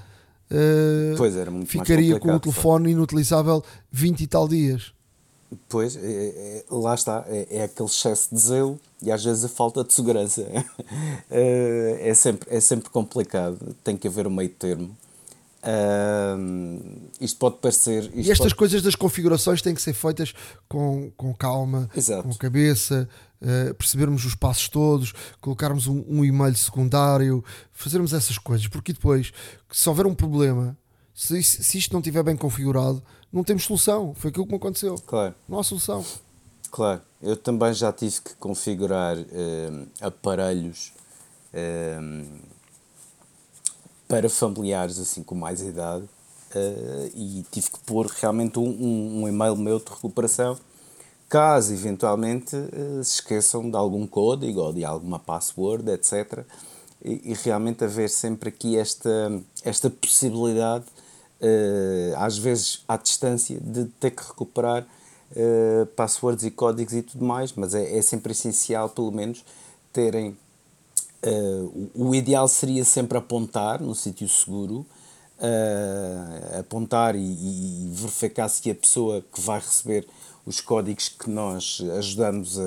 uh, 0.50 1.66
ficaria 1.66 2.18
com 2.18 2.34
o 2.34 2.40
telefone 2.40 2.92
inutilizável 2.92 3.62
20 3.92 4.20
e 4.20 4.26
tal 4.26 4.48
dias. 4.48 4.92
Pois, 5.68 5.96
é, 5.96 6.00
é, 6.00 6.64
lá 6.70 6.94
está, 6.94 7.24
é, 7.26 7.46
é, 7.50 7.62
aquele 7.64 7.88
excesso 7.88 8.34
de 8.34 8.40
zelo 8.40 8.78
e 9.02 9.10
às 9.10 9.24
vezes 9.24 9.44
a 9.44 9.48
falta 9.48 9.82
de 9.82 9.94
segurança. 9.94 10.46
é, 11.30 12.12
sempre, 12.14 12.54
é 12.54 12.60
sempre 12.60 12.90
complicado, 12.90 13.74
tem 13.82 13.96
que 13.96 14.06
haver 14.06 14.26
um 14.26 14.30
meio 14.30 14.50
termo. 14.50 14.94
Um, 15.60 17.08
isto 17.20 17.38
pode 17.38 17.56
parecer. 17.56 18.04
Isto 18.04 18.16
e 18.16 18.30
estas 18.30 18.38
pode... 18.38 18.54
coisas 18.54 18.82
das 18.82 18.94
configurações 18.94 19.60
têm 19.60 19.74
que 19.74 19.82
ser 19.82 19.92
feitas 19.92 20.32
com, 20.68 21.10
com 21.16 21.34
calma, 21.34 21.90
Exato. 21.96 22.22
com 22.22 22.34
cabeça, 22.34 23.08
uh, 23.42 23.74
percebermos 23.74 24.24
os 24.24 24.34
passos 24.34 24.68
todos, 24.68 25.12
colocarmos 25.40 25.86
um, 25.86 26.04
um, 26.08 26.24
e-mail 26.24 26.54
secundário, 26.56 27.44
fazermos 27.72 28.12
essas 28.12 28.38
coisas, 28.38 28.68
porque 28.68 28.92
depois, 28.92 29.32
se 29.70 29.88
houver 29.88 30.06
um 30.06 30.14
problema, 30.14 30.76
se, 31.12 31.42
se 31.42 31.78
isto 31.78 31.92
não 31.92 32.00
estiver 32.00 32.22
bem 32.22 32.36
configurado, 32.36 33.02
não 33.32 33.42
temos 33.42 33.64
solução. 33.64 34.14
Foi 34.14 34.30
aquilo 34.30 34.46
que 34.46 34.52
me 34.52 34.58
aconteceu. 34.58 34.94
Claro. 35.06 35.34
Não 35.48 35.58
há 35.58 35.64
solução. 35.64 36.04
Claro, 36.70 37.00
eu 37.20 37.36
também 37.36 37.72
já 37.72 37.92
tive 37.92 38.20
que 38.20 38.34
configurar 38.36 39.16
uh, 39.16 39.88
aparelhos. 40.00 40.92
Uh, 41.52 42.47
para 44.08 44.28
familiares 44.30 44.98
assim 44.98 45.22
com 45.22 45.34
mais 45.34 45.60
idade 45.60 46.04
uh, 46.04 47.10
e 47.14 47.44
tive 47.50 47.70
que 47.70 47.78
pôr 47.80 48.06
realmente 48.06 48.58
um, 48.58 48.66
um, 48.66 49.22
um, 49.22 49.28
e-mail 49.28 49.54
meu 49.54 49.78
de 49.78 49.90
recuperação 49.90 50.58
caso 51.28 51.74
eventualmente 51.74 52.56
uh, 52.56 53.04
se 53.04 53.16
esqueçam 53.16 53.70
de 53.70 53.76
algum 53.76 54.06
código 54.06 54.60
ou 54.60 54.72
de 54.72 54.82
alguma 54.82 55.18
password, 55.18 55.90
etc. 55.90 56.44
E, 57.04 57.32
e 57.32 57.34
realmente 57.34 57.84
haver 57.84 58.08
sempre 58.08 58.48
aqui 58.48 58.78
esta, 58.78 59.30
esta 59.62 59.90
possibilidade, 59.90 60.86
uh, 61.40 62.16
às 62.16 62.38
vezes 62.38 62.82
à 62.88 62.96
distância, 62.96 63.60
de 63.60 63.84
ter 64.00 64.10
que 64.12 64.26
recuperar 64.26 64.86
passwords 65.94 66.42
e 66.42 66.50
códigos 66.50 66.94
e 66.94 67.02
tudo 67.02 67.22
mais, 67.22 67.52
mas 67.52 67.74
é, 67.74 67.98
é 67.98 68.00
sempre 68.00 68.32
essencial, 68.32 68.88
pelo 68.88 69.12
menos, 69.12 69.44
terem 69.92 70.34
Uh, 71.20 71.90
o 71.94 72.14
ideal 72.14 72.46
seria 72.46 72.84
sempre 72.84 73.18
apontar 73.18 73.80
no 73.80 73.94
sítio 73.94 74.28
seguro, 74.28 74.86
uh, 75.38 76.60
apontar 76.60 77.16
e, 77.16 77.18
e, 77.18 77.90
verificar 77.92 78.48
se 78.48 78.70
a 78.70 78.74
pessoa 78.74 79.24
que 79.32 79.40
vai 79.40 79.58
receber 79.58 80.06
os 80.46 80.60
códigos 80.60 81.08
que 81.08 81.28
nós 81.28 81.82
ajudamos 81.98 82.58
a, 82.58 82.62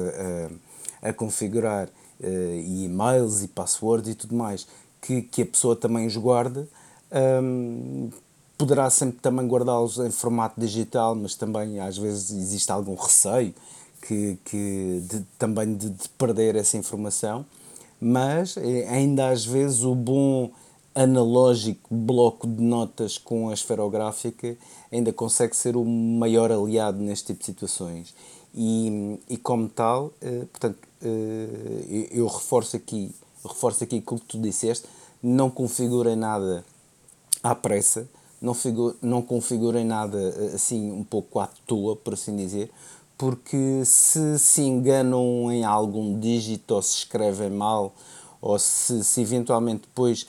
a, 1.02 1.10
a 1.10 1.14
configurar, 1.14 1.88
uh, 1.88 2.26
e 2.26 2.86
e-mails 2.86 3.42
e 3.42 3.48
passwords 3.48 4.10
e 4.10 4.16
tudo 4.16 4.36
mais, 4.36 4.68
que, 5.02 5.22
que 5.22 5.42
a 5.44 5.46
pessoa 5.46 5.76
também 5.76 6.06
os 6.06 6.18
guarde. 6.18 6.68
Um, 7.12 8.10
poderá 8.58 8.90
sempre 8.90 9.20
também 9.20 9.48
guardá-los 9.48 9.98
em 9.98 10.12
formato 10.12 10.60
digital, 10.60 11.16
mas 11.16 11.36
também 11.36 11.80
às 11.80 11.98
vezes 11.98 12.30
existe 12.32 12.72
algum 12.72 12.96
receio 12.96 13.56
que, 14.02 14.38
que 14.46 15.04
de, 15.10 15.22
também 15.38 15.74
de, 15.74 15.90
de 15.90 16.10
perder 16.10 16.56
essa 16.56 16.78
informação 16.78 17.46
mas 18.02 18.58
eh, 18.58 18.88
ainda 18.90 19.30
às 19.30 19.46
vezes 19.46 19.84
o 19.84 19.94
bom 19.94 20.50
analógico 20.96 21.94
bloco 21.94 22.48
de 22.48 22.62
notas 22.62 23.18
com 23.18 23.50
a 23.50 23.54
esferográfica 23.54 24.58
ainda 24.92 25.14
consegue 25.14 25.56
ser 25.56 25.78
o 25.78 25.86
maior 25.86 26.52
aliado 26.52 26.98
neste 26.98 27.28
tipo 27.28 27.40
de 27.40 27.46
situações. 27.46 28.14
E, 28.54 29.20
e 29.30 29.38
como 29.38 29.70
tal, 29.70 30.12
eh, 30.20 30.46
portanto, 30.52 30.80
eh, 31.04 32.08
eu 32.12 32.26
reforço 32.26 32.76
aqui, 32.76 33.14
reforço 33.46 33.84
aqui 33.84 34.00
aquilo 34.00 34.20
que 34.20 34.26
tu 34.26 34.40
disseste, 34.40 34.88
não 35.22 35.50
configurem 35.50 36.16
nada 36.16 36.66
à 37.44 37.54
pressa, 37.54 38.10
não, 38.42 38.56
figu, 38.56 38.96
não 39.02 39.22
configurem 39.22 39.86
nada 39.86 40.18
assim 40.54 40.92
um 40.92 41.04
pouco 41.04 41.40
à 41.40 41.48
toa, 41.68 41.96
por 41.96 42.16
assim 42.16 42.36
dizer, 42.36 42.72
porque 43.22 43.86
se 43.86 44.40
se 44.40 44.64
enganam 44.64 45.52
em 45.52 45.64
algum 45.64 46.20
dígito 46.20 46.74
ou 46.74 46.82
se 46.82 46.98
escrevem 46.98 47.52
mal 47.52 47.94
ou 48.42 48.58
se, 48.58 49.04
se 49.04 49.22
eventualmente 49.22 49.82
depois 49.82 50.26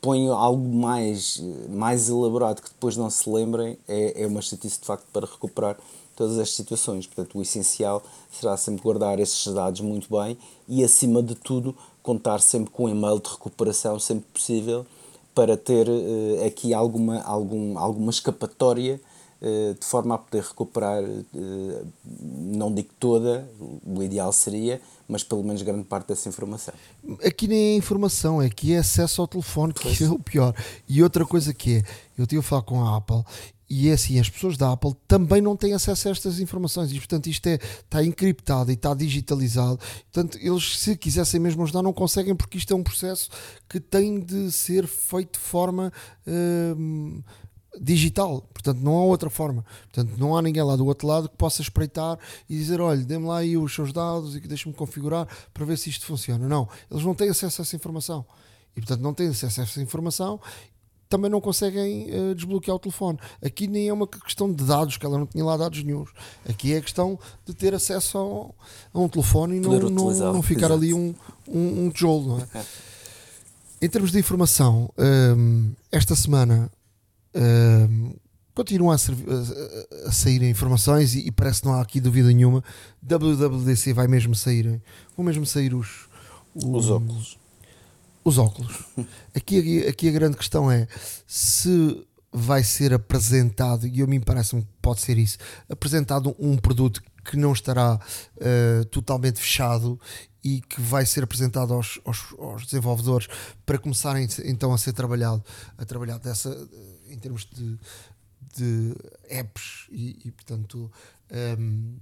põem 0.00 0.30
algo 0.30 0.66
mais, 0.74 1.42
mais 1.68 2.08
elaborado 2.08 2.62
que 2.62 2.70
depois 2.70 2.96
não 2.96 3.10
se 3.10 3.28
lembrem, 3.28 3.78
é, 3.86 4.22
é 4.22 4.26
uma 4.26 4.40
chatice 4.40 4.80
de 4.80 4.86
facto 4.86 5.04
para 5.12 5.26
recuperar 5.26 5.76
todas 6.16 6.38
as 6.38 6.54
situações. 6.54 7.06
Portanto, 7.06 7.36
o 7.36 7.42
essencial 7.42 8.02
será 8.30 8.56
sempre 8.56 8.82
guardar 8.82 9.20
esses 9.20 9.46
dados 9.52 9.82
muito 9.82 10.08
bem 10.10 10.38
e, 10.66 10.82
acima 10.82 11.22
de 11.22 11.34
tudo, 11.34 11.76
contar 12.02 12.40
sempre 12.40 12.70
com 12.70 12.86
um 12.86 12.88
e-mail 12.88 13.20
de 13.20 13.28
recuperação 13.28 14.00
sempre 14.00 14.24
possível 14.32 14.86
para 15.34 15.54
ter 15.54 15.86
uh, 15.86 16.46
aqui 16.46 16.72
alguma, 16.72 17.20
algum, 17.20 17.78
alguma 17.78 18.10
escapatória 18.10 18.94
eh, 18.94 19.11
de 19.78 19.84
forma 19.84 20.14
a 20.14 20.18
poder 20.18 20.42
recuperar, 20.44 21.02
eh, 21.02 21.82
não 22.04 22.72
digo 22.72 22.90
toda, 23.00 23.48
o 23.84 24.00
ideal 24.00 24.32
seria, 24.32 24.80
mas 25.08 25.24
pelo 25.24 25.42
menos 25.42 25.62
grande 25.62 25.84
parte 25.84 26.08
dessa 26.08 26.28
informação. 26.28 26.72
Aqui 27.24 27.48
nem 27.48 27.58
é 27.58 27.76
informação, 27.76 28.38
aqui 28.38 28.72
é 28.72 28.78
acesso 28.78 29.20
ao 29.20 29.26
telefone, 29.26 29.72
que 29.72 29.82
pois. 29.82 30.00
é 30.00 30.08
o 30.08 30.18
pior. 30.18 30.54
E 30.88 31.02
outra 31.02 31.26
coisa 31.26 31.52
que 31.52 31.78
é, 31.78 31.82
eu 32.16 32.24
tive 32.24 32.38
a 32.38 32.42
falar 32.42 32.62
com 32.62 32.84
a 32.84 32.96
Apple 32.96 33.24
e 33.68 33.88
é 33.88 33.94
assim, 33.94 34.20
as 34.20 34.28
pessoas 34.28 34.58
da 34.58 34.70
Apple 34.70 34.94
também 35.08 35.40
não 35.40 35.56
têm 35.56 35.72
acesso 35.72 36.06
a 36.06 36.10
estas 36.10 36.38
informações 36.38 36.92
e 36.92 36.96
portanto 36.96 37.26
isto 37.28 37.46
é, 37.46 37.54
está 37.54 38.04
encriptado 38.04 38.70
e 38.70 38.74
está 38.74 38.92
digitalizado 38.92 39.78
portanto 40.12 40.38
eles 40.42 40.78
se 40.78 40.94
quisessem 40.94 41.40
mesmo 41.40 41.62
ajudar 41.62 41.80
não 41.80 41.92
conseguem 41.92 42.36
porque 42.36 42.58
isto 42.58 42.70
é 42.74 42.76
um 42.76 42.82
processo 42.82 43.30
que 43.66 43.80
tem 43.80 44.20
de 44.20 44.52
ser 44.52 44.86
feito 44.86 45.38
de 45.38 45.46
forma 45.46 45.90
hum, 46.26 47.22
digital, 47.80 48.42
portanto 48.52 48.78
não 48.78 48.96
há 48.96 49.04
outra 49.04 49.30
forma. 49.30 49.64
Portanto, 49.92 50.16
não 50.18 50.36
há 50.36 50.42
ninguém 50.42 50.62
lá 50.62 50.76
do 50.76 50.86
outro 50.86 51.06
lado 51.06 51.28
que 51.28 51.36
possa 51.36 51.62
espreitar 51.62 52.18
e 52.48 52.56
dizer: 52.56 52.80
olha, 52.80 53.02
dê-me 53.02 53.26
lá 53.26 53.38
aí 53.38 53.56
os 53.56 53.74
seus 53.74 53.92
dados 53.92 54.36
e 54.36 54.40
que 54.40 54.48
deixe-me 54.48 54.74
configurar 54.74 55.26
para 55.52 55.64
ver 55.64 55.76
se 55.78 55.90
isto 55.90 56.06
funciona. 56.06 56.48
Não, 56.48 56.68
eles 56.90 57.04
não 57.04 57.14
têm 57.14 57.28
acesso 57.28 57.60
a 57.60 57.64
essa 57.64 57.76
informação. 57.76 58.24
E 58.76 58.80
portanto, 58.80 59.00
não 59.00 59.12
têm 59.12 59.28
acesso 59.28 59.60
a 59.60 59.64
essa 59.64 59.82
informação, 59.82 60.40
também 61.08 61.30
não 61.30 61.42
conseguem 61.42 62.08
uh, 62.10 62.34
desbloquear 62.34 62.74
o 62.74 62.78
telefone. 62.78 63.18
Aqui 63.44 63.66
nem 63.66 63.88
é 63.88 63.92
uma 63.92 64.06
questão 64.06 64.50
de 64.50 64.64
dados, 64.64 64.96
que 64.96 65.04
ela 65.04 65.18
não 65.18 65.26
tinha 65.26 65.44
lá 65.44 65.58
dados 65.58 65.82
nenhum. 65.82 66.06
Aqui 66.48 66.72
é 66.72 66.78
a 66.78 66.80
questão 66.80 67.18
de 67.44 67.52
ter 67.52 67.74
acesso 67.74 68.16
ao, 68.16 68.54
a 68.94 68.98
um 68.98 69.08
telefone 69.08 69.56
e 69.56 69.60
não, 69.60 69.78
não, 69.90 70.10
não, 70.10 70.42
ficar 70.42 70.72
ali 70.72 70.94
um, 70.94 71.14
um, 71.46 71.86
um 71.86 71.90
tijolo. 71.90 72.40
É? 72.54 72.64
em 73.82 73.88
termos 73.88 74.12
de 74.12 74.18
informação, 74.20 74.88
um, 74.96 75.04
ehm, 75.04 75.72
esta 75.90 76.14
semana 76.14 76.70
Uh, 77.34 78.18
continuam 78.54 78.90
a, 78.90 78.96
a, 78.96 80.08
a, 80.08 80.12
sair 80.12 80.42
informações 80.42 81.14
e, 81.14 81.26
e, 81.26 81.30
parece 81.30 81.62
que 81.62 81.66
não 81.66 81.74
há 81.74 81.80
aqui 81.80 82.00
dúvida 82.00 82.28
nenhuma. 82.28 82.62
WWDC 83.02 83.92
vai 83.92 84.06
mesmo 84.06 84.34
sair, 84.34 84.80
vão 85.16 85.24
mesmo 85.24 85.46
sair 85.46 85.74
os, 85.74 86.08
os, 86.54 86.64
os 86.64 86.90
óculos. 86.90 87.38
Os 88.24 88.38
óculos. 88.38 88.84
aqui, 89.34 89.86
aqui 89.86 90.08
a 90.08 90.12
grande 90.12 90.36
questão 90.36 90.70
é 90.70 90.86
se 91.26 92.06
vai 92.32 92.64
ser 92.64 92.94
apresentado, 92.94 93.86
e 93.86 94.00
a 94.02 94.06
mim 94.06 94.20
parece-me 94.20 94.62
que 94.62 94.68
pode 94.80 95.02
ser 95.02 95.18
isso, 95.18 95.36
apresentado 95.68 96.34
um 96.38 96.56
produto 96.56 97.02
que 97.24 97.36
não 97.36 97.52
estará 97.52 97.96
uh, 97.96 98.84
totalmente 98.86 99.38
fechado 99.38 100.00
e 100.42 100.60
que 100.60 100.80
vai 100.80 101.06
ser 101.06 101.22
apresentado 101.22 101.72
aos, 101.72 102.00
aos, 102.04 102.34
aos, 102.38 102.64
desenvolvedores 102.64 103.28
para 103.64 103.78
começarem 103.78 104.26
então 104.44 104.72
a 104.72 104.78
ser 104.78 104.92
trabalhado, 104.92 105.44
a 105.78 105.84
trabalhar 105.84 106.18
dessa 106.18 106.50
em 107.12 107.18
termos 107.18 107.44
de, 107.44 107.78
de 108.56 108.94
apps 109.28 109.86
e, 109.90 110.18
e 110.24 110.30
portanto 110.30 110.90
um, 111.58 111.96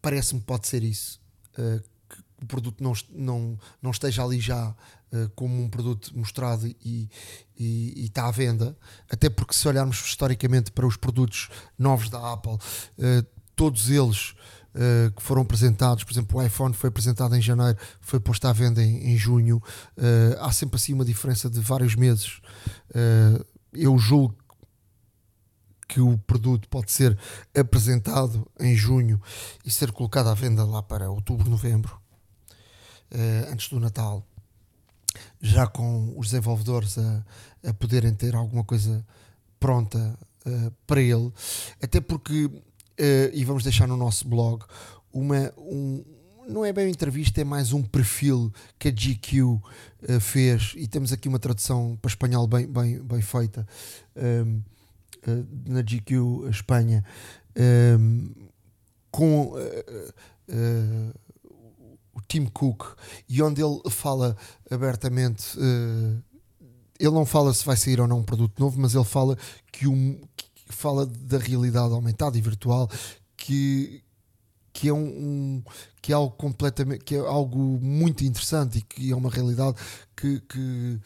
parece-me 0.00 0.40
pode 0.40 0.66
ser 0.66 0.82
isso 0.82 1.20
uh, 1.58 1.82
que 2.08 2.18
o 2.42 2.46
produto 2.46 2.82
não, 2.82 2.92
não, 3.10 3.58
não 3.80 3.90
esteja 3.90 4.24
ali 4.24 4.40
já 4.40 4.68
uh, 4.70 5.30
como 5.34 5.62
um 5.62 5.68
produto 5.68 6.16
mostrado 6.16 6.66
e, 6.66 7.08
e, 7.56 7.92
e, 7.96 8.04
está 8.06 8.26
à 8.26 8.30
venda 8.30 8.76
até 9.08 9.30
porque 9.30 9.54
se 9.54 9.66
olharmos 9.68 10.04
historicamente 10.04 10.72
para 10.72 10.86
os 10.86 10.96
produtos 10.96 11.48
novos 11.78 12.08
da 12.08 12.32
Apple 12.32 12.54
uh, 12.54 13.26
todos 13.54 13.90
eles 13.90 14.34
que 15.14 15.22
foram 15.22 15.42
apresentados, 15.42 16.02
por 16.02 16.14
exemplo, 16.14 16.40
o 16.40 16.42
iPhone 16.42 16.72
foi 16.72 16.88
apresentado 16.88 17.36
em 17.36 17.42
janeiro, 17.42 17.78
foi 18.00 18.18
posto 18.18 18.46
à 18.46 18.54
venda 18.54 18.82
em, 18.82 19.12
em 19.12 19.18
junho. 19.18 19.62
Há 20.40 20.50
sempre 20.50 20.76
assim 20.76 20.94
uma 20.94 21.04
diferença 21.04 21.50
de 21.50 21.60
vários 21.60 21.94
meses. 21.94 22.40
Eu 23.72 23.96
julgo 23.98 24.36
que 25.88 26.00
o 26.00 26.16
produto 26.18 26.68
pode 26.68 26.90
ser 26.90 27.18
apresentado 27.54 28.50
em 28.58 28.74
junho 28.74 29.20
e 29.64 29.70
ser 29.70 29.92
colocado 29.92 30.28
à 30.28 30.34
venda 30.34 30.64
lá 30.64 30.82
para 30.82 31.10
outubro, 31.10 31.50
novembro, 31.50 32.00
uh, 33.12 33.52
antes 33.52 33.68
do 33.68 33.78
Natal, 33.78 34.26
já 35.40 35.66
com 35.66 36.14
os 36.16 36.30
desenvolvedores 36.30 36.96
a, 36.96 37.24
a 37.62 37.74
poderem 37.74 38.14
ter 38.14 38.34
alguma 38.34 38.64
coisa 38.64 39.06
pronta 39.60 40.18
uh, 40.46 40.70
para 40.86 41.02
ele, 41.02 41.30
até 41.82 42.00
porque, 42.00 42.46
uh, 42.46 42.60
e 43.34 43.44
vamos 43.44 43.62
deixar 43.62 43.86
no 43.86 43.96
nosso 43.96 44.26
blog, 44.26 44.64
uma, 45.12 45.52
um, 45.58 46.02
não 46.48 46.64
é 46.64 46.72
bem 46.72 46.86
uma 46.86 46.90
entrevista, 46.90 47.40
é 47.40 47.44
mais 47.44 47.72
um 47.72 47.82
perfil 47.82 48.52
que 48.78 48.88
a 48.88 48.90
GQ 48.90 49.42
uh, 49.42 49.60
fez. 50.20 50.74
E 50.76 50.86
temos 50.86 51.12
aqui 51.12 51.28
uma 51.28 51.38
tradução 51.38 51.98
para 52.00 52.08
espanhol 52.08 52.46
bem, 52.46 52.66
bem, 52.66 53.00
bem 53.00 53.22
feita 53.22 53.66
um, 54.16 54.20
ehm, 54.20 54.62
uh, 55.26 55.30
eh, 55.30 55.44
na 55.66 55.82
GQ 55.82 56.48
Espanha. 56.50 57.04
Um, 57.56 57.62
ehm, 57.62 58.50
com 59.10 59.52
uh, 59.52 61.14
o 62.14 62.20
Tim 62.26 62.46
Cook. 62.46 62.96
E 63.28 63.42
onde 63.42 63.62
ele 63.62 63.80
fala 63.90 64.36
abertamente 64.70 65.58
ele 67.02 67.10
não 67.10 67.26
fala 67.26 67.52
se 67.52 67.64
vai 67.64 67.76
sair 67.76 68.00
ou 68.00 68.06
não 68.06 68.20
um 68.20 68.22
produto 68.22 68.58
novo, 68.60 68.80
mas 68.80 68.94
ele 68.94 69.04
fala 69.04 69.36
que, 69.72 69.88
um, 69.88 70.20
que 70.36 70.46
fala 70.68 71.04
da 71.04 71.36
realidade 71.36 71.92
aumentada 71.92 72.38
e 72.38 72.40
virtual 72.40 72.88
que, 73.36 74.02
que 74.72 74.88
é 74.88 74.92
um, 74.92 75.04
um, 75.04 75.62
que 76.00 76.12
é 76.12 76.14
algo 76.14 76.34
completamente 76.36 77.04
que 77.04 77.14
é 77.14 77.18
algo 77.18 77.58
muito 77.80 78.24
interessante 78.24 78.78
e 78.78 78.82
que 78.82 79.12
é 79.12 79.16
uma 79.16 79.30
realidade 79.30 79.76
que, 80.16 80.40
que, 80.40 81.00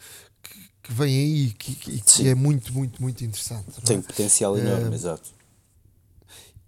que 0.81 0.93
vem 0.93 1.15
aí 1.15 1.51
que, 1.51 1.75
que, 1.75 2.01
que 2.01 2.29
é 2.29 2.33
muito, 2.33 2.73
muito, 2.73 3.01
muito 3.01 3.23
interessante. 3.23 3.77
É? 3.79 3.81
Tem 3.81 4.01
potencial 4.01 4.57
enorme, 4.57 4.89
uh, 4.89 4.93
exato. 4.93 5.37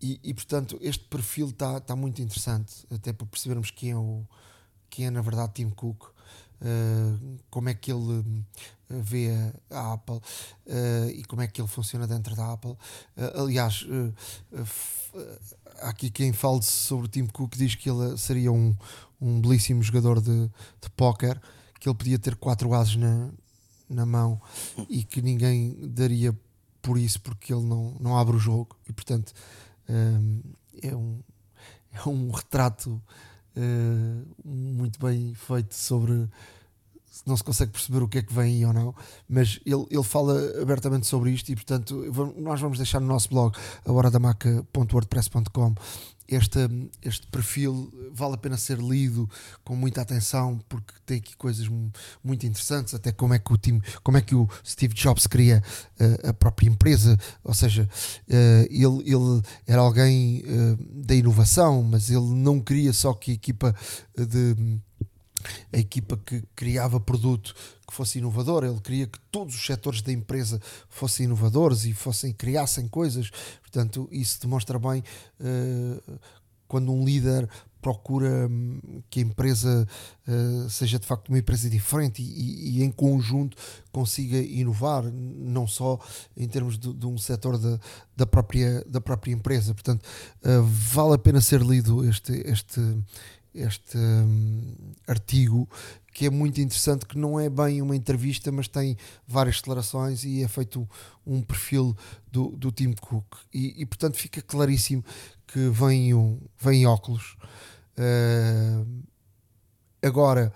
E, 0.01 0.19
e, 0.23 0.33
portanto, 0.33 0.77
este 0.81 1.03
perfil 1.05 1.49
está 1.49 1.79
tá 1.79 1.95
muito 1.95 2.21
interessante, 2.21 2.85
até 2.89 3.12
para 3.12 3.27
percebermos 3.27 3.69
quem 3.69 3.91
é, 3.91 3.97
o, 3.97 4.25
quem 4.89 5.05
é 5.07 5.09
na 5.09 5.21
verdade 5.21 5.53
Tim 5.55 5.69
Cook, 5.69 6.03
uh, 6.03 7.39
como 7.49 7.69
é 7.69 7.73
que 7.73 7.91
ele 7.91 8.23
vê 8.89 9.30
a, 9.69 9.93
Apple 9.93 10.15
uh, 10.15 11.10
e 11.13 11.23
como 11.25 11.41
é 11.41 11.47
que 11.47 11.62
ele 11.62 11.67
funciona 11.67 12.08
dentro 12.08 12.36
da 12.36 12.54
Apple. 12.54 12.75
aliás, 13.36 13.86
há 15.82 15.89
aqui 15.89 16.10
quem 16.10 16.34
fale 16.34 16.62
sobre 16.62 17.06
o 17.06 17.10
Tim 17.10 17.25
Cook 17.28 17.56
diz 17.56 17.75
que 17.75 17.89
ele 17.89 18.17
seria 18.17 18.52
um, 18.52 18.75
um 19.21 19.39
belíssimo 19.39 19.82
jogador 19.84 20.21
de, 20.21 20.47
de 20.47 20.89
póquer, 20.95 21.39
que 21.80 21.88
ele 21.88 21.97
podia 21.97 22.19
ter 22.19 22.36
quatro 22.36 22.73
ases 22.73 22.95
na, 22.95 23.30
na 23.89 24.06
mão 24.06 24.41
e 24.89 25.04
que 25.04 25.21
ninguém 25.21 25.78
daria 25.82 26.38
por 26.82 26.97
isso 26.97 27.21
porque 27.21 27.54
ele 27.54 27.65
não, 27.65 27.95
não 27.99 28.17
abre 28.17 28.36
o 28.36 28.39
jogo 28.39 28.75
e 28.88 28.93
portanto 28.93 29.34
é, 30.82 30.95
um, 30.95 31.19
é 31.91 32.08
um 32.08 32.32
retrato 32.32 33.02
uh, 33.56 34.47
muito 34.47 34.99
bem 34.99 35.34
feito 35.34 35.73
sobre 35.73 36.30
não 37.25 37.36
se 37.38 37.43
consegue 37.43 37.71
perceber 37.71 38.01
o 38.01 38.08
que 38.08 38.19
é 38.19 38.21
que 38.21 38.34
vem 38.34 38.65
ou 38.65 38.73
não, 38.73 38.95
mas 39.27 39.60
ele, 39.65 39.86
ele 39.89 40.03
fala 40.03 40.62
abertamente 40.62 41.08
sobre 41.08 41.32
isto 41.32 41.51
e 41.51 41.55
portanto 41.55 42.05
nós 42.38 42.60
vamos 42.60 42.77
deixar 42.77 42.99
no 42.99 43.08
nosso 43.08 43.29
blog 43.29 43.55
ahoradamaca.wordpress.com 43.86 45.75
este, 46.29 46.60
este 47.01 47.27
perfil 47.27 47.91
vale 48.12 48.36
a 48.36 48.38
pena 48.38 48.55
ser 48.55 48.77
lido 48.77 49.27
com 49.63 49.75
muita 49.75 50.01
atenção 50.01 50.60
porque 50.69 50.93
tem 51.05 51.17
aqui 51.17 51.36
coisas 51.36 51.67
muito 52.23 52.45
interessantes, 52.45 52.93
até 52.93 53.12
como 53.12 53.34
é 53.34 53.39
que 53.39 53.51
o 53.51 53.58
time, 53.58 53.82
como 54.03 54.17
é 54.17 54.21
que 54.21 54.36
o 54.36 54.47
Steve 54.63 54.93
Jobs 54.93 55.25
cria 55.25 55.63
uh, 55.99 56.29
a 56.29 56.34
própria 56.34 56.67
empresa, 56.67 57.17
ou 57.43 57.53
seja, 57.53 57.89
uh, 58.27 58.67
ele, 58.69 59.12
ele 59.12 59.41
era 59.65 59.82
alguém 59.82 60.43
uh, 60.43 61.03
da 61.03 61.15
inovação, 61.15 61.82
mas 61.82 62.10
ele 62.10 62.36
não 62.36 62.60
queria 62.60 62.93
só 62.93 63.13
que 63.13 63.32
a 63.32 63.34
equipa 63.34 63.75
de 64.15 64.79
a 65.71 65.78
equipa 65.78 66.17
que 66.17 66.43
criava 66.56 66.99
produto 66.99 67.54
que 67.88 67.93
fosse 67.93 68.19
inovador, 68.19 68.63
ele 68.63 68.80
queria 68.80 69.08
que 69.08 69.19
todos 69.32 69.56
os 69.56 69.65
setores 69.65 70.02
da 70.02 70.12
empresa 70.12 70.62
fossem 70.88 71.25
inovadores 71.25 71.86
e 71.86 71.93
fossem 71.93 72.32
criassem 72.32 72.88
coisas. 72.88 73.30
Portanto, 73.62 74.08
isso 74.12 74.39
demonstra 74.41 74.78
bem 74.78 75.04
uh, 75.39 76.19
quando 76.67 76.93
um 76.93 77.04
líder 77.04 77.49
procura 77.82 78.47
hum, 78.47 79.02
que 79.10 79.19
a 79.19 79.23
empresa 79.23 79.88
uh, 80.28 80.69
seja 80.69 80.99
de 80.99 81.08
facto 81.08 81.30
uma 81.30 81.39
empresa 81.39 81.69
diferente 81.69 82.21
e, 82.21 82.78
e, 82.78 82.84
em 82.84 82.91
conjunto 82.91 83.58
consiga 83.91 84.38
inovar, 84.38 85.04
não 85.04 85.65
só 85.65 85.99
em 86.36 86.47
termos 86.47 86.78
de, 86.78 86.93
de 86.93 87.06
um 87.06 87.17
setor 87.17 87.58
da, 87.58 87.80
da, 88.15 88.25
própria, 88.25 88.84
da 88.86 88.99
própria 89.02 89.32
empresa. 89.32 89.73
Portanto, 89.73 90.04
uh, 90.43 90.62
vale 90.63 91.15
a 91.15 91.17
pena 91.17 91.41
ser 91.41 91.62
lido 91.62 92.08
este, 92.08 92.34
este, 92.45 92.82
este 93.53 93.97
um, 93.97 94.75
artigo 95.07 95.67
que 96.13 96.25
é 96.25 96.29
muito 96.29 96.59
interessante, 96.59 97.05
que 97.05 97.17
não 97.17 97.39
é 97.39 97.49
bem 97.49 97.81
uma 97.81 97.95
entrevista, 97.95 98.51
mas 98.51 98.67
tem 98.67 98.97
várias 99.27 99.57
declarações 99.57 100.23
e 100.23 100.43
é 100.43 100.47
feito 100.47 100.88
um 101.25 101.41
perfil 101.41 101.95
do, 102.31 102.49
do 102.57 102.71
Tim 102.71 102.93
Cook. 102.93 103.38
E, 103.53 103.81
e 103.81 103.85
portanto 103.85 104.17
fica 104.17 104.41
claríssimo 104.41 105.03
que 105.47 105.69
vem, 105.69 106.13
um, 106.13 106.39
vem 106.59 106.85
óculos. 106.85 107.38
Uh, 107.97 109.03
agora, 110.01 110.53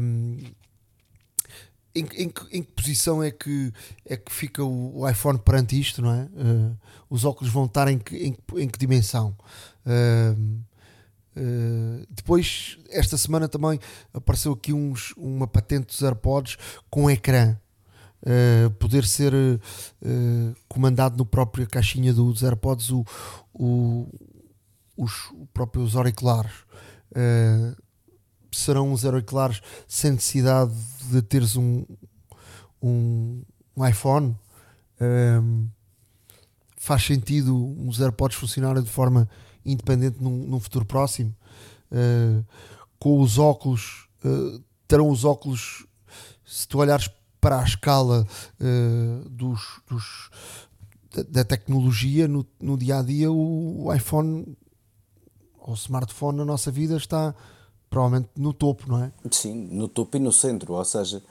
um, 0.00 0.38
em, 1.94 2.04
em, 2.14 2.32
em, 2.52 2.62
que 2.62 2.72
posição 2.74 3.22
é 3.22 3.30
que, 3.30 3.72
é 4.04 4.16
que 4.16 4.32
fica 4.32 4.64
o, 4.64 5.00
o 5.00 5.08
iPhone 5.08 5.38
perante 5.38 5.78
isto, 5.78 6.02
não 6.02 6.12
é? 6.12 6.24
Uh, 6.24 6.78
os 7.08 7.24
óculos 7.24 7.52
vão 7.52 7.66
estar 7.66 7.88
em 7.88 7.98
que, 7.98 8.16
em, 8.16 8.36
em 8.56 8.68
que 8.68 8.78
dimensão? 8.78 9.36
Uh, 9.86 10.60
Uh, 11.36 12.06
depois, 12.10 12.78
esta 12.90 13.18
semana 13.18 13.48
também 13.48 13.80
apareceu 14.12 14.52
aqui 14.52 14.72
uns, 14.72 15.12
uma 15.16 15.46
patente 15.46 15.86
dos 15.86 16.02
AirPods 16.02 16.56
com 16.88 17.10
ecrã. 17.10 17.56
Uh, 18.22 18.70
poder 18.78 19.04
ser 19.04 19.34
uh, 19.34 20.54
comandado 20.66 21.18
no 21.18 21.26
próprio 21.26 21.68
caixinha 21.68 22.12
dos 22.12 22.42
AirPods 22.42 22.90
o, 22.90 23.04
o, 23.52 24.08
os 24.96 25.30
próprios 25.52 25.94
auriculares. 25.94 26.52
serão 28.50 28.92
os 28.92 29.04
auriculares 29.04 29.60
sem 29.86 30.12
necessidade 30.12 30.72
de 31.10 31.20
teres 31.20 31.56
um, 31.56 31.84
um, 32.80 33.42
um 33.76 33.86
iPhone. 33.86 34.34
faz 36.78 37.04
sentido 37.04 37.76
os 37.86 38.00
AirPods 38.00 38.38
funcionarem 38.38 38.82
de 38.82 38.90
forma 38.90 39.28
independente 39.64 40.22
num, 40.22 40.46
num 40.46 40.60
futuro 40.60 40.84
próximo. 40.84 41.34
Uh, 41.90 42.44
com 42.98 43.20
os 43.20 43.38
óculos, 43.38 44.08
uh, 44.24 44.62
terão 44.88 45.08
os 45.08 45.24
óculos, 45.24 45.86
se 46.44 46.66
tu 46.66 46.78
olhares 46.78 47.10
para 47.40 47.60
a 47.60 47.64
escala 47.64 48.26
uh, 48.60 49.28
dos, 49.28 49.80
dos 49.88 50.30
da, 51.14 51.22
da, 51.22 51.44
tecnologia 51.44 52.26
no, 52.26 52.46
no 52.60 52.76
dia 52.76 52.98
a 52.98 53.02
dia, 53.02 53.30
o, 53.30 53.84
o 53.84 53.94
iPhone 53.94 54.56
ou 55.58 55.72
o 55.72 55.74
smartphone 55.74 56.38
na 56.38 56.44
nossa 56.44 56.70
vida 56.70 56.96
está 56.96 57.34
provavelmente 57.88 58.30
no 58.36 58.52
topo, 58.52 58.88
não 58.88 59.04
é? 59.04 59.12
Sim, 59.30 59.54
no 59.70 59.88
topo 59.88 60.16
e 60.16 60.20
no 60.20 60.32
centro, 60.32 60.72
ou 60.72 60.84
seja, 60.84 61.22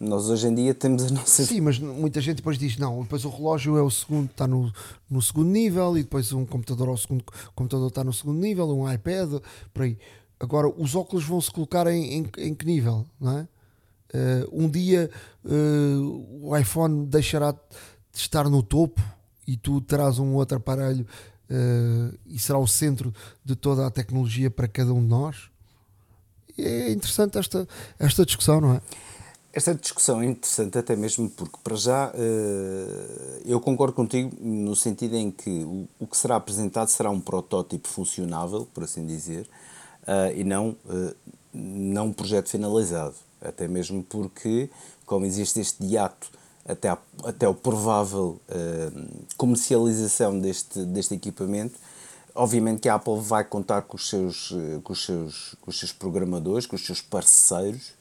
nós 0.00 0.28
hoje 0.28 0.46
em 0.46 0.54
dia 0.54 0.74
temos 0.74 1.04
a 1.04 1.10
nossa. 1.10 1.44
Sim, 1.44 1.60
mas 1.60 1.78
muita 1.78 2.20
gente 2.20 2.36
depois 2.36 2.58
diz: 2.58 2.76
não, 2.76 3.02
depois 3.02 3.24
o 3.24 3.28
relógio 3.28 3.76
é 3.76 3.82
o 3.82 3.90
segundo, 3.90 4.30
está 4.30 4.46
no, 4.46 4.72
no 5.10 5.20
segundo 5.20 5.50
nível, 5.50 5.96
e 5.98 6.02
depois 6.02 6.32
um 6.32 6.46
computador, 6.46 6.88
ao 6.88 6.96
segundo, 6.96 7.24
computador 7.54 7.88
está 7.88 8.04
no 8.04 8.12
segundo 8.12 8.38
nível, 8.38 8.68
um 8.68 8.90
iPad, 8.90 9.40
por 9.74 9.82
aí. 9.82 9.98
Agora, 10.40 10.68
os 10.68 10.94
óculos 10.94 11.24
vão 11.24 11.40
se 11.40 11.50
colocar 11.50 11.86
em, 11.88 12.18
em, 12.18 12.30
em 12.38 12.54
que 12.54 12.64
nível? 12.64 13.04
Não 13.20 13.38
é? 13.38 13.48
Uh, 14.14 14.64
um 14.64 14.70
dia 14.70 15.10
uh, 15.44 16.46
o 16.48 16.56
iPhone 16.56 17.04
deixará 17.06 17.52
de 17.52 17.58
estar 18.14 18.48
no 18.48 18.62
topo 18.62 19.02
e 19.46 19.54
tu 19.54 19.82
terás 19.82 20.18
um 20.18 20.32
outro 20.34 20.56
aparelho 20.56 21.06
uh, 21.50 22.18
e 22.26 22.38
será 22.38 22.58
o 22.58 22.66
centro 22.66 23.12
de 23.44 23.54
toda 23.54 23.86
a 23.86 23.90
tecnologia 23.90 24.50
para 24.50 24.68
cada 24.68 24.94
um 24.94 25.02
de 25.02 25.08
nós. 25.08 25.50
É 26.56 26.90
interessante 26.90 27.36
esta, 27.36 27.68
esta 27.98 28.24
discussão, 28.24 28.60
não 28.60 28.74
é? 28.74 28.80
Esta 29.58 29.74
discussão 29.74 30.22
é 30.22 30.24
interessante 30.26 30.78
até 30.78 30.94
mesmo 30.94 31.28
porque, 31.28 31.56
para 31.64 31.74
já, 31.74 32.12
eh, 32.14 33.42
eu 33.44 33.58
concordo 33.60 33.92
contigo 33.92 34.30
no 34.40 34.76
sentido 34.76 35.16
em 35.16 35.32
que 35.32 35.66
o 35.98 36.06
que 36.06 36.16
será 36.16 36.36
apresentado 36.36 36.86
será 36.86 37.10
um 37.10 37.18
protótipo 37.18 37.88
funcionável, 37.88 38.68
por 38.72 38.84
assim 38.84 39.04
dizer, 39.04 39.50
eh, 40.06 40.34
e 40.36 40.44
não, 40.44 40.76
eh, 40.88 41.14
não 41.52 42.06
um 42.06 42.12
projeto 42.12 42.48
finalizado. 42.48 43.16
Até 43.42 43.66
mesmo 43.66 44.00
porque, 44.04 44.70
como 45.04 45.26
existe 45.26 45.58
este 45.58 45.84
hiato 45.84 46.30
até, 46.64 46.90
a, 46.90 46.98
até 47.24 47.48
o 47.48 47.54
provável 47.54 48.40
comercialização 49.36 50.38
deste, 50.38 50.84
deste 50.84 51.14
equipamento, 51.14 51.74
obviamente 52.32 52.82
que 52.82 52.88
a 52.88 52.94
Apple 52.94 53.20
vai 53.20 53.42
contar 53.42 53.82
com 53.82 53.96
os 53.96 54.08
seus, 54.08 54.54
com 54.84 54.92
os 54.92 55.04
seus, 55.04 55.56
com 55.60 55.70
os 55.70 55.78
seus 55.80 55.90
programadores, 55.90 56.64
com 56.64 56.76
os 56.76 56.86
seus 56.86 57.00
parceiros 57.00 57.92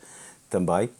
também, 0.52 0.92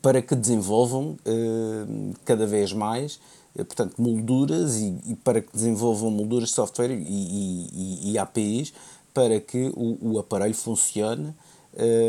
para 0.00 0.22
que 0.22 0.34
desenvolvam 0.34 1.16
uh, 1.26 2.14
cada 2.24 2.46
vez 2.46 2.72
mais, 2.72 3.20
uh, 3.54 3.64
portanto, 3.64 3.94
molduras 3.98 4.76
e, 4.76 4.98
e, 5.06 5.16
para 5.16 5.40
que 5.40 5.52
desenvolvam 5.52 6.10
molduras 6.10 6.50
de 6.50 6.54
software 6.54 6.90
e, 6.90 7.02
e, 7.02 8.12
e 8.12 8.18
APIs 8.18 8.72
para 9.12 9.40
que 9.40 9.72
o, 9.74 10.12
o 10.12 10.18
aparelho 10.18 10.54
funcione, 10.54 11.34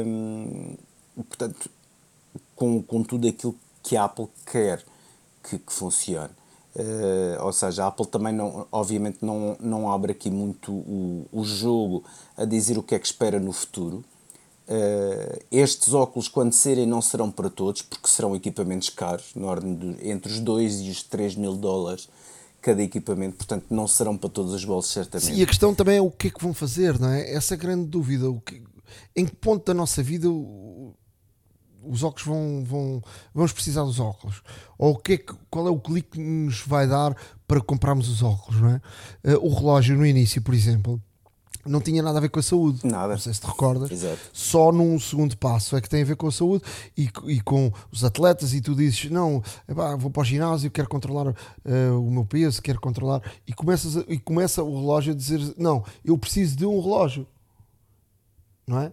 um, 0.05 0.75
portanto, 1.15 1.69
com, 2.55 2.83
com 2.83 3.03
tudo 3.03 3.27
aquilo 3.27 3.55
que 3.81 3.97
a 3.97 4.03
Apple 4.03 4.27
quer 4.45 4.83
que, 5.43 5.57
que 5.57 5.73
funcione. 5.73 6.29
Uh, 6.75 7.43
ou 7.43 7.51
seja, 7.51 7.83
a 7.83 7.87
Apple 7.87 8.05
também 8.05 8.31
não, 8.31 8.67
obviamente 8.71 9.25
não, 9.25 9.57
não 9.59 9.91
abre 9.91 10.11
aqui 10.11 10.29
muito 10.29 10.71
o, 10.71 11.25
o 11.31 11.43
jogo 11.43 12.03
a 12.37 12.45
dizer 12.45 12.77
o 12.77 12.83
que 12.83 12.93
é 12.93 12.99
que 12.99 13.07
espera 13.07 13.39
no 13.39 13.51
futuro, 13.51 14.05
Uh, 14.69 15.39
estes 15.49 15.95
óculos, 15.95 16.27
quando 16.27 16.53
serem, 16.53 16.85
não 16.85 17.01
serão 17.01 17.31
para 17.31 17.49
todos, 17.49 17.81
porque 17.81 18.07
serão 18.07 18.35
equipamentos 18.35 18.89
caros, 18.89 19.31
na 19.35 19.47
ordem 19.47 19.75
de, 19.75 20.07
entre 20.07 20.31
os 20.31 20.39
2 20.39 20.81
e 20.81 20.91
os 20.91 21.01
3 21.01 21.35
mil 21.35 21.55
dólares 21.55 22.07
cada 22.61 22.83
equipamento, 22.83 23.37
portanto 23.37 23.65
não 23.69 23.87
serão 23.87 24.17
para 24.17 24.29
todos 24.29 24.53
os 24.53 24.63
bolsos, 24.63 24.91
certamente. 24.91 25.31
Sim, 25.31 25.39
e 25.39 25.43
a 25.43 25.47
questão 25.47 25.73
também 25.73 25.97
é 25.97 26.01
o 26.01 26.11
que 26.11 26.27
é 26.27 26.29
que 26.29 26.43
vão 26.43 26.53
fazer, 26.53 26.99
não 26.99 27.09
é? 27.09 27.33
Essa 27.33 27.55
é 27.55 27.57
grande 27.57 27.85
dúvida. 27.85 28.29
O 28.29 28.39
que, 28.41 28.61
em 29.15 29.25
que 29.25 29.35
ponto 29.35 29.65
da 29.65 29.73
nossa 29.73 30.03
vida 30.03 30.27
os 30.29 32.03
óculos 32.03 32.25
vão, 32.25 32.63
vão. 32.63 33.01
Vamos 33.33 33.53
precisar 33.53 33.83
dos 33.83 33.99
óculos. 33.99 34.41
Ou 34.77 34.93
o 34.93 34.97
que 34.97 35.13
é 35.13 35.17
que, 35.17 35.33
qual 35.49 35.67
é 35.67 35.71
o 35.71 35.79
clique 35.79 36.11
que 36.11 36.19
nos 36.19 36.61
vai 36.61 36.87
dar 36.87 37.15
para 37.47 37.61
comprarmos 37.61 38.09
os 38.09 38.21
óculos, 38.21 38.61
não 38.61 38.69
é? 38.69 38.81
Eh, 39.23 39.37
o 39.37 39.53
relógio 39.53 39.97
no 39.97 40.05
início, 40.05 40.41
por 40.41 40.53
exemplo, 40.53 41.01
não 41.65 41.81
tinha 41.81 42.01
nada 42.01 42.17
a 42.17 42.21
ver 42.21 42.29
com 42.29 42.39
a 42.39 42.43
saúde. 42.43 42.79
Nada. 42.85 43.13
Não 43.13 43.19
sei 43.19 43.33
se 43.33 43.41
te 43.41 43.47
recordas. 43.47 43.91
Exato. 43.91 44.17
Só 44.33 44.71
num 44.71 44.99
segundo 44.99 45.37
passo 45.37 45.75
é 45.75 45.81
que 45.81 45.89
tem 45.89 46.01
a 46.01 46.05
ver 46.05 46.15
com 46.15 46.27
a 46.27 46.31
saúde 46.31 46.63
e, 46.97 47.09
e 47.27 47.41
com 47.41 47.71
os 47.91 48.03
atletas. 48.03 48.53
E 48.53 48.61
tu 48.61 48.73
dizes: 48.75 49.09
Não, 49.11 49.43
epá, 49.67 49.95
vou 49.95 50.09
para 50.09 50.21
o 50.21 50.25
ginásio, 50.25 50.71
quero 50.71 50.87
controlar 50.89 51.33
eh, 51.65 51.89
o 51.91 52.09
meu 52.09 52.25
peso, 52.25 52.61
quero 52.61 52.79
controlar. 52.79 53.21
E, 53.47 53.53
começas 53.53 53.97
a- 53.97 54.03
e 54.07 54.17
começa 54.17 54.63
o 54.63 54.79
relógio 54.79 55.13
a 55.13 55.15
dizer: 55.15 55.39
Não, 55.57 55.83
eu 56.03 56.17
preciso 56.17 56.55
de 56.55 56.65
um 56.65 56.79
relógio. 56.81 57.27
Não 58.65 58.79
é? 58.81 58.91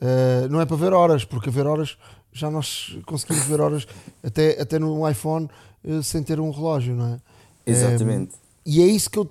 Eh, 0.00 0.48
não 0.50 0.60
é 0.60 0.66
para 0.66 0.76
ver 0.76 0.92
horas, 0.92 1.24
porque 1.24 1.48
a 1.48 1.52
ver 1.52 1.66
horas 1.66 1.96
já 2.32 2.50
nós 2.50 2.96
conseguimos 3.06 3.44
ver 3.46 3.60
horas 3.60 3.86
até, 4.22 4.60
até 4.60 4.78
no 4.78 5.08
iPhone 5.08 5.48
eh, 5.84 6.02
sem 6.02 6.22
ter 6.22 6.40
um 6.40 6.50
relógio, 6.50 6.94
não 6.96 7.14
é? 7.14 7.20
Exatamente. 7.66 8.34
E 8.66 8.82
é 8.82 8.86
isso 8.86 9.08
que 9.08 9.18
eu. 9.18 9.30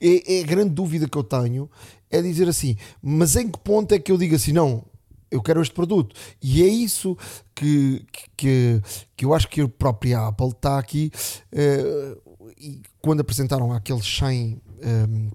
É, 0.00 0.38
é 0.38 0.42
a 0.42 0.46
grande 0.46 0.70
dúvida 0.70 1.08
que 1.08 1.16
eu 1.18 1.24
tenho. 1.24 1.70
É 2.10 2.20
dizer 2.20 2.48
assim, 2.48 2.76
mas 3.02 3.36
em 3.36 3.48
que 3.48 3.58
ponto 3.60 3.92
é 3.92 3.98
que 3.98 4.10
eu 4.10 4.18
digo 4.18 4.34
assim, 4.34 4.52
não, 4.52 4.84
eu 5.30 5.40
quero 5.40 5.62
este 5.62 5.72
produto? 5.74 6.14
E 6.42 6.62
é 6.62 6.66
isso 6.66 7.16
que, 7.54 8.04
que, 8.36 8.80
que 9.16 9.24
eu 9.24 9.32
acho 9.32 9.48
que 9.48 9.60
a 9.60 9.68
própria 9.68 10.26
Apple 10.26 10.48
está 10.48 10.78
aqui. 10.78 11.12
eh, 11.52 12.16
e 12.58 12.82
quando 13.00 13.20
apresentaram 13.20 13.72
aqueles 13.72 14.04
100 14.06 14.60
ehm, 14.82 15.28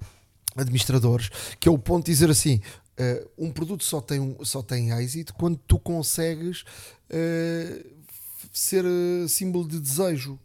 administradores, 0.55 1.29
que 1.59 1.67
é 1.67 1.71
o 1.71 1.77
ponto 1.77 2.05
de 2.05 2.11
dizer 2.11 2.29
assim. 2.29 2.59
eh, 2.97 3.25
um 3.37 3.51
produto 3.51 3.83
só 3.83 3.99
tem, 4.01 4.19
um- 4.19 4.43
só 4.45 4.61
tem 4.61 4.91
êxito 4.91 5.33
quando 5.33 5.57
tu 5.67 5.77
consegues 5.79 6.63
eh, 7.09 7.85
ser 8.51 8.85
símbolo 9.29 9.67
de 9.67 9.79
desejo. 9.79 10.39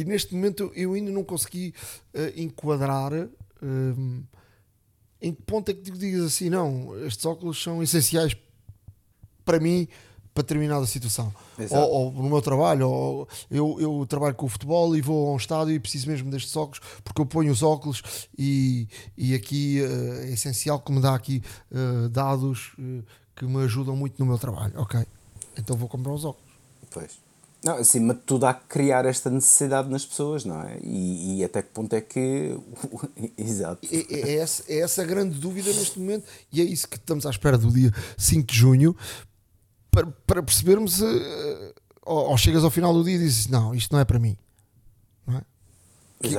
E 0.00 0.04
neste 0.04 0.34
momento 0.34 0.70
eu- 0.74 0.92
ainda 0.94 1.10
não 1.10 1.24
consegui 1.24 1.74
eh, 2.14 2.32
enquadrar 2.36 3.12
ehm, 3.14 4.22
em 5.20 5.34
que 5.34 5.42
ponto 5.42 5.68
é 5.70 5.74
que 5.74 5.80
tu 5.90 5.98
digas 5.98 6.22
assim, 6.24 6.48
não, 6.48 6.96
estes 7.06 7.24
óculos 7.26 7.60
são 7.62 7.82
essenciais 7.82 8.36
para 9.44 9.58
mim 9.58 9.88
para 10.32 10.42
determinada 10.44 10.86
situação. 10.86 11.34
Ou, 11.76 11.90
ou 11.90 12.12
no 12.12 12.28
meu 12.28 12.40
trabalho, 12.40 12.88
ou 12.88 13.28
eu, 13.50 13.76
eu 13.80 14.06
trabalho 14.08 14.36
com 14.36 14.46
o 14.46 14.48
futebol 14.48 14.94
e 14.96 15.00
vou 15.00 15.30
a 15.30 15.32
um 15.32 15.36
estádio 15.36 15.74
e 15.74 15.80
preciso 15.80 16.06
mesmo 16.08 16.30
destes 16.30 16.54
óculos 16.56 16.80
porque 17.02 17.20
eu 17.20 17.26
ponho 17.26 17.50
os 17.50 17.62
óculos 17.64 18.28
e, 18.38 18.86
e 19.16 19.34
aqui 19.34 19.80
eh, 19.82 20.26
é 20.28 20.32
essencial 20.32 20.78
que 20.78 20.92
me 20.92 21.00
dá 21.00 21.14
aqui 21.16 21.42
eh, 21.72 22.08
dados 22.08 22.72
eh, 22.78 23.02
que 23.34 23.44
me 23.46 23.64
ajudam 23.64 23.96
muito 23.96 24.16
no 24.20 24.26
meu 24.26 24.38
trabalho. 24.38 24.74
Ok, 24.80 25.04
então 25.56 25.76
vou 25.76 25.88
comprar 25.88 26.12
os 26.12 26.24
óculos. 26.24 26.52
Pois. 26.92 27.18
Não, 27.64 27.74
acima 27.76 28.14
de 28.14 28.20
tudo 28.20 28.46
há 28.46 28.54
que 28.54 28.66
criar 28.68 29.04
esta 29.04 29.28
necessidade 29.28 29.88
nas 29.90 30.04
pessoas, 30.06 30.44
não 30.44 30.62
é? 30.62 30.78
E, 30.80 31.38
e 31.40 31.44
até 31.44 31.60
que 31.60 31.70
ponto 31.70 31.92
é 31.92 32.00
que. 32.00 32.56
Exato. 33.36 33.86
É, 33.90 33.96
é- 33.96 34.20
é 34.30 34.36
essa, 34.36 34.62
é 34.68 34.78
essa 34.80 35.02
a 35.02 35.04
grande 35.04 35.38
dúvida 35.38 35.72
neste 35.72 35.98
momento 35.98 36.24
e 36.52 36.60
é 36.60 36.64
isso 36.64 36.86
que 36.88 36.96
estamos 36.96 37.26
à 37.26 37.30
espera 37.30 37.58
do 37.58 37.70
dia 37.70 37.92
5 38.16 38.46
de 38.46 38.56
junho 38.56 38.96
para, 39.90 40.06
para 40.26 40.42
percebermos 40.42 41.02
eh, 41.02 41.74
ou, 42.02 42.30
ou 42.30 42.36
chegas 42.38 42.62
ao 42.62 42.70
final 42.70 42.92
do 42.94 43.02
dia 43.02 43.16
e 43.16 43.18
dizes 43.18 43.48
não, 43.48 43.74
isto 43.74 43.92
não 43.92 43.98
é 44.00 44.04
para 44.04 44.18
mim 44.20 44.36
não 45.26 45.38
é? 45.38 45.42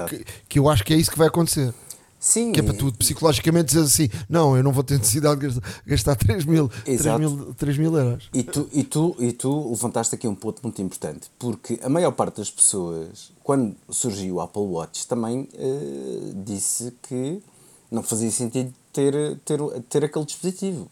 que, 0.08 0.23
que- 0.23 0.25
que 0.47 0.60
eu 0.60 0.69
acho 0.69 0.84
que 0.86 0.93
é 0.93 0.97
isso 0.97 1.12
que 1.12 1.17
vai 1.17 1.27
acontecer 1.27 1.73
Sim. 2.19 2.51
que 2.51 2.60
é 2.60 2.63
para 2.63 2.73
tu 2.73 2.91
psicologicamente 2.93 3.67
dizer 3.67 3.82
assim 3.82 4.10
não, 4.27 4.58
eu 4.58 4.63
não 4.63 4.73
vou 4.73 4.84
ter 4.84 4.97
necessidade 4.97 5.39
de 5.39 5.47
gastar, 5.47 5.63
gastar 5.88 6.15
3 6.15 6.45
mil, 6.45 6.67
3 6.67 6.99
Exato. 6.99 7.19
mil, 7.19 7.53
3 7.53 7.77
mil 7.77 7.97
euros 7.97 8.29
E 8.34 8.43
tu, 8.43 8.69
e, 8.73 8.84
tu, 8.84 9.15
e 9.19 9.32
tu 9.32 9.69
levantaste 9.69 10.15
aqui 10.15 10.27
um 10.27 10.36
ponto 10.36 10.62
muito 10.62 10.82
importante, 10.82 11.32
porque 11.39 11.79
a 11.82 11.89
maior 11.89 12.12
parte 12.12 12.38
das 12.38 12.51
pessoas, 12.51 13.32
quando 13.43 13.75
surgiu 13.89 14.36
o 14.36 14.41
Apple 14.41 14.62
Watch, 14.63 15.08
também 15.08 15.47
eh, 15.53 16.34
disse 16.45 16.93
que 17.03 17.41
não 17.89 18.03
fazia 18.03 18.29
sentido 18.32 18.73
ter, 18.91 19.38
ter, 19.45 19.60
ter 19.89 20.03
aquele 20.03 20.25
dispositivo. 20.25 20.89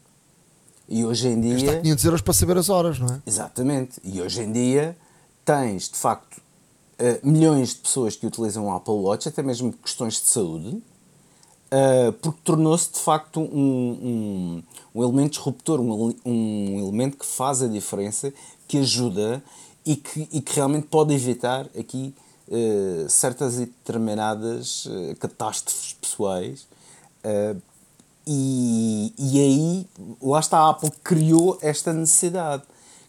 E 0.89 1.03
hoje 1.03 1.27
em 1.27 1.41
dia. 1.41 1.53
gastar 1.53 1.81
500 1.81 2.05
euros 2.05 2.21
para 2.21 2.33
saber 2.33 2.57
as 2.57 2.69
horas 2.69 2.97
não 2.99 3.07
é? 3.07 3.21
Exatamente. 3.25 3.99
E 4.03 4.21
hoje 4.21 4.41
em 4.41 4.51
dia 4.51 4.95
tens, 5.43 5.89
de 5.89 5.95
facto, 5.95 6.41
eh, 6.97 7.19
milhões 7.23 7.69
de 7.69 7.75
pessoas 7.75 8.15
que 8.15 8.25
utilizam 8.25 8.65
o 8.65 8.71
Apple 8.71 8.93
Watch, 8.93 9.27
até 9.27 9.41
mesmo 9.43 9.73
questões 9.73 10.15
de 10.15 10.27
saúde, 10.27 10.81
eh, 11.71 12.11
porque 12.21 12.39
tornou-se, 12.43 12.91
de 12.93 12.99
facto, 12.99 13.39
um, 13.39 13.43
um, 13.45 14.63
um 14.95 15.03
elemento 15.03 15.31
disruptor, 15.37 15.79
um, 15.79 16.13
um 16.25 16.79
elemento 16.79 17.17
que 17.17 17.25
faz 17.25 17.61
a 17.61 17.67
diferença, 17.67 18.33
que 18.67 18.77
ajuda 18.79 19.43
e 19.85 19.95
que, 19.95 20.27
e 20.31 20.41
que 20.41 20.53
realmente 20.55 20.87
pode 20.87 21.13
evitar 21.13 21.67
aqui 21.77 22.13
eh, 22.49 23.05
certas 23.09 23.55
e 23.55 23.65
determinadas 23.65 24.87
eh, 24.89 25.15
catástrofes 25.15 25.93
pessoais. 25.93 26.67
eh, 27.23 27.55
e, 28.25 29.13
e 29.17 29.39
aí, 29.39 29.87
lá 30.21 30.39
está, 30.39 30.59
a 30.59 30.69
Apple 30.69 30.91
criou 31.03 31.57
esta 31.61 31.93
necessidade. 31.93 32.63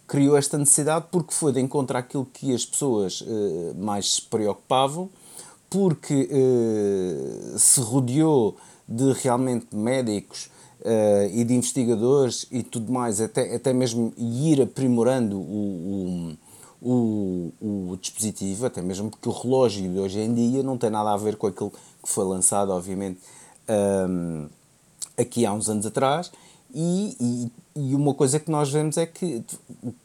Criou 0.07 0.37
esta 0.37 0.57
necessidade 0.59 1.07
porque 1.11 1.35
foi 1.35 1.53
de 1.53 1.61
encontrar 1.61 2.01
aquilo 2.01 2.25
que 2.27 2.55
as 2.55 2.65
pessoas 2.65 3.25
mais 3.77 4.15
se 4.15 4.23
preocupavam, 4.23 5.11
porque 5.71 6.29
eh, 6.31 7.59
se 7.59 7.81
rodeou 7.81 8.57
de 8.89 9.13
realmente 9.13 9.75
médicos 9.75 10.51
eh, 10.85 11.31
e 11.35 11.45
de 11.45 11.55
investigadores 11.55 12.47
e 12.51 12.63
tudo 12.63 12.93
mais, 12.93 13.21
até, 13.21 13.55
até 13.55 13.73
mesmo 13.73 14.13
ir 14.17 14.63
aprimorando 14.63 15.39
o, 15.39 16.37
o, 16.81 17.53
o, 17.61 17.91
o 17.93 17.97
dispositivo, 18.01 18.67
até 18.67 18.81
mesmo 18.81 19.11
porque 19.11 19.29
o 19.29 19.33
relógio 19.33 19.91
de 19.93 19.99
hoje 19.99 20.21
em 20.21 20.33
dia 20.33 20.63
não 20.63 20.79
tem 20.79 20.91
nada 20.91 21.13
a 21.13 21.17
ver 21.17 21.37
com 21.37 21.47
aquilo 21.47 21.71
que 21.71 22.09
foi 22.09 22.25
lançado, 22.25 22.71
obviamente. 22.71 23.19
ehm, 23.69 24.47
aqui 25.19 25.45
há 25.45 25.53
uns 25.53 25.69
anos 25.69 25.85
atrás 25.85 26.31
e, 26.73 27.17
e, 27.21 27.53
e 27.91 27.95
uma 27.95 28.15
coisa 28.15 28.39
que 28.39 28.51
nós 28.51 28.71
vemos 28.71 28.97
é 28.97 29.05
que 29.05 29.45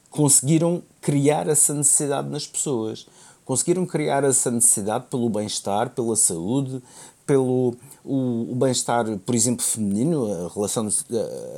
conseguiram 0.09 0.81
criar 1.01 1.47
essa 1.47 1.73
necessidade 1.73 2.29
nas 2.29 2.47
pessoas 2.47 3.07
conseguiram 3.45 3.85
criar 3.85 4.23
essa 4.23 4.49
necessidade 4.49 5.05
pelo 5.09 5.29
bem-estar, 5.29 5.89
pela 5.91 6.15
saúde, 6.15 6.81
pelo 7.25 7.75
o, 8.03 8.51
o 8.51 8.55
bem-estar, 8.55 9.05
por 9.19 9.33
exemplo, 9.33 9.63
feminino, 9.63 10.25
a 10.45 10.49
relação, 10.53 10.87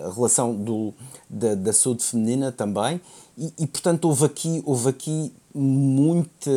a 0.06 0.14
relação 0.14 0.56
do, 0.56 0.94
da, 1.30 1.56
da 1.56 1.74
saúde 1.74 2.04
feminina 2.04 2.52
também, 2.52 3.02
e, 3.38 3.52
e, 3.60 3.68
portanto 3.68 4.06
houve 4.06 4.26
aqui, 4.26 4.62
houve 4.66 4.90
aqui 4.90 5.34
muita 5.54 6.52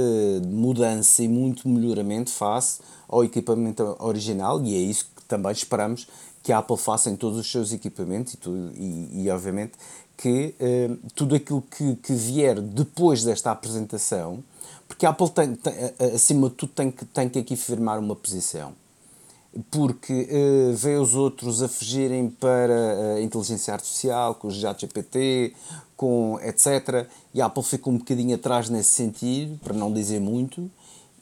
mudança 0.46 1.22
e 1.22 1.28
muito 1.28 1.68
melhoramento 1.68 2.30
face 2.30 2.80
ao 3.08 3.24
equipamento 3.24 3.96
original, 3.98 4.62
e 4.62 4.74
é 4.74 4.78
isso 4.78 5.08
que 5.16 5.24
também 5.24 5.52
esperamos 5.52 6.06
que 6.42 6.52
a 6.52 6.58
Apple 6.58 6.76
faça 6.76 7.10
em 7.10 7.16
todos 7.16 7.38
os 7.38 7.50
seus 7.50 7.72
equipamentos 7.72 8.34
e, 8.34 8.36
tudo, 8.36 8.72
e, 8.74 9.22
e 9.24 9.30
obviamente 9.30 9.72
que 10.16 10.54
eh, 10.58 10.90
tudo 11.14 11.36
aquilo 11.36 11.62
que, 11.62 11.94
que 11.96 12.12
vier 12.12 12.60
depois 12.60 13.22
desta 13.22 13.52
apresentação, 13.52 14.42
porque 14.88 15.06
a 15.06 15.10
Apple 15.10 15.30
tem, 15.30 15.54
tem, 15.54 15.74
acima 16.14 16.48
de 16.48 16.56
tudo 16.56 16.72
tem 16.72 16.90
que, 16.90 17.04
tem 17.04 17.28
que 17.28 17.38
aqui 17.38 17.54
firmar 17.54 17.98
uma 17.98 18.16
posição 18.16 18.72
porque 19.70 20.28
uh, 20.30 20.76
vê 20.76 20.96
os 20.96 21.14
outros 21.14 21.62
a 21.62 21.68
fugirem 21.68 22.30
para 22.30 23.14
a 23.16 23.20
inteligência 23.20 23.72
artificial, 23.72 24.34
com 24.34 24.48
o 24.48 24.52
ChatGPT, 24.52 25.54
com 25.96 26.38
etc. 26.42 27.06
E 27.34 27.40
a 27.40 27.46
Apple 27.46 27.62
fica 27.62 27.90
um 27.90 27.98
bocadinho 27.98 28.34
atrás 28.36 28.68
nesse 28.68 28.90
sentido, 28.90 29.58
para 29.58 29.74
não 29.74 29.92
dizer 29.92 30.20
muito, 30.20 30.70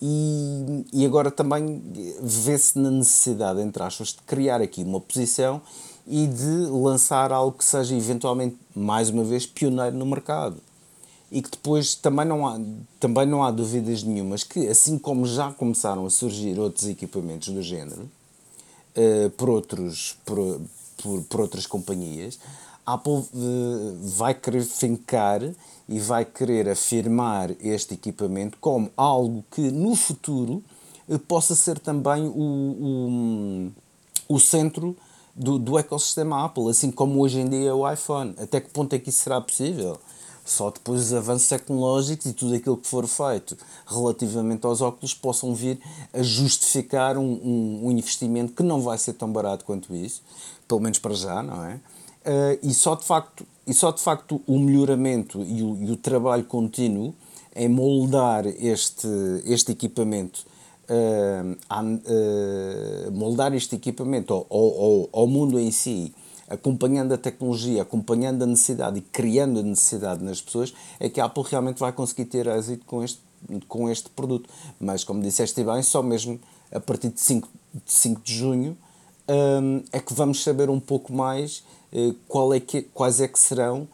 e, 0.01 0.85
e 0.93 1.07
agora 1.07 1.31
também 1.31 1.83
vê-se 2.21 2.79
na 2.79 2.91
necessidade, 2.91 3.61
entre 3.61 3.83
aspas, 3.83 4.09
de 4.09 4.19
criar 4.27 4.61
aqui 4.61 4.83
uma 4.83 5.01
posição 5.01 5.63
e 6.07 6.27
de 6.27 6.67
lançar 6.71 7.33
algo 7.33 7.57
que 7.57 7.65
seja 7.65 7.95
eventualmente, 7.95 8.57
mais 8.75 9.09
uma 9.09 9.25
vez, 9.25 9.47
pioneiro 9.47 9.97
no 9.97 10.05
mercado. 10.05 10.57
E 11.31 11.43
que 11.43 11.51
depois 11.51 11.95
também 11.95 12.25
não 12.25 12.47
há, 12.47 12.59
também 13.01 13.27
não 13.27 13.43
há 13.43 13.51
dúvidas 13.51 14.03
nenhumas 14.03 14.45
que, 14.45 14.69
assim 14.69 14.99
como 14.99 15.27
já 15.27 15.53
começaram 15.53 16.07
a 16.07 16.11
surgir 16.11 16.59
outros 16.59 16.87
equipamentos 16.89 17.49
do 17.49 17.63
género, 17.63 18.03
uh, 18.97 19.31
por, 19.31 19.51
outros, 19.51 20.17
por, 20.25 20.61
por, 21.03 21.23
por, 21.25 21.41
outras 21.41 21.67
companhias, 21.67 22.39
a 22.85 22.95
Apple 22.95 23.13
uh, 23.13 23.99
vai 24.01 24.35
querer 24.35 24.63
fincar 24.63 25.43
e 25.89 25.99
vai 25.99 26.25
querer 26.25 26.69
afirmar 26.69 27.51
este 27.61 27.95
equipamento 27.95 28.57
como 28.61 28.91
algo 28.97 29.45
que 29.51 29.63
no 29.71 29.97
futuro 29.97 30.63
uh, 31.09 31.19
possa 31.19 31.57
ser 31.57 31.79
também 31.81 32.27
o, 32.27 33.73
o, 34.29 34.35
o 34.37 34.39
centro 34.39 34.97
do, 35.37 35.59
do 35.59 35.79
ecossistema 35.79 36.45
Apple, 36.45 36.71
assim 36.71 36.91
como 36.91 37.21
hoje 37.21 37.41
em 37.41 37.49
dia 37.49 37.71
é 37.71 37.73
o 37.73 37.91
iPhone. 37.91 38.35
Até 38.39 38.61
que 38.61 38.71
ponto 38.71 38.95
é 38.95 38.99
que 38.99 39.11
isso 39.11 39.23
será 39.23 39.41
possível? 39.41 39.99
Só 40.47 40.71
depois 40.71 41.01
dos 41.01 41.13
avanços 41.13 41.49
tecnológicos 41.49 42.25
e 42.27 42.33
tudo 42.33 42.55
aquilo 42.55 42.77
que 42.77 42.87
for 42.87 43.07
feito 43.07 43.57
relativamente 43.87 44.65
aos 44.65 44.81
óculos 44.81 45.13
possam 45.13 45.55
vir 45.55 45.79
a 46.15 46.23
justificar 46.23 47.19
um, 47.19 47.25
um, 47.25 47.81
um 47.87 47.91
investimento 47.91 48.53
que 48.53 48.63
não 48.63 48.81
vai 48.81 48.97
ser 48.97 49.15
tão 49.15 49.31
barato 49.31 49.65
quanto 49.65 49.95
isso, 49.95 50.23
pelo 50.67 50.81
menos 50.81 50.99
para 50.99 51.15
já, 51.15 51.43
não 51.43 51.65
é? 51.65 51.75
Uh, 51.75 52.59
e 52.63 52.73
só 52.73 52.95
de 52.95 53.05
facto 53.05 53.47
e 53.67 53.75
só 53.75 53.91
de 53.91 54.01
facto 54.01 54.41
o 54.47 54.59
melhoramento 54.59 55.43
e 55.43 55.63
o, 55.63 55.77
e 55.83 55.91
o 55.91 55.97
trabalho 55.97 56.45
contínuo 56.45 57.13
em 57.55 57.69
moldar 57.69 58.47
este, 58.47 59.09
este 59.45 59.73
equipamento 59.73 60.47
uh, 60.89 61.57
uh, 61.71 63.13
moldar 63.13 63.55
este 63.55 63.77
equipamento 63.77 64.33
ao, 64.33 64.47
ao, 64.51 65.09
ao, 65.13 65.27
mundo 65.27 65.59
em 65.59 65.71
si, 65.71 66.15
acompanhando 66.49 67.13
a 67.13 67.19
tecnologia, 67.19 67.83
acompanhando 67.83 68.43
a 68.43 68.47
necessidade 68.47 68.99
e 68.99 69.01
criando 69.01 69.61
a 69.61 69.63
necessidade 69.63 70.23
nas 70.23 70.41
pessoas, 70.41 70.73
é 71.01 71.09
que 71.09 71.21
a 71.21 71.25
Apple 71.25 71.45
realmente 71.49 71.79
vai 71.79 71.93
conseguir 71.93 72.27
ter 72.27 72.47
êxito 72.47 72.85
com 72.87 73.03
este, 73.03 73.21
com 73.69 73.91
este 73.91 74.11
produto. 74.11 74.49
Mas, 74.79 75.05
como 75.05 75.23
disseste 75.23 75.63
bem, 75.63 75.83
só 75.83 76.03
mesmo 76.03 76.39
a 76.73 76.81
partir 76.81 77.11
de 77.11 77.21
5 77.21 77.49
de, 77.75 77.93
5 77.93 78.21
de 78.23 78.35
junho 78.35 78.77
um, 79.29 79.83
é 79.93 80.01
que 80.01 80.15
vamos 80.15 80.43
saber 80.43 80.71
um 80.71 80.81
pouco 80.81 81.13
mais 81.13 81.65
uh, 81.93 82.15
qual 82.29 82.55
é 82.55 82.61
que, 82.61 82.83
quais 82.83 83.21
é 83.21 83.29
que 83.29 83.39
serão, 83.39 83.89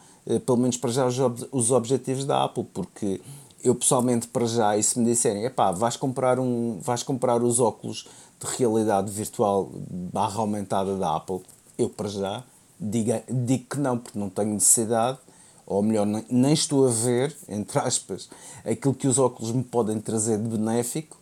pelo 0.46 0.59
menos 0.59 0.76
para 0.76 0.90
já, 0.90 1.05
os, 1.05 1.18
ob 1.18 1.48
os 1.50 1.70
objetivos 1.72 2.24
da 2.24 2.44
Apple, 2.44 2.64
porque 2.72 3.20
eu 3.64 3.74
pessoalmente 3.74 4.28
para 4.28 4.46
já, 4.46 4.76
e 4.76 4.82
se 4.82 4.98
me 4.98 5.05
disserem, 5.05 5.44
epá, 5.44 5.70
vais 5.70 5.96
comprar, 5.96 6.38
um, 6.38 6.78
vais 6.80 7.03
comprar 7.03 7.42
os 7.42 7.61
óculos 7.61 8.07
de 8.40 8.57
realidade 8.57 9.11
virtual 9.11 9.70
barra 9.72 10.40
aumentada 10.40 10.96
da 10.96 11.16
Apple, 11.16 11.40
eu 11.82 11.90
para 11.90 12.08
já 12.08 12.44
digo, 12.82 13.12
digo 13.28 13.64
que 13.70 13.78
não, 13.78 13.96
porque 13.96 14.18
não 14.18 14.28
tenho 14.28 14.54
necessidade, 14.54 15.18
ou 15.64 15.82
melhor, 15.82 16.06
nem, 16.06 16.52
estou 16.52 16.86
a 16.86 16.90
ver, 16.90 17.34
entre 17.48 17.78
aspas, 17.78 18.28
aquilo 18.64 18.94
que 18.94 19.06
os 19.06 19.18
óculos 19.18 19.52
me 19.52 19.62
podem 19.62 20.00
trazer 20.00 20.38
de 20.38 20.48
benéfico, 20.48 21.16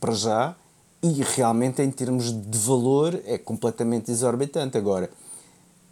para 0.00 0.14
já, 0.14 0.56
e 1.02 1.22
realmente 1.22 1.82
em 1.82 1.90
termos 1.90 2.32
de 2.32 2.58
valor 2.58 3.20
é 3.24 3.36
completamente 3.36 4.10
exorbitante. 4.10 4.76
Agora, 4.76 5.10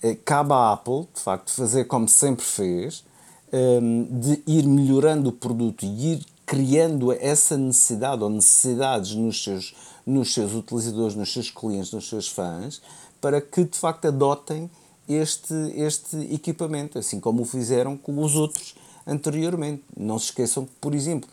eh, 0.03 0.17
cabe 0.25 0.53
à 0.53 0.73
Apple, 0.73 1.07
de 1.15 1.21
facto, 1.21 1.51
fazer 1.51 1.85
como 1.85 2.09
sempre 2.09 2.45
fez, 2.45 3.05
um, 3.53 4.21
de 4.21 4.43
ir 4.47 4.65
melhorando 4.67 5.29
o 5.29 5.33
produto 5.33 5.85
e 5.85 6.13
ir 6.13 6.27
criando 6.45 7.13
essa 7.13 7.57
necessidade 7.57 8.23
ou 8.23 8.31
necessidades 8.31 9.15
nos 9.15 9.43
seus, 9.43 9.75
nos 10.05 10.33
seus 10.33 10.55
utilizadores, 10.55 11.17
nos 11.17 11.33
seus 11.33 11.51
clientes, 11.51 11.93
nos 11.93 12.09
seus 12.09 12.29
fãs, 12.29 12.81
para 13.27 13.41
que 13.41 13.65
de 13.65 13.77
facto 13.77 14.07
adotem 14.07 14.71
este, 15.09 15.53
este 15.75 16.17
equipamento, 16.33 16.97
assim 16.97 17.19
como 17.19 17.43
o 17.43 17.45
fizeram 17.45 17.97
com 17.97 18.23
os 18.23 18.37
outros 18.37 18.77
anteriormente. 19.05 19.83
Não 19.97 20.17
se 20.17 20.27
esqueçam 20.27 20.65
que, 20.65 20.71
por 20.81 20.95
exemplo, 20.95 21.29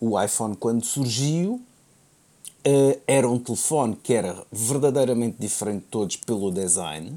o 0.00 0.20
iPhone, 0.20 0.56
quando 0.56 0.84
surgiu, 0.84 1.62
uh, 2.66 3.00
era 3.06 3.30
um 3.30 3.38
telefone 3.38 3.96
que 4.02 4.14
era 4.14 4.44
verdadeiramente 4.50 5.36
diferente 5.38 5.82
de 5.82 5.88
todos 5.90 6.16
pelo 6.16 6.50
design, 6.50 7.16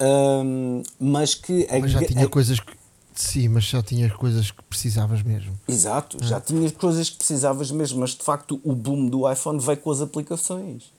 um, 0.00 0.82
mas 0.98 1.34
que. 1.34 1.68
Mas 1.82 1.90
já 1.90 2.02
tinha 2.02 2.24
a, 2.24 2.28
coisas 2.30 2.58
que 2.58 2.72
Sim, 3.14 3.48
mas 3.48 3.64
já 3.64 3.82
tinhas 3.82 4.10
coisas 4.14 4.50
que 4.50 4.62
precisavas 4.62 5.22
mesmo. 5.22 5.52
Exato, 5.68 6.16
já 6.24 6.40
tinhas 6.40 6.72
coisas 6.72 7.10
que 7.10 7.18
precisavas 7.18 7.70
mesmo, 7.70 8.00
mas 8.00 8.12
de 8.12 8.22
facto 8.22 8.58
o 8.64 8.74
boom 8.74 9.06
do 9.06 9.30
iPhone 9.30 9.60
veio 9.60 9.76
com 9.76 9.90
as 9.90 10.00
aplicações. 10.00 10.96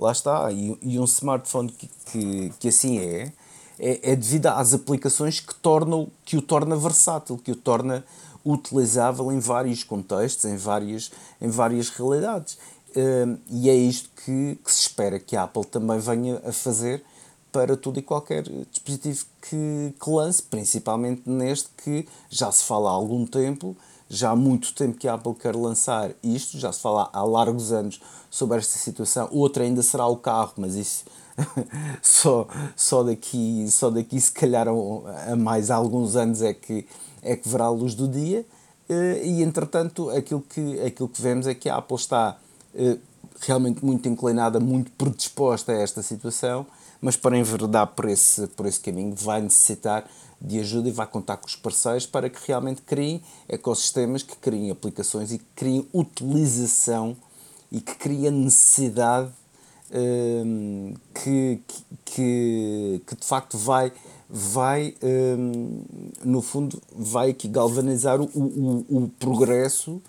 Lá 0.00 0.12
está, 0.12 0.50
e, 0.50 0.78
e 0.80 0.98
um 0.98 1.04
smartphone 1.04 1.70
que, 1.70 1.90
que, 2.06 2.52
que 2.58 2.68
assim 2.68 2.98
é, 2.98 3.30
é, 3.78 4.12
é, 4.12 4.16
devido 4.16 4.46
às 4.46 4.72
aplicações 4.72 5.40
que, 5.40 5.54
tornam, 5.54 6.08
que 6.24 6.38
o 6.38 6.42
torna 6.42 6.74
versátil, 6.74 7.36
que 7.36 7.52
o 7.52 7.56
torna 7.56 8.02
utilizável 8.42 9.30
em 9.30 9.38
vários 9.38 9.84
contextos, 9.84 10.46
em 10.46 10.56
várias, 10.56 11.12
em 11.38 11.50
várias 11.50 11.90
realidades. 11.90 12.54
Uh, 12.96 13.38
e 13.50 13.68
é 13.68 13.74
isto 13.74 14.08
que, 14.24 14.58
que 14.64 14.72
se 14.72 14.80
espera 14.80 15.20
que 15.20 15.36
a 15.36 15.42
Apple 15.42 15.66
também 15.66 15.98
venha 15.98 16.40
a 16.46 16.50
fazer 16.50 17.04
para 17.52 17.76
todo 17.76 17.98
e 17.98 18.02
qualquer 18.02 18.44
dispositivo 18.70 19.26
que, 19.42 19.94
que 20.02 20.10
lance, 20.10 20.42
principalmente 20.42 21.22
neste 21.26 21.68
que 21.84 22.08
já 22.30 22.50
se 22.50 22.64
fala 22.64 22.88
há 22.88 22.92
algum 22.92 23.26
tempo, 23.26 23.76
já 24.10 24.30
há 24.30 24.36
muito 24.36 24.74
tempo 24.74 24.98
que 24.98 25.06
a 25.06 25.14
Apple 25.14 25.34
quer 25.34 25.54
lançar 25.54 26.10
isto, 26.20 26.58
já 26.58 26.72
se 26.72 26.80
fala 26.80 27.08
há 27.12 27.22
largos 27.22 27.72
anos 27.72 28.00
sobre 28.28 28.58
esta 28.58 28.76
situação. 28.76 29.28
Outra 29.30 29.62
ainda 29.62 29.82
será 29.82 30.06
o 30.06 30.16
carro, 30.16 30.52
mas 30.56 30.74
isso 30.74 31.04
só, 32.02 32.48
só, 32.74 33.04
daqui, 33.04 33.66
só 33.70 33.88
daqui 33.88 34.20
se 34.20 34.32
calhar 34.32 34.66
a 34.68 35.36
mais 35.36 35.70
alguns 35.70 36.16
anos 36.16 36.42
é 36.42 36.52
que, 36.52 36.86
é 37.22 37.36
que 37.36 37.48
verá 37.48 37.66
a 37.66 37.70
luz 37.70 37.94
do 37.94 38.08
dia. 38.08 38.44
Eh, 38.88 39.22
e 39.24 39.42
entretanto, 39.42 40.10
aquilo 40.10 40.40
que, 40.42 40.80
aquilo 40.80 41.08
que 41.08 41.22
vemos 41.22 41.46
é 41.46 41.54
que 41.54 41.68
a 41.68 41.76
Apple 41.76 41.96
está 41.96 42.36
eh, 42.74 42.98
realmente 43.40 43.84
muito 43.84 44.08
inclinada, 44.08 44.58
muito 44.58 44.90
predisposta 44.92 45.70
a 45.70 45.76
esta 45.76 46.02
situação 46.02 46.66
mas 47.00 47.16
para 47.16 47.36
enverdar 47.36 47.86
por 47.88 48.08
esse, 48.08 48.46
por 48.48 48.66
esse 48.66 48.80
caminho 48.80 49.14
vai 49.14 49.40
necessitar 49.40 50.04
de 50.40 50.58
ajuda 50.58 50.88
e 50.88 50.92
vai 50.92 51.06
contar 51.06 51.36
com 51.36 51.46
os 51.46 51.56
parceiros 51.56 52.06
para 52.06 52.30
que 52.30 52.38
realmente 52.46 52.82
criem 52.82 53.22
ecossistemas, 53.48 54.22
que 54.22 54.36
criem 54.36 54.70
aplicações 54.70 55.32
e 55.32 55.38
que 55.38 55.44
criem 55.54 55.86
utilização 55.92 57.16
e 57.70 57.80
que 57.80 57.94
criem 57.94 58.30
necessidade 58.30 59.30
um, 59.92 60.94
que, 61.14 61.60
que, 62.04 63.02
que 63.06 63.16
de 63.16 63.24
facto 63.24 63.58
vai, 63.58 63.92
vai 64.28 64.94
um, 65.02 65.82
no 66.24 66.40
fundo, 66.40 66.80
vai 66.92 67.30
aqui 67.30 67.48
galvanizar 67.48 68.20
o, 68.20 68.24
o, 68.34 68.86
o 68.88 69.08
progresso 69.18 70.00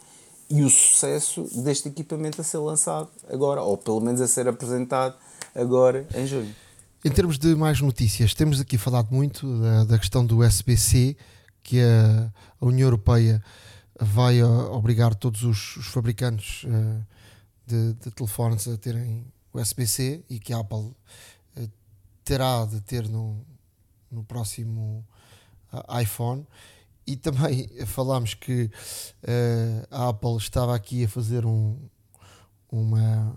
e 0.50 0.64
o 0.64 0.70
sucesso 0.70 1.48
deste 1.64 1.88
equipamento 1.88 2.42
a 2.42 2.44
ser 2.44 2.58
lançado 2.58 3.10
agora, 3.30 3.62
ou 3.62 3.78
pelo 3.78 4.02
menos 4.02 4.22
a 4.22 4.28
ser 4.28 4.48
apresentado 4.48 5.16
agora 5.56 6.06
em 6.16 6.28
junho. 6.28 6.54
Em 7.04 7.10
termos 7.10 7.40
de 7.40 7.56
mais 7.56 7.82
notícias, 7.82 8.36
temos 8.36 8.60
aqui 8.60 8.78
falado 8.78 9.12
muito 9.12 9.60
da, 9.60 9.86
da 9.86 9.98
questão 9.98 10.24
do 10.24 10.44
SBC, 10.44 11.18
que 11.64 11.80
a, 11.82 12.32
a 12.62 12.66
União 12.66 12.86
Europeia 12.86 13.44
vai 14.00 14.44
uh, 14.44 14.72
obrigar 14.72 15.16
todos 15.16 15.42
os, 15.44 15.78
os 15.78 15.88
fabricantes 15.88 16.64
uh, 16.66 17.04
de, 17.66 17.94
de, 17.94 18.12
telefones 18.12 18.68
a 18.68 18.78
terem 18.78 19.26
o 19.52 19.60
SBC 19.60 20.24
e 20.30 20.38
que 20.40 20.54
a 20.54 20.60
Apple 20.60 20.78
uh, 21.58 21.72
terá 22.24 22.68
de 22.68 22.80
ter 22.82 23.10
no, 23.10 23.44
no 24.12 24.24
próximo 24.24 25.04
uh, 25.74 26.00
iPhone. 26.00 26.46
E 27.08 27.16
também 27.16 27.68
falámos 27.88 28.36
que 28.36 28.70
a 29.90 30.10
Apple 30.10 30.38
estava 30.38 30.76
aqui 30.76 31.06
a 31.06 31.10
fazer 31.10 31.48
um, 31.48 31.80
uma 32.72 33.36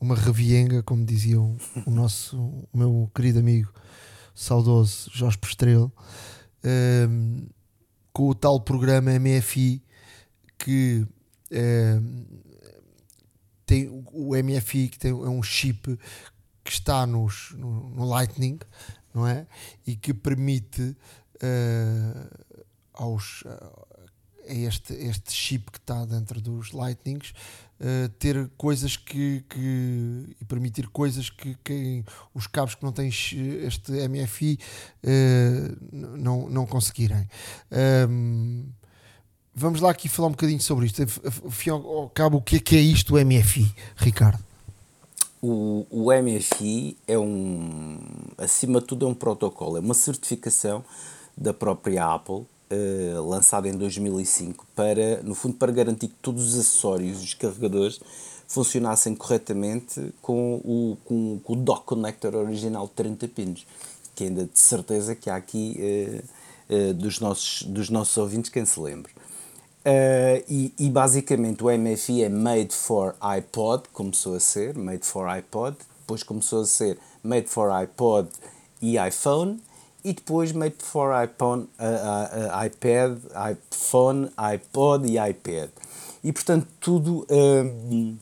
uma 0.00 0.14
revienga, 0.14 0.82
como 0.82 1.04
dizia 1.04 1.40
o, 1.40 1.56
nosso, 1.86 2.36
o 2.38 2.68
meu 2.78 3.10
querido 3.14 3.38
amigo 3.40 3.72
saudoso 4.34 5.10
Jorge 5.12 5.38
Postrelo, 5.38 5.92
um, 6.64 6.68
ehm, 6.68 7.46
com 8.12 8.28
o 8.28 8.34
tal 8.34 8.60
programa 8.60 9.10
MFI 9.18 9.82
que 10.56 11.06
um, 11.50 11.56
ehm, 11.56 12.24
tem 13.66 13.88
o 14.12 14.34
MFI 14.34 14.88
que 14.88 14.98
tem, 14.98 15.10
é 15.10 15.14
um 15.14 15.42
chip 15.42 15.98
que 16.64 16.72
está 16.72 17.06
nos, 17.06 17.52
no, 17.52 17.90
no 17.90 18.04
Lightning, 18.04 18.58
não 19.12 19.26
é? 19.26 19.46
E 19.86 19.94
que 19.94 20.14
permite 20.14 20.82
uh, 20.82 22.44
aos, 22.94 23.42
uh, 23.42 23.86
este, 24.46 24.94
este 24.94 25.32
chip 25.32 25.70
que 25.70 25.78
está 25.78 26.04
dentro 26.04 26.40
dos 26.40 26.72
Lightnings 26.72 27.32
uh, 27.80 28.08
ter 28.18 28.48
coisas 28.56 28.96
que, 28.96 29.44
que, 29.48 30.36
e 30.40 30.44
permitir 30.44 30.88
coisas 30.88 31.30
que, 31.30 31.56
que, 31.64 32.04
os 32.34 32.46
cabos 32.46 32.74
que 32.74 32.82
não 32.82 32.92
têm 32.92 33.08
este 33.08 33.92
MFI 34.08 34.54
uh, 34.54 34.58
eh, 35.02 35.76
não, 35.92 36.48
não 36.48 36.66
conseguirem. 36.66 37.28
Um, 38.08 38.66
vamos 39.54 39.80
lá 39.80 39.90
aqui 39.90 40.08
falar 40.08 40.28
um 40.28 40.32
bocadinho 40.32 40.60
sobre 40.60 40.86
isto. 40.86 41.02
Afinal, 41.46 41.86
ao 41.86 42.10
cabo, 42.10 42.38
o 42.38 42.42
que 42.42 42.56
é 42.56 42.60
que 42.60 42.76
é 42.76 42.80
isto, 42.80 43.16
o 43.16 43.24
MFI, 43.24 43.72
Ricardo? 43.96 44.42
O, 45.40 45.86
o 45.90 46.12
MFI 46.12 46.96
é 47.06 47.18
um, 47.18 47.98
acima 48.36 48.80
de 48.80 48.86
tudo, 48.86 49.06
é 49.06 49.08
um 49.08 49.14
protocolo, 49.14 49.76
é 49.76 49.80
uma 49.80 49.94
certificação 49.94 50.84
da 51.36 51.54
própria 51.54 52.04
Apple 52.04 52.44
uh, 52.70 53.28
lançado 53.28 53.66
em 53.66 53.72
2005 53.72 54.66
para, 54.74 55.22
no 55.22 55.34
fundo, 55.34 55.54
para 55.56 55.72
garantir 55.72 56.08
que 56.08 56.16
todos 56.22 56.54
os 56.54 56.58
acessórios, 56.58 57.22
os 57.22 57.34
carregadores, 57.34 58.00
funcionassem 58.46 59.14
corretamente 59.14 60.12
com 60.22 60.54
o, 60.56 60.96
com, 61.04 61.38
com 61.44 61.52
o 61.52 61.56
dock 61.56 61.84
connector 61.84 62.34
original 62.34 62.86
de 62.86 62.92
30 62.92 63.28
pinos, 63.28 63.66
que 64.14 64.24
ainda 64.24 64.44
de 64.46 64.58
certeza 64.58 65.14
que 65.14 65.28
há 65.28 65.36
aqui 65.36 65.76
uh, 65.78 66.74
uh, 66.74 66.94
dos, 66.94 67.20
nossos, 67.20 67.62
dos 67.64 67.90
nossos 67.90 68.16
ouvintes 68.16 68.50
quem 68.50 68.64
se 68.64 68.80
lembre. 68.80 69.12
Uh, 69.84 70.44
e, 70.48 70.74
e, 70.78 70.90
basicamente 70.90 71.62
o 71.62 71.70
MFI 71.70 72.24
é 72.24 72.28
Made 72.28 72.74
for 72.74 73.14
iPod, 73.20 73.84
começou 73.92 74.34
a 74.34 74.40
ser, 74.40 74.76
Made 74.76 75.04
for 75.04 75.26
iPod, 75.28 75.76
depois 76.00 76.22
começou 76.22 76.62
a 76.62 76.66
ser 76.66 76.98
Made 77.22 77.48
for 77.48 77.70
iPod 77.70 78.28
e 78.82 78.96
iPhone, 78.98 79.60
e 80.08 80.12
depois 80.12 80.52
made 80.52 80.74
for 80.78 81.10
iPhone, 81.22 81.62
uh, 81.78 82.62
uh, 82.62 82.66
iPad, 82.66 83.18
iPhone, 83.72 84.30
iPod 84.36 85.06
e 85.10 85.18
iPad. 85.18 85.68
E 86.24 86.32
portanto 86.32 86.66
tudo, 86.80 87.26
uh, 87.30 88.16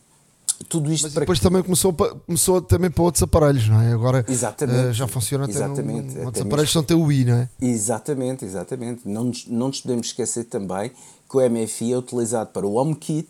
tudo 0.68 0.90
isto 0.92 1.04
Mas 1.04 1.12
para 1.12 1.20
depois 1.20 1.38
também 1.40 1.62
começou, 1.62 1.92
pa- 1.92 2.14
começou 2.26 2.60
também 2.62 2.90
para 2.90 3.02
outros 3.02 3.22
aparelhos, 3.22 3.68
não 3.68 3.80
é? 3.80 3.92
Agora 3.92 4.24
Exatamente. 4.28 4.88
eh, 4.88 4.92
já 4.92 5.06
funciona 5.06 5.44
até 5.44 5.52
Exatamente. 5.54 6.14
num- 6.14 6.24
outros 6.24 6.42
mesmo- 6.42 6.48
aparelhos 6.48 6.70
que 6.70 6.76
não 6.76 6.84
têm 6.84 6.96
o 6.96 7.12
I, 7.12 7.24
não 7.24 7.36
é? 7.36 7.48
Exatamente, 7.60 8.44
exatamente. 8.44 9.00
Não 9.08 9.24
nos, 9.24 9.46
não 9.46 9.68
nos 9.68 9.80
podemos 9.80 10.06
esquecer 10.08 10.44
também 10.44 10.90
que 11.28 11.36
o 11.36 11.40
MFI 11.40 11.92
é 11.92 11.98
utilizado 11.98 12.50
para 12.50 12.66
o 12.66 12.74
HomeKit, 12.76 13.28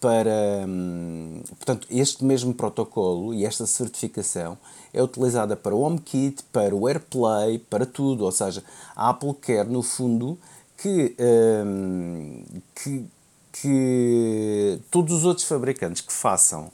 para. 0.00 0.64
hum, 0.66 1.42
portanto, 1.58 1.86
este 1.90 2.24
mesmo 2.24 2.52
protocolo 2.54 3.32
e 3.34 3.44
esta 3.44 3.66
certificação 3.66 4.58
é 4.92 5.02
utilizada 5.02 5.56
para 5.56 5.74
o 5.74 5.80
HomeKit, 5.80 6.42
para 6.52 6.74
o 6.74 6.88
AirPlay, 6.88 7.58
para 7.58 7.86
tudo. 7.86 8.24
Ou 8.24 8.32
seja, 8.32 8.62
a 8.94 9.10
Apple 9.10 9.34
quer, 9.34 9.66
no 9.66 9.82
fundo, 9.82 10.38
que, 10.76 11.16
hum, 11.64 12.44
que, 12.74 13.04
que 13.52 14.80
todos 14.90 15.18
os 15.18 15.24
outros 15.24 15.46
fabricantes 15.46 16.02
que 16.02 16.12
façam 16.12 16.70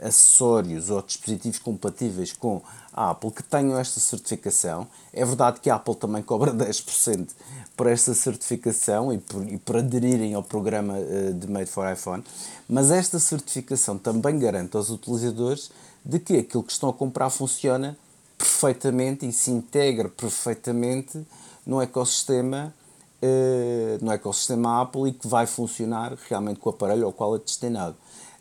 acessórios 0.00 0.88
ou 0.88 1.02
dispositivos 1.02 1.58
compatíveis 1.58 2.32
com 2.32 2.62
a 2.92 3.10
Apple 3.10 3.30
que 3.30 3.42
tenham 3.42 3.78
esta 3.78 4.00
certificação. 4.00 4.86
É 5.12 5.24
verdade 5.24 5.60
que 5.60 5.68
a 5.68 5.74
Apple 5.76 5.94
também 5.94 6.22
cobra 6.22 6.52
10% 6.54 7.28
por 7.76 7.86
esta 7.86 8.14
certificação 8.14 9.12
e 9.12 9.18
por, 9.18 9.46
e 9.46 9.58
por 9.58 9.76
aderirem 9.76 10.34
ao 10.34 10.42
programa 10.42 10.98
eh, 10.98 11.32
de 11.32 11.50
Made 11.50 11.70
for 11.70 11.90
iPhone, 11.90 12.24
mas 12.68 12.90
esta 12.90 13.18
certificação 13.18 13.96
também 13.96 14.38
garante 14.38 14.76
aos 14.76 14.90
utilizadores 14.90 15.70
de 16.04 16.18
que 16.18 16.38
aquilo 16.38 16.62
que 16.62 16.72
estão 16.72 16.88
a 16.88 16.92
comprar 16.92 17.30
funciona 17.30 17.96
perfeitamente 18.36 19.26
e 19.26 19.32
se 19.32 19.50
integra 19.50 20.08
perfeitamente 20.08 21.26
no 21.66 21.80
ecossistema 21.80 22.74
eh, 23.22 23.98
no 24.00 24.10
ecossistema 24.10 24.80
Apple 24.80 25.10
e 25.10 25.12
que 25.12 25.28
vai 25.28 25.46
funcionar 25.46 26.16
realmente 26.28 26.58
com 26.58 26.70
o 26.70 26.72
aparelho 26.72 27.04
ao 27.04 27.12
qual 27.12 27.36
é 27.36 27.38
destinado. 27.38 27.94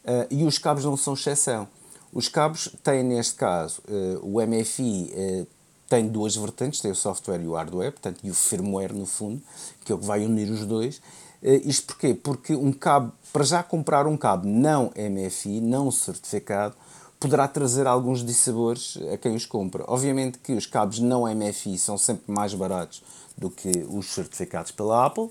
Eh, 0.06 0.28
e 0.32 0.44
os 0.44 0.58
cabos 0.58 0.86
não 0.86 0.98
são 0.98 1.14
exceção. 1.14 1.68
Os 2.14 2.28
cabos 2.28 2.70
têm, 2.84 3.04
neste 3.04 3.36
caso, 3.36 3.82
eh, 3.88 4.18
o 4.22 4.42
MFI 4.42 5.12
eh, 5.14 5.46
tem 5.88 6.08
duas 6.08 6.36
vertentes, 6.36 6.80
tem 6.80 6.92
o 6.92 6.96
software 6.96 7.42
e 7.42 7.48
o 7.48 7.54
hardware, 7.54 7.92
portanto, 7.92 8.20
e 8.24 8.32
o 8.32 8.34
firmware, 8.34 8.94
no 8.94 9.06
fundo, 9.06 9.42
que 9.84 9.92
é 9.92 9.96
o 9.96 10.00
que 10.00 10.06
vai 10.06 10.26
unir 10.26 10.50
os 10.50 10.66
dois. 10.66 11.02
Isto 11.42 11.88
porquê? 11.94 12.14
Porque 12.14 12.54
um 12.54 12.74
cabo, 12.74 13.14
para 13.32 13.46
já 13.46 13.64
comprar 13.64 14.06
um 14.06 14.18
cabo 14.18 14.46
não 14.46 14.92
MFI, 14.96 15.62
não 15.62 15.90
certificado, 15.90 16.76
poderá 17.20 17.48
trazer 17.48 17.86
alguns 17.86 18.24
dissabores 18.24 18.98
a 19.12 19.18
quem 19.18 19.36
os 19.36 19.46
compra. 19.46 19.84
Obviamente 19.88 20.38
que 20.38 20.54
os 20.54 20.66
cabos 20.66 21.00
não 21.00 21.24
MFI 21.24 21.78
são 21.78 21.98
sempre 21.98 22.32
mais 22.32 22.54
baratos 22.54 23.04
do 23.38 23.50
que 23.50 23.70
os 23.90 24.08
certificados 24.08 24.72
pela 24.72 25.06
Apple, 25.06 25.30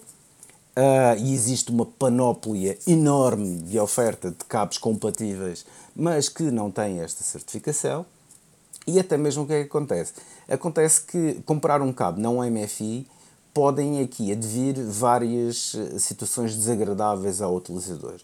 ah, 0.80 1.16
e 1.16 1.34
existe 1.34 1.72
uma 1.72 1.84
panóplia 1.84 2.78
enorme 2.86 3.56
de 3.62 3.80
oferta 3.80 4.30
de 4.30 4.44
cabos 4.44 4.78
compatíveis, 4.78 5.66
mas 5.96 6.28
que 6.28 6.44
não 6.44 6.70
têm 6.70 7.00
esta 7.00 7.24
certificação. 7.24 8.06
E 8.86 9.00
até 9.00 9.16
mesmo 9.16 9.42
o 9.42 9.46
que 9.46 9.54
é 9.54 9.60
que 9.62 9.68
acontece? 9.68 10.12
Acontece 10.48 11.00
que 11.02 11.42
comprar 11.44 11.82
um 11.82 11.92
cabo 11.92 12.20
não 12.20 12.48
MFI 12.48 13.08
podem 13.52 14.00
aqui 14.00 14.30
advir 14.30 14.76
várias 14.84 15.74
eh, 15.74 15.98
situações 15.98 16.54
desagradáveis 16.54 17.42
ao 17.42 17.56
utilizador. 17.56 18.20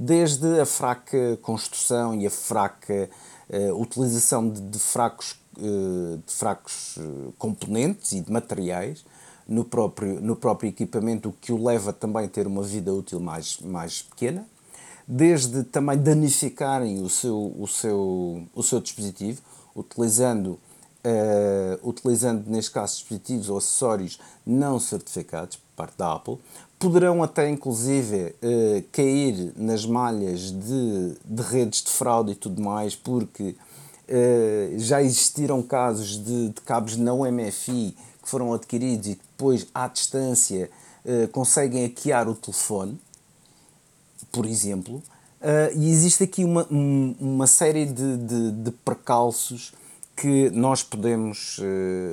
Desde 0.00 0.60
a 0.60 0.64
fraca 0.64 1.36
construção 1.42 2.14
e 2.14 2.24
a 2.24 2.30
fraca 2.30 3.10
eh, 3.50 3.72
utilização 3.72 4.48
de, 4.48 4.60
de 4.60 4.78
fracos, 4.78 5.34
eh, 5.58 6.18
de 6.24 6.32
fracos 6.32 6.96
eh, 6.98 7.32
componentes 7.36 8.12
e 8.12 8.20
de 8.20 8.30
materiais, 8.30 9.04
no 9.48 9.64
próprio, 9.64 10.20
no 10.20 10.36
próprio 10.36 10.68
equipamento, 10.68 11.30
o 11.30 11.32
que 11.32 11.50
o 11.50 11.60
leva 11.60 11.92
também 11.92 12.26
a 12.26 12.28
ter 12.28 12.46
uma 12.46 12.62
vida 12.62 12.94
útil 12.94 13.18
mais, 13.18 13.58
mais 13.58 14.02
pequena, 14.02 14.46
desde 15.04 15.64
também 15.64 15.98
danificarem 15.98 17.02
o 17.02 17.08
seu, 17.08 17.52
o 17.58 17.66
seu, 17.66 18.46
o 18.54 18.62
seu 18.62 18.78
dispositivo, 18.80 19.40
utilizando, 19.74 20.60
eh, 21.02 21.76
utilizando, 21.82 22.46
neste 22.46 22.70
caso, 22.70 22.98
dispositivos 22.98 23.48
ou 23.48 23.58
acessórios 23.58 24.20
não 24.46 24.78
certificados 24.78 25.56
por 25.56 25.66
parte 25.74 25.98
da 25.98 26.12
Apple, 26.12 26.38
poderão 26.78 27.22
até, 27.22 27.48
inclusive, 27.50 28.34
eh, 28.40 28.84
cair 28.92 29.52
nas 29.56 29.84
malhas 29.84 30.50
de, 30.52 31.14
de 31.24 31.42
redes 31.42 31.82
de 31.82 31.90
fraude 31.90 32.32
e 32.32 32.34
tudo 32.34 32.62
mais, 32.62 32.94
porque 32.94 33.56
eh, 34.06 34.74
já 34.76 35.02
existiram 35.02 35.62
casos 35.62 36.22
de, 36.24 36.48
de 36.50 36.60
cabos 36.62 36.96
não 36.96 37.20
MFI 37.30 37.96
que 38.22 38.28
foram 38.28 38.52
adquiridos 38.54 39.08
e 39.08 39.14
que 39.16 39.22
depois, 39.32 39.66
à 39.74 39.88
distância, 39.88 40.70
eh, 41.04 41.26
conseguem 41.32 41.84
hackear 41.86 42.28
o 42.28 42.34
telefone, 42.34 42.98
por 44.30 44.46
exemplo, 44.46 45.02
e 45.76 45.88
existe 45.90 46.24
aqui 46.24 46.44
uma, 46.44 46.66
um- 46.70 47.14
uma 47.20 47.46
série 47.46 47.86
de, 47.86 48.16
de, 48.16 48.50
de 48.50 48.70
percalços 48.72 49.72
que 50.16 50.50
nós 50.50 50.82
podemos 50.82 51.60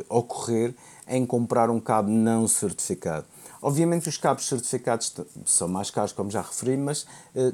ocorrer 0.07 0.75
em 1.07 1.25
comprar 1.25 1.71
um 1.71 1.79
cabo 1.79 2.09
não 2.09 2.47
certificado. 2.47 3.25
Obviamente 3.61 4.09
os 4.09 4.17
cabos 4.17 4.47
certificados 4.47 5.13
são 5.45 5.67
mais 5.67 5.89
caros, 5.89 6.11
como 6.11 6.29
já 6.29 6.41
referi, 6.41 6.77
mas 6.77 7.05
eh, 7.35 7.53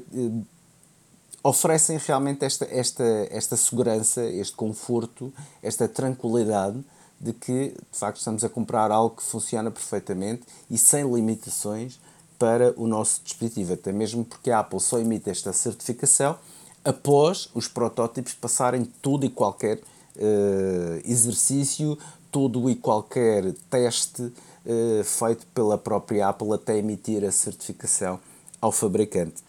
oferecem 1.42 1.98
realmente 1.98 2.44
esta, 2.44 2.64
esta, 2.70 3.04
esta 3.30 3.56
segurança, 3.56 4.24
este 4.24 4.54
conforto, 4.54 5.32
esta 5.62 5.88
tranquilidade 5.88 6.82
de 7.20 7.32
que 7.32 7.68
de 7.90 7.98
facto 7.98 8.18
estamos 8.18 8.44
a 8.44 8.48
comprar 8.48 8.90
algo 8.90 9.16
que 9.16 9.22
funciona 9.22 9.70
perfeitamente 9.70 10.42
e 10.70 10.76
sem 10.76 11.04
limitações 11.04 12.00
para 12.38 12.74
o 12.76 12.88
nosso 12.88 13.20
dispositivo, 13.22 13.74
até 13.74 13.92
mesmo 13.92 14.24
porque 14.24 14.50
a 14.50 14.58
Apple 14.58 14.80
só 14.80 14.98
emite 14.98 15.30
esta 15.30 15.52
certificação 15.52 16.36
após 16.84 17.48
os 17.54 17.68
protótipos 17.68 18.34
passarem 18.34 18.84
todo 18.84 19.24
e 19.24 19.30
qualquer 19.30 19.80
eh, 20.16 21.02
exercício, 21.04 21.96
todo 22.30 22.68
e 22.68 22.74
qualquer 22.74 23.52
teste 23.70 24.32
eh, 24.66 25.02
feito 25.04 25.46
pela 25.54 25.76
própria 25.78 26.28
Apple 26.28 26.52
até 26.52 26.78
emitir 26.78 27.24
a 27.24 27.32
certificação 27.32 28.18
ao 28.60 28.72
fabricante. 28.72 29.42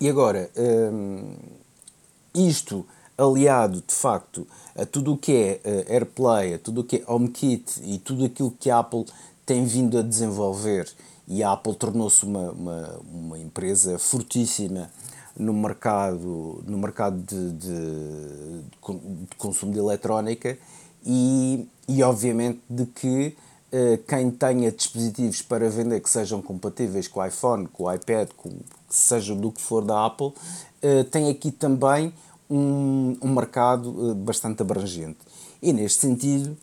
E 0.00 0.08
agora, 0.08 0.50
hum, 0.56 1.34
isto 2.34 2.84
aliado 3.16 3.82
de 3.86 3.94
facto 3.94 4.46
a 4.76 4.84
tudo 4.84 5.14
o 5.14 5.16
que 5.16 5.32
é 5.32 5.60
eh, 5.64 5.86
AirPlay, 5.94 6.54
a 6.54 6.58
tudo 6.58 6.82
o 6.82 6.84
que 6.84 6.96
é 6.96 7.04
HomeKit 7.10 7.80
e 7.82 7.98
tudo 7.98 8.24
aquilo 8.26 8.50
que 8.50 8.70
a 8.70 8.78
Apple 8.78 9.06
tem 9.46 9.64
vindo 9.64 9.98
a 9.98 10.02
desenvolver, 10.02 10.86
e 11.28 11.42
a 11.42 11.52
Apple 11.52 11.74
tornou-se 11.74 12.24
uma, 12.24 12.52
uma, 12.52 13.00
uma 13.12 13.38
empresa 13.38 13.98
fortíssima 13.98 14.90
no 15.36 15.52
mercado, 15.52 16.62
no 16.66 16.78
mercado 16.78 17.18
de, 17.22 17.52
de, 17.52 17.68
de 17.68 18.76
con- 18.80 19.00
de 19.28 19.36
consumo 19.36 19.72
de 19.72 19.78
eletrónica 19.78 20.56
e, 21.04 21.68
e 21.88 22.02
obviamente 22.02 22.60
de 22.70 22.86
que 22.86 23.36
quem 24.06 24.30
tenha 24.30 24.70
dispositivos 24.72 25.42
para 25.42 25.68
vender 25.68 26.00
que 26.00 26.08
sejam 26.08 26.40
compatíveis 26.40 27.08
com 27.08 27.20
o 27.20 27.26
iPhone, 27.26 27.66
com 27.66 27.84
o 27.84 27.92
iPad, 27.92 28.30
com 28.36 28.50
seja 28.88 29.34
do 29.34 29.50
que 29.52 29.60
for 29.60 29.84
da 29.84 30.06
Apple, 30.06 30.32
eh, 30.82 31.04
tem 31.04 31.28
aqui 31.28 31.50
também 31.50 32.12
um, 32.48 33.16
um 33.20 33.28
mercado 33.34 34.10
eh, 34.10 34.14
bastante 34.14 34.62
abrangente. 34.62 35.18
E 35.60 35.72
neste 35.72 36.00
sentido, 36.00 36.56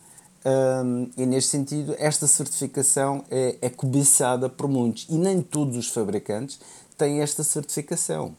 hum, 0.84 1.10
e 1.16 1.26
neste 1.26 1.50
sentido, 1.50 1.94
esta 1.98 2.26
certificação 2.26 3.24
é, 3.30 3.56
é 3.60 3.70
cobiçada 3.70 4.48
por 4.48 4.68
muitos 4.68 5.06
e 5.08 5.14
nem 5.16 5.42
todos 5.42 5.76
os 5.76 5.88
fabricantes 5.88 6.58
têm 6.96 7.20
esta 7.20 7.42
certificação, 7.44 8.34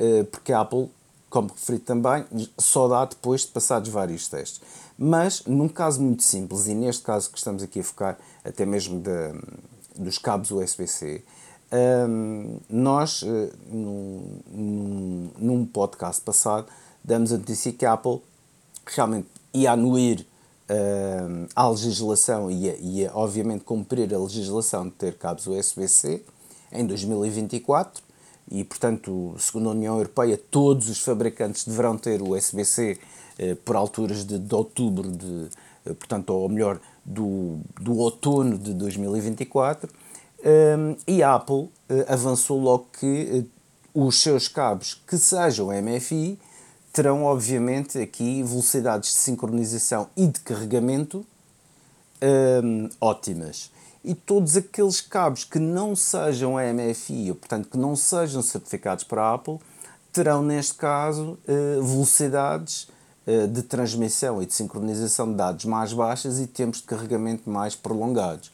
Eh, 0.00 0.22
porque 0.30 0.52
a 0.52 0.60
Apple, 0.60 0.88
como 1.28 1.48
referi 1.48 1.78
também, 1.80 2.24
só 2.56 2.86
dá 2.86 3.04
depois 3.04 3.40
de 3.42 3.48
passados 3.48 3.88
vários 3.88 4.28
testes. 4.28 4.60
Mas, 4.98 5.44
num 5.46 5.68
caso 5.68 6.02
muito 6.02 6.24
simples, 6.24 6.66
e 6.66 6.74
neste 6.74 7.04
caso 7.04 7.30
que 7.30 7.38
estamos 7.38 7.62
aqui 7.62 7.78
a 7.78 7.84
focar, 7.84 8.18
até 8.44 8.66
mesmo 8.66 8.98
da- 8.98 9.32
dos 9.96 10.18
cabos 10.18 10.50
USB-C, 10.50 11.22
hum, 12.08 12.58
nós, 12.68 13.22
eh, 13.24 13.52
num, 13.70 15.30
num, 15.38 15.64
podcast 15.64 16.20
passado, 16.22 16.66
damos 17.04 17.32
a 17.32 17.38
notícia 17.38 17.72
que 17.72 17.86
a 17.86 17.92
Apple 17.92 18.20
realmente 18.86 19.28
ia 19.54 19.70
anuir 19.70 20.26
hum, 20.68 21.46
à 21.54 21.68
legislação 21.68 22.50
e 22.50 22.64
ia, 22.64 22.76
ia, 22.78 23.10
obviamente, 23.14 23.62
cumprir 23.62 24.12
a 24.12 24.18
legislação 24.18 24.86
de 24.86 24.94
ter 24.94 25.16
cabos 25.16 25.46
USB-C 25.46 26.24
em 26.72 26.84
2024 26.84 28.02
e, 28.50 28.64
portanto, 28.64 29.34
segundo 29.38 29.68
a 29.68 29.72
União 29.72 29.96
Europeia, 29.96 30.36
todos 30.50 30.88
os 30.88 31.00
fabricantes 31.00 31.64
deverão 31.64 31.96
ter 31.96 32.20
USB-C 32.20 32.98
por 33.64 33.76
alturas 33.76 34.24
de, 34.24 34.38
de 34.38 34.54
outubro, 34.54 35.10
de, 35.10 35.48
eh, 35.88 35.94
portanto, 35.94 36.30
ou 36.30 36.48
melhor, 36.48 36.80
do, 37.04 37.58
do 37.80 37.96
outono 37.96 38.58
de 38.58 38.74
2024. 38.74 39.88
Um, 40.40 40.96
e 41.06 41.20
a 41.22 41.34
Apple 41.34 41.68
eh, 41.88 42.06
avançou 42.08 42.60
logo 42.60 42.86
que 42.98 43.06
eh, 43.06 43.44
os 43.92 44.22
seus 44.22 44.46
cabos 44.46 44.94
que 45.06 45.18
sejam 45.18 45.68
MFI 45.68 46.38
terão, 46.92 47.24
obviamente, 47.24 47.98
aqui 47.98 48.42
velocidades 48.42 49.10
de 49.10 49.16
sincronização 49.16 50.08
e 50.16 50.26
de 50.26 50.38
carregamento 50.40 51.26
hum, 52.62 52.88
ótimas. 53.00 53.70
E 54.04 54.14
todos 54.14 54.56
aqueles 54.56 55.00
cabos 55.00 55.44
que 55.44 55.58
não 55.58 55.96
sejam 55.96 56.54
MFI, 56.54 57.30
ou 57.30 57.36
portanto 57.36 57.68
que 57.68 57.76
não 57.76 57.96
sejam 57.96 58.40
certificados 58.40 59.04
para 59.04 59.22
a 59.22 59.34
Apple, 59.34 59.58
terão, 60.12 60.42
neste 60.42 60.74
caso, 60.74 61.38
velocidades 61.46 62.88
de 63.50 63.62
transmissão 63.62 64.42
e 64.42 64.46
de 64.46 64.54
sincronização 64.54 65.30
de 65.30 65.36
dados 65.36 65.64
mais 65.66 65.92
baixas 65.92 66.40
e 66.40 66.46
tempos 66.46 66.80
de 66.80 66.86
carregamento 66.86 67.50
mais 67.50 67.74
prolongados. 67.74 68.50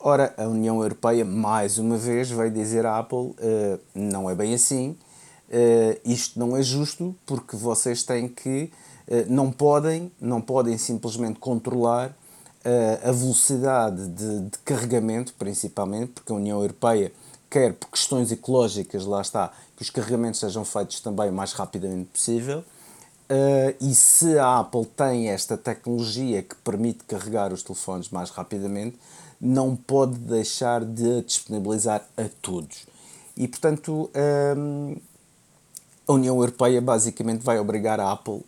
Ora, 0.00 0.34
a 0.36 0.46
União 0.46 0.82
Europeia, 0.82 1.24
mais 1.24 1.78
uma 1.78 1.96
vez, 1.96 2.30
veio 2.30 2.50
dizer 2.50 2.84
à 2.86 2.98
Apple: 2.98 3.34
não 3.94 4.28
é 4.28 4.34
bem 4.34 4.54
assim, 4.54 4.96
isto 6.04 6.38
não 6.38 6.56
é 6.56 6.62
justo, 6.62 7.14
porque 7.24 7.56
vocês 7.56 8.02
têm 8.02 8.28
que. 8.28 8.70
não, 9.28 9.50
podem, 9.50 10.10
não 10.20 10.40
podem 10.40 10.76
simplesmente 10.76 11.38
controlar 11.38 12.14
a 13.04 13.12
velocidade 13.12 14.08
de, 14.08 14.40
de, 14.40 14.58
carregamento, 14.64 15.32
principalmente, 15.38 16.12
porque 16.12 16.32
a 16.32 16.34
União 16.34 16.60
Europeia 16.60 17.12
quer, 17.48 17.72
por 17.74 17.88
questões 17.90 18.32
ecológicas, 18.32 19.06
lá 19.06 19.20
está, 19.20 19.52
que 19.76 19.82
os 19.82 19.90
carregamentos 19.90 20.40
sejam 20.40 20.64
feitos 20.64 21.00
também 21.00 21.30
o 21.30 21.32
mais 21.32 21.52
rapidamente 21.52 22.10
possível. 22.12 22.64
Uh, 23.28 23.74
e 23.80 23.92
se 23.92 24.38
a 24.38 24.60
Apple 24.60 24.86
tem 24.86 25.30
esta 25.30 25.56
tecnologia 25.56 26.42
que 26.42 26.54
permite 26.56 27.04
carregar 27.04 27.52
os 27.52 27.62
telefones 27.62 28.08
mais 28.08 28.30
rapidamente, 28.30 28.96
não 29.40 29.74
pode 29.74 30.14
deixar 30.14 30.84
de 30.84 31.22
disponibilizar 31.22 32.06
a 32.16 32.24
todos. 32.40 32.86
E 33.36 33.48
portanto, 33.48 34.08
um, 34.56 34.96
a 36.06 36.12
União 36.12 36.36
Europeia 36.36 36.80
basicamente 36.80 37.42
vai 37.42 37.58
obrigar 37.58 37.98
a 37.98 38.12
Apple 38.12 38.34
uh, 38.34 38.44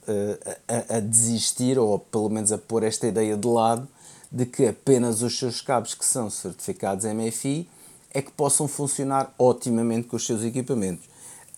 a, 0.68 0.96
a, 0.96 1.00
desistir, 1.00 1.76
ou 1.76 1.98
pelo 1.98 2.30
menos 2.30 2.52
a 2.52 2.58
pôr 2.58 2.84
esta 2.84 3.06
ideia 3.06 3.36
de 3.36 3.48
lado, 3.48 3.86
de 4.30 4.46
que 4.46 4.66
apenas 4.66 5.22
os 5.22 5.38
seus 5.38 5.60
cabos 5.60 5.94
que 5.94 6.04
são 6.04 6.30
certificados 6.30 7.04
MFI 7.04 7.68
é 8.14 8.22
que 8.22 8.30
possam 8.30 8.68
funcionar 8.68 9.34
otimamente 9.36 10.06
com 10.06 10.16
os 10.16 10.24
seus 10.24 10.42
equipamentos. 10.42 11.08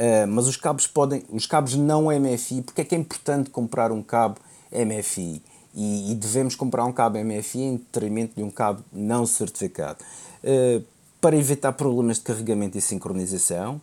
Uh, 0.01 0.27
mas 0.27 0.47
os 0.47 0.57
cabos 0.57 0.87
podem, 0.87 1.23
os 1.29 1.45
cabos 1.47 1.75
não 1.75 2.07
MFI, 2.07 2.63
porque 2.63 2.81
é 2.81 2.85
que 2.85 2.95
é 2.95 2.99
importante 2.99 3.51
comprar 3.51 3.93
um 3.93 4.03
cabo 4.03 4.39
MFI? 4.73 5.43
E, 5.75 6.11
e 6.11 6.15
devemos 6.15 6.55
comprar 6.55 6.87
um 6.87 6.93
cabo 6.93 7.23
MFI 7.23 7.61
em 7.61 7.77
detrimento 7.77 8.35
de 8.35 8.43
um 8.43 8.51
cabo 8.51 8.83
não 8.91 9.27
certificado. 9.27 9.99
Uh, 10.43 10.83
para 11.21 11.37
evitar 11.37 11.75
problemas 11.75 12.17
de 12.17 12.23
carregamento 12.23 12.79
e 12.79 12.81
sincronização, 12.81 13.79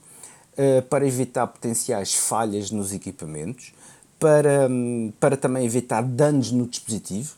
uh, 0.53 0.81
para 0.89 1.05
evitar 1.05 1.45
potenciais 1.45 2.15
falhas 2.15 2.71
nos 2.71 2.91
equipamentos, 2.93 3.71
para, 4.19 4.67
um, 4.67 5.13
para 5.19 5.37
também 5.37 5.67
evitar 5.67 6.01
danos 6.01 6.51
no 6.51 6.65
dispositivo, 6.65 7.35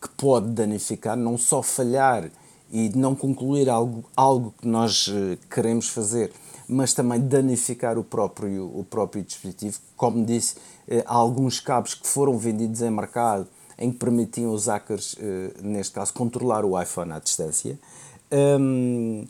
que 0.00 0.08
pode 0.16 0.48
danificar, 0.52 1.16
não 1.16 1.36
só 1.36 1.62
falhar 1.62 2.30
e 2.70 2.90
não 2.96 3.14
concluir 3.14 3.68
algo, 3.68 4.04
algo 4.16 4.54
que 4.58 4.66
nós 4.66 5.08
eh, 5.08 5.38
queremos 5.50 5.88
fazer, 5.88 6.32
mas 6.68 6.92
também 6.94 7.20
danificar 7.20 7.98
o 7.98 8.04
próprio, 8.04 8.64
o 8.66 8.84
próprio 8.84 9.22
dispositivo. 9.22 9.78
Como 9.96 10.24
disse, 10.24 10.56
eh, 10.88 11.02
há 11.06 11.14
alguns 11.14 11.60
cabos 11.60 11.94
que 11.94 12.06
foram 12.06 12.38
vendidos 12.38 12.80
em 12.82 12.90
mercado 12.90 13.46
em 13.78 13.90
que 13.90 13.98
permitiam 13.98 14.52
os 14.52 14.66
hackers, 14.66 15.16
eh, 15.18 15.52
neste 15.62 15.94
caso, 15.94 16.12
controlar 16.14 16.64
o 16.64 16.80
iPhone 16.80 17.12
à 17.12 17.18
distância. 17.18 17.78
Um, 18.32 19.26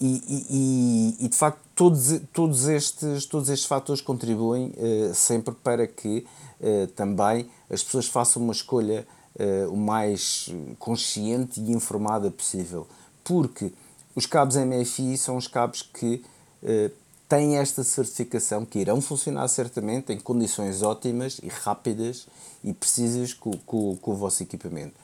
e, 0.00 1.16
e, 1.20 1.24
e, 1.26 1.28
de 1.28 1.36
facto 1.36 1.60
todos, 1.74 2.20
todos, 2.32 2.66
estes, 2.68 3.26
todos 3.26 3.50
estes 3.50 3.68
fatores 3.68 4.00
contribuem 4.00 4.72
uh, 4.78 5.14
sempre 5.14 5.54
para 5.54 5.86
que 5.86 6.26
também 6.94 7.50
as 7.70 7.82
pessoas 7.82 8.06
façam 8.06 8.42
uma 8.42 8.52
escolha 8.52 9.06
o 9.70 9.76
mais 9.76 10.50
consciente 10.78 11.60
e 11.60 11.72
informada 11.72 12.30
possível. 12.30 12.86
Porque 13.24 13.72
os 14.14 14.26
cabos 14.26 14.56
MFI 14.56 15.16
são 15.16 15.36
os 15.36 15.46
cabos 15.46 15.82
que 15.82 16.22
têm 17.28 17.56
esta 17.56 17.84
certificação, 17.84 18.64
que 18.64 18.78
irão 18.78 19.00
funcionar 19.00 19.46
certamente 19.48 20.12
em 20.12 20.18
condições 20.18 20.82
ótimas 20.82 21.40
e 21.42 21.48
rápidas 21.48 22.26
e 22.62 22.72
precisas 22.72 23.32
com, 23.32 23.52
com, 23.64 23.96
com 23.96 24.10
o 24.10 24.16
vosso 24.16 24.42
equipamento. 24.42 24.94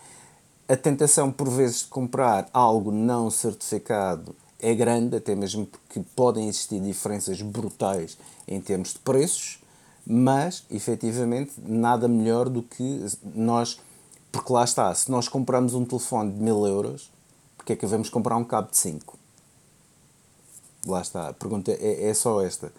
A 0.68 0.76
tentação, 0.76 1.30
por 1.30 1.48
vezes, 1.48 1.80
de 1.80 1.86
comprar 1.86 2.48
algo 2.52 2.90
não 2.90 3.30
certificado 3.30 4.34
é 4.59 4.74
grande, 4.74 5.16
até 5.16 5.34
mesmo 5.34 5.66
porque 5.66 6.00
podem 6.16 6.48
existir 6.48 6.80
diferenças 6.80 7.40
brutais 7.40 8.18
em 8.48 8.61
termos 8.61 8.94
de 8.94 8.98
preços, 8.98 9.61
mas 10.04 10.64
efetivamente 10.70 11.52
nada 11.59 12.09
melhor 12.09 12.48
do 12.48 12.62
que 12.62 13.04
nós 13.34 13.78
porque 14.36 14.52
lá 14.52 14.64
está, 14.64 14.94
se 14.94 15.11
nós 15.11 15.28
compramos 15.28 15.72
um 15.72 15.84
telefone 15.84 16.30
de 16.30 16.38
mil 16.38 16.66
euros, 16.66 17.11
porque 17.57 17.72
é 17.72 17.76
que 17.76 17.86
devemos 17.86 18.11
comprar 18.11 18.36
um 18.36 18.44
cabo 18.44 18.70
de 18.70 18.76
5? 18.76 19.18
Lá 20.87 21.03
está, 21.03 21.28
a 21.28 21.32
pergunta 21.32 21.72
é, 21.72 22.09
é 22.09 22.14
só 22.14 22.41
esta. 22.41 22.72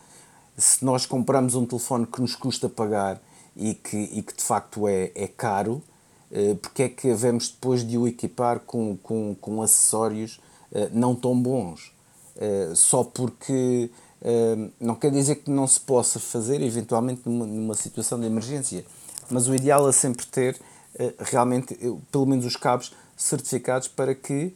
Se 0.58 0.84
nós 0.84 1.05
compramos 1.05 1.55
um 1.55 1.66
telefone 1.66 2.08
que 2.08 2.22
nos 2.22 2.36
custa 2.36 2.70
pagar 2.70 3.22
e 3.55 3.74
que, 3.74 3.97
e 3.97 4.24
que 4.24 4.36
de 4.36 4.43
facto 4.43 4.88
é, 4.88 5.12
é 5.14 5.28
caro, 5.28 5.84
eh, 6.32 6.55
porque 6.62 6.84
é 6.84 6.89
que 6.89 7.08
devemos 7.08 7.49
depois 7.49 7.88
de 7.88 7.97
o 7.97 8.08
equipar 8.08 8.60
com, 8.62 8.97
com, 8.97 9.36
com 9.39 9.62
acessórios 9.62 10.39
eh, 10.72 10.89
não 10.93 11.16
tão 11.16 11.39
bons? 11.39 11.93
Eh, 12.38 12.72
só 12.76 13.03
porque 13.03 13.89
não 14.80 14.95
quer 14.95 15.12
dizer 15.12 15.36
que 15.36 15.49
não 15.49 15.68
se 15.68 15.80
possa 15.80 16.20
fazer, 16.20 16.60
eventualmente, 16.62 17.22
numa, 17.26 17.45
numa 17.45 17.76
situação 17.76 18.20
de 18.20 18.26
emergência. 18.26 18.84
Mas 19.30 19.47
o 19.47 19.53
ideal 19.53 19.88
é 19.88 19.91
sempre 19.91 20.26
ter 20.26 20.60
realmente, 21.20 21.78
pelo 22.12 22.26
menos 22.26 22.43
os 22.43 22.55
cabos 22.55 22.91
certificados 23.16 23.88
para 23.88 24.16
que 24.16 24.55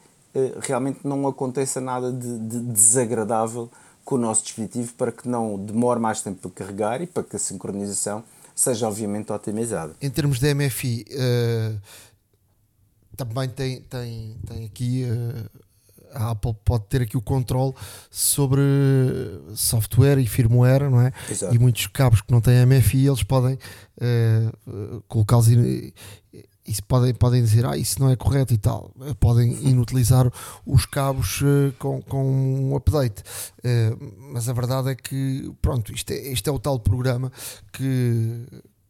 realmente 0.61 0.99
não 1.03 1.27
aconteça 1.27 1.81
nada 1.81 2.11
de, 2.11 2.39
de 2.39 2.59
desagradável 2.59 3.69
com 4.03 4.15
o 4.15 4.17
nosso 4.17 4.43
dispositivo 4.43 4.93
para 4.93 5.11
que 5.11 5.27
não 5.27 5.57
demore 5.57 5.99
mais 5.99 6.21
tempo 6.21 6.49
para 6.49 6.65
carregar 6.65 7.01
e 7.01 7.07
para 7.07 7.23
que 7.23 7.35
a 7.35 7.39
sincronização 7.39 8.23
seja 8.55 8.87
obviamente 8.87 9.31
otimizada. 9.31 9.93
Em 10.01 10.09
termos 10.09 10.39
de 10.39 10.53
MFI, 10.53 11.05
uh, 11.09 11.13
eh, 11.13 11.75
também 13.15 13.49
tem, 13.49 13.81
tem, 13.81 14.37
tem 14.45 14.65
aqui 14.65 15.05
uh, 15.05 15.61
a 16.13 16.31
Apple 16.31 16.53
pode 16.65 16.85
ter 16.85 17.01
aqui 17.01 17.17
o 17.17 17.21
controle 17.21 17.73
sobre 18.09 18.61
software 19.55 20.19
e 20.19 20.27
firmware, 20.27 20.89
não 20.89 21.01
é? 21.01 21.11
Exato. 21.29 21.55
E 21.55 21.59
muitos 21.59 21.87
cabos 21.87 22.21
que 22.21 22.31
não 22.31 22.41
têm 22.41 22.65
MFI, 22.65 23.07
eles 23.07 23.23
podem 23.23 23.55
uh, 23.55 25.01
colocá-los 25.07 25.47
isso 26.71 26.83
podem, 26.83 27.13
podem 27.13 27.43
dizer, 27.43 27.65
ah, 27.65 27.75
isso 27.75 27.99
não 27.99 28.09
é 28.09 28.15
correto 28.15 28.53
e 28.53 28.57
tal. 28.57 28.93
Podem 29.19 29.51
inutilizar 29.67 30.31
os 30.65 30.85
cabos 30.85 31.41
uh, 31.41 31.73
com, 31.77 32.01
com 32.01 32.23
um 32.23 32.75
update. 32.75 33.21
Uh, 33.59 34.13
mas 34.31 34.47
a 34.47 34.53
verdade 34.53 34.89
é 34.89 34.95
que, 34.95 35.51
pronto, 35.61 35.93
isto 35.93 36.11
é, 36.11 36.31
isto 36.31 36.49
é 36.49 36.53
o 36.53 36.59
tal 36.59 36.79
programa 36.79 37.31
que, 37.73 38.45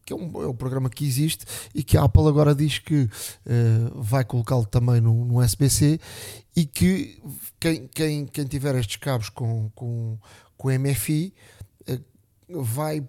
que 0.06 0.14
é, 0.14 0.16
um, 0.16 0.44
é 0.44 0.48
um 0.48 0.56
programa 0.56 0.90
que 0.90 1.06
existe 1.06 1.46
e 1.74 1.84
que 1.84 1.98
a 1.98 2.04
Apple 2.04 2.28
agora 2.28 2.54
diz 2.54 2.78
que 2.78 3.04
uh, 3.04 3.10
vai 4.02 4.24
colocá-lo 4.24 4.66
também 4.66 5.02
no, 5.02 5.26
no 5.26 5.42
SBC 5.42 6.00
e 6.56 6.66
que 6.66 7.20
quem, 7.60 7.88
quem, 7.88 8.26
quem 8.26 8.46
tiver 8.46 8.76
estes 8.76 8.98
cabos 8.98 9.30
com, 9.30 9.72
com, 9.74 10.18
com 10.56 10.70
MFI 10.70 11.34
vai 12.48 13.04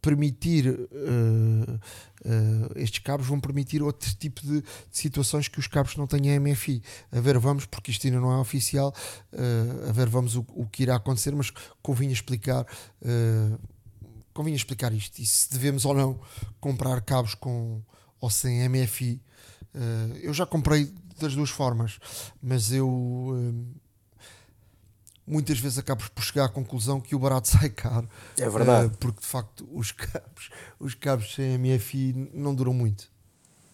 permitir 0.00 0.68
uh, 0.68 1.80
uh, 2.24 2.78
estes 2.78 3.00
cabos 3.00 3.26
vão 3.26 3.40
permitir 3.40 3.82
outro 3.82 4.14
tipo 4.14 4.40
de, 4.42 4.60
de, 4.60 4.66
situações 4.90 5.48
que 5.48 5.58
os 5.58 5.66
cabos 5.66 5.96
não 5.96 6.06
têm 6.06 6.38
MFI. 6.38 6.82
A 7.12 7.20
ver, 7.20 7.38
vamos, 7.38 7.66
porque 7.66 7.90
isto 7.90 8.06
ainda 8.06 8.20
não 8.20 8.32
é 8.32 8.38
oficial, 8.38 8.94
uh, 9.32 9.88
a 9.88 9.92
ver, 9.92 10.08
vamos 10.08 10.36
o, 10.36 10.44
o, 10.48 10.66
que 10.66 10.82
irá 10.82 10.96
acontecer, 10.96 11.34
mas 11.34 11.50
convinha 11.82 12.12
explicar. 12.12 12.66
convinha 14.32 14.56
explicar 14.56 14.92
isto 14.92 15.18
e 15.20 15.26
se 15.26 15.50
devemos 15.50 15.84
ou 15.84 15.94
não 15.94 16.20
comprar 16.60 17.00
cabos 17.00 17.34
com 17.34 17.82
ou 18.20 18.30
sem 18.30 18.68
MFI. 18.68 19.20
eu 20.22 20.32
já 20.34 20.46
comprei 20.46 20.92
das 21.20 21.34
duas 21.34 21.50
formas, 21.50 21.98
mas 22.40 22.72
eu 22.72 23.64
muitas 25.28 25.58
vezes 25.58 25.78
acabas 25.78 26.08
por 26.08 26.22
chegar 26.22 26.46
à 26.46 26.48
conclusão 26.48 27.00
que 27.00 27.14
o 27.14 27.18
barato 27.18 27.48
sai 27.58 27.68
caro. 27.68 28.08
É 28.38 28.48
verdade. 28.48 28.86
Uh, 28.86 28.98
porque 28.98 29.20
de 29.20 29.26
facto 29.26 29.68
os 29.72 29.92
cabos, 29.92 30.50
os 30.80 30.94
cabos 30.94 31.34
sem 31.34 31.58
MFI 31.58 32.30
não 32.32 32.54
duram 32.54 32.72
muito. 32.72 33.08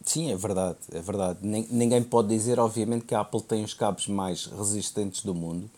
Sim, 0.04 0.30
é 0.30 0.36
verdade, 0.36 0.78
é 0.92 1.00
verdade. 1.00 1.38
Ninguém 1.42 2.02
pode 2.02 2.28
dizer, 2.28 2.60
obviamente, 2.60 3.06
que 3.06 3.14
a 3.14 3.20
Apple 3.20 3.40
tem 3.40 3.64
os 3.64 3.72
cabos 3.72 4.06
mais 4.06 4.44
resistentes 4.46 5.22
do 5.22 5.34
mundo, 5.34 5.70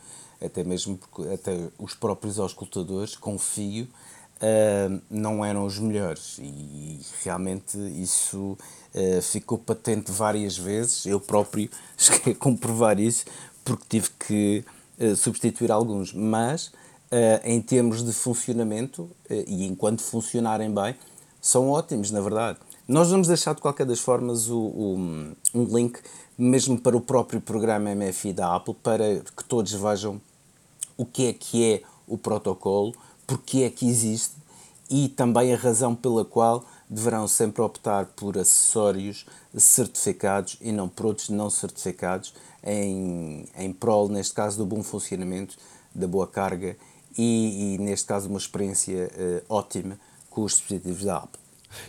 até 0.44 0.64
mesmo 0.64 0.98
porque 0.98 1.32
até 1.32 1.68
os 1.78 1.94
próprios 1.94 2.40
auscultadores 2.40 3.14
com 3.14 3.38
fio 3.38 3.86
uh, 4.36 5.02
não 5.08 5.44
eram 5.44 5.64
os 5.64 5.78
melhores 5.78 6.38
e 6.40 7.00
realmente 7.22 7.78
isso 7.78 8.58
uh, 8.94 9.22
ficou 9.22 9.58
patente 9.58 10.10
várias 10.10 10.58
vezes. 10.58 11.06
Eu 11.06 11.20
próprio 11.20 11.70
cheguei 11.96 12.32
a 12.32 12.36
comprovar 12.36 12.98
isso 12.98 13.26
porque 13.64 13.84
tive 13.88 14.10
que 14.18 14.64
substituir 15.16 15.70
alguns, 15.70 16.12
mas 16.12 16.68
uh, 17.10 17.40
em 17.44 17.60
termos 17.60 18.04
de 18.04 18.12
funcionamento 18.12 19.02
uh, 19.02 19.44
e 19.46 19.66
enquanto 19.66 20.02
funcionarem 20.02 20.72
bem, 20.72 20.94
são 21.40 21.70
ótimos, 21.70 22.10
na 22.10 22.20
verdade. 22.20 22.58
Nós 22.88 23.10
vamos 23.10 23.28
deixar 23.28 23.54
de 23.54 23.60
qualquer 23.60 23.86
das 23.86 24.00
formas 24.00 24.48
o, 24.48 24.58
o, 24.58 24.96
um 25.54 25.64
link 25.64 25.98
mesmo 26.38 26.78
para 26.78 26.96
o 26.96 27.00
próprio 27.00 27.40
programa 27.40 27.94
MFI 27.94 28.32
da 28.32 28.54
Apple 28.54 28.74
para 28.74 29.20
que 29.36 29.44
todos 29.44 29.72
vejam 29.72 30.20
o 30.96 31.04
que 31.04 31.26
é 31.26 31.32
que 31.32 31.64
é 31.64 31.82
o 32.06 32.16
protocolo, 32.16 32.94
porque 33.26 33.62
é 33.62 33.70
que 33.70 33.88
existe 33.88 34.34
e 34.88 35.08
também 35.08 35.52
a 35.52 35.56
razão 35.56 35.94
pela 35.94 36.24
qual 36.24 36.64
deverão 36.88 37.26
sempre 37.26 37.60
optar 37.62 38.06
por 38.06 38.38
acessórios 38.38 39.26
certificados 39.56 40.56
e 40.60 40.70
não 40.70 40.88
por 40.88 41.06
outros 41.06 41.28
não 41.28 41.50
certificados 41.50 42.32
em, 42.66 43.46
em 43.56 43.72
prol, 43.72 44.08
neste 44.08 44.34
caso, 44.34 44.58
do 44.58 44.66
bom 44.66 44.82
funcionamento, 44.82 45.56
da 45.94 46.06
boa 46.06 46.26
carga 46.26 46.76
e, 47.16 47.74
e 47.74 47.78
neste 47.78 48.06
caso, 48.06 48.28
uma 48.28 48.38
experiência 48.38 49.10
uh, 49.14 49.54
ótima 49.54 49.98
com 50.28 50.42
os 50.42 50.52
dispositivos 50.52 51.04
da 51.04 51.18
Apple. 51.18 51.45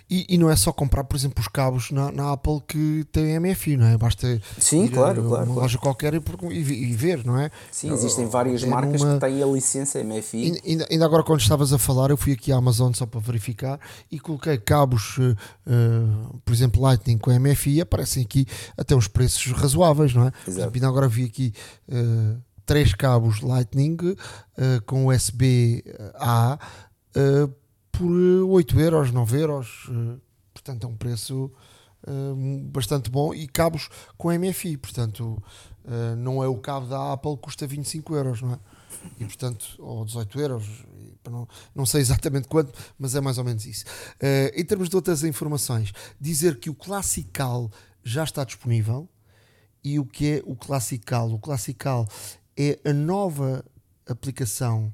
E, 0.10 0.26
e, 0.30 0.38
não 0.38 0.50
é 0.50 0.56
só 0.56 0.72
comprar, 0.72 1.04
por 1.04 1.16
exemplo, 1.16 1.42
os 1.42 1.48
cabos 1.48 1.92
na, 1.92 2.12
na 2.12 2.32
Apple 2.32 2.62
que 2.68 3.06
têm 3.12 3.40
MFI, 3.40 3.78
não 3.78 3.88
é? 3.88 3.98
Basta 3.98 4.42
Sim, 4.58 4.86
ir 4.86 4.90
claro, 4.90 5.26
a 5.26 5.28
claro, 5.28 5.52
uma 5.52 5.62
loja 5.62 5.78
qualquer 5.78 6.14
e, 6.14 6.58
e, 6.58 6.94
ver, 6.94 7.26
não 7.26 7.40
é? 7.40 7.50
Sim, 7.72 7.92
existem 7.92 8.26
várias 8.26 8.64
é 8.64 8.68
marcas 8.68 9.02
numa... 9.02 9.16
que 9.16 9.20
têm 9.20 9.44
a 9.44 9.46
licença 9.46 10.04
MFI. 10.04 10.60
Ainda, 10.66 10.88
ainda, 10.90 11.06
agora, 11.06 11.24
quando 11.24 11.42
estavas 11.42 11.74
a 11.74 11.78
falar, 11.78 12.10
eu 12.10 12.18
fui 12.18 12.34
aqui 12.34 12.52
à 12.52 12.58
Amazon 12.58 12.94
só 12.94 13.06
para 13.06 13.20
verificar 13.20 13.80
e 14.12 14.20
coloquei 14.20 14.58
cabos, 14.58 15.18
uh, 15.18 15.36
uh, 15.68 16.40
por 16.46 16.54
exemplo, 16.54 16.82
Lightning 16.82 17.18
com 17.18 17.32
MFI 17.32 17.76
e 17.76 17.82
aparecem 17.82 18.24
aqui 18.24 18.46
até 18.78 18.96
uns 18.96 19.08
preços 19.08 19.52
razoáveis, 19.52 20.14
não 20.14 20.24
é? 20.24 20.28
Exato. 20.28 20.44
Por 20.46 20.52
exemplo, 20.52 20.72
ainda 20.76 20.88
agora 20.88 21.08
vi 21.08 21.26
aqui. 21.26 21.54
Uh, 21.88 22.42
três 22.66 22.94
cabos 22.94 23.40
Lightning 23.40 23.96
com 24.86 25.08
USB-A 25.08 26.60
por 27.98 28.12
8 28.12 28.80
euros, 28.80 29.12
9 29.12 29.42
euros. 29.42 29.90
Eh, 29.90 30.20
portanto, 30.54 30.86
é 30.86 30.88
um 30.88 30.96
preço 30.96 31.52
eh, 32.06 32.12
bastante 32.66 33.10
bom 33.10 33.34
e 33.34 33.48
cabos 33.48 33.90
com 34.18 34.32
MFI. 34.32 34.78
Portanto, 34.78 35.42
eh, 35.86 36.16
não 36.16 36.44
é 36.44 36.48
o 36.48 36.58
cabo 36.58 36.86
da 36.86 37.14
Apple 37.14 37.36
que 37.36 37.42
custa 37.42 37.66
25 37.66 38.16
euros, 38.16 38.42
não 38.42 38.54
é? 38.54 38.60
E 39.20 39.26
portanto, 39.26 39.76
ou 39.80 40.06
18 40.06 40.40
euros, 40.40 40.86
não, 41.30 41.48
não 41.76 41.86
sei 41.86 42.02
exatamente 42.02 42.48
quanto, 42.48 42.72
mas 42.98 43.16
é 43.16 43.22
mais 43.22 43.38
ou 43.38 43.44
menos 43.44 43.66
isso. 43.66 43.86
em 44.56 44.66
termos 44.66 44.90
de 44.90 44.96
outras 44.96 45.24
informações, 45.24 45.92
dizer 46.20 46.58
que 46.58 46.70
o 46.70 46.74
Classical 46.74 47.70
já 48.04 48.24
está 48.24 48.44
disponível. 48.44 49.10
E 49.84 50.00
o 50.00 50.06
que 50.06 50.38
é 50.38 50.44
o 50.46 50.56
Classical? 50.56 51.32
O 51.32 51.40
Classical 51.40 52.08
é 52.58 52.80
a 52.84 52.94
nova 52.94 53.64
aplicação 54.08 54.94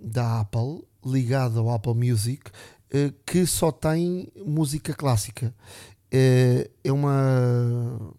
da 0.00 0.40
Apple 0.40 0.87
ligado 1.04 1.58
ao 1.58 1.70
Apple 1.70 1.94
Music 1.94 2.50
uh, 2.88 3.12
que 3.24 3.46
só 3.46 3.70
tem 3.70 4.28
música 4.44 4.94
clássica. 4.94 5.54
Uh, 6.12 6.68
é 6.82 6.92
uma 6.92 8.14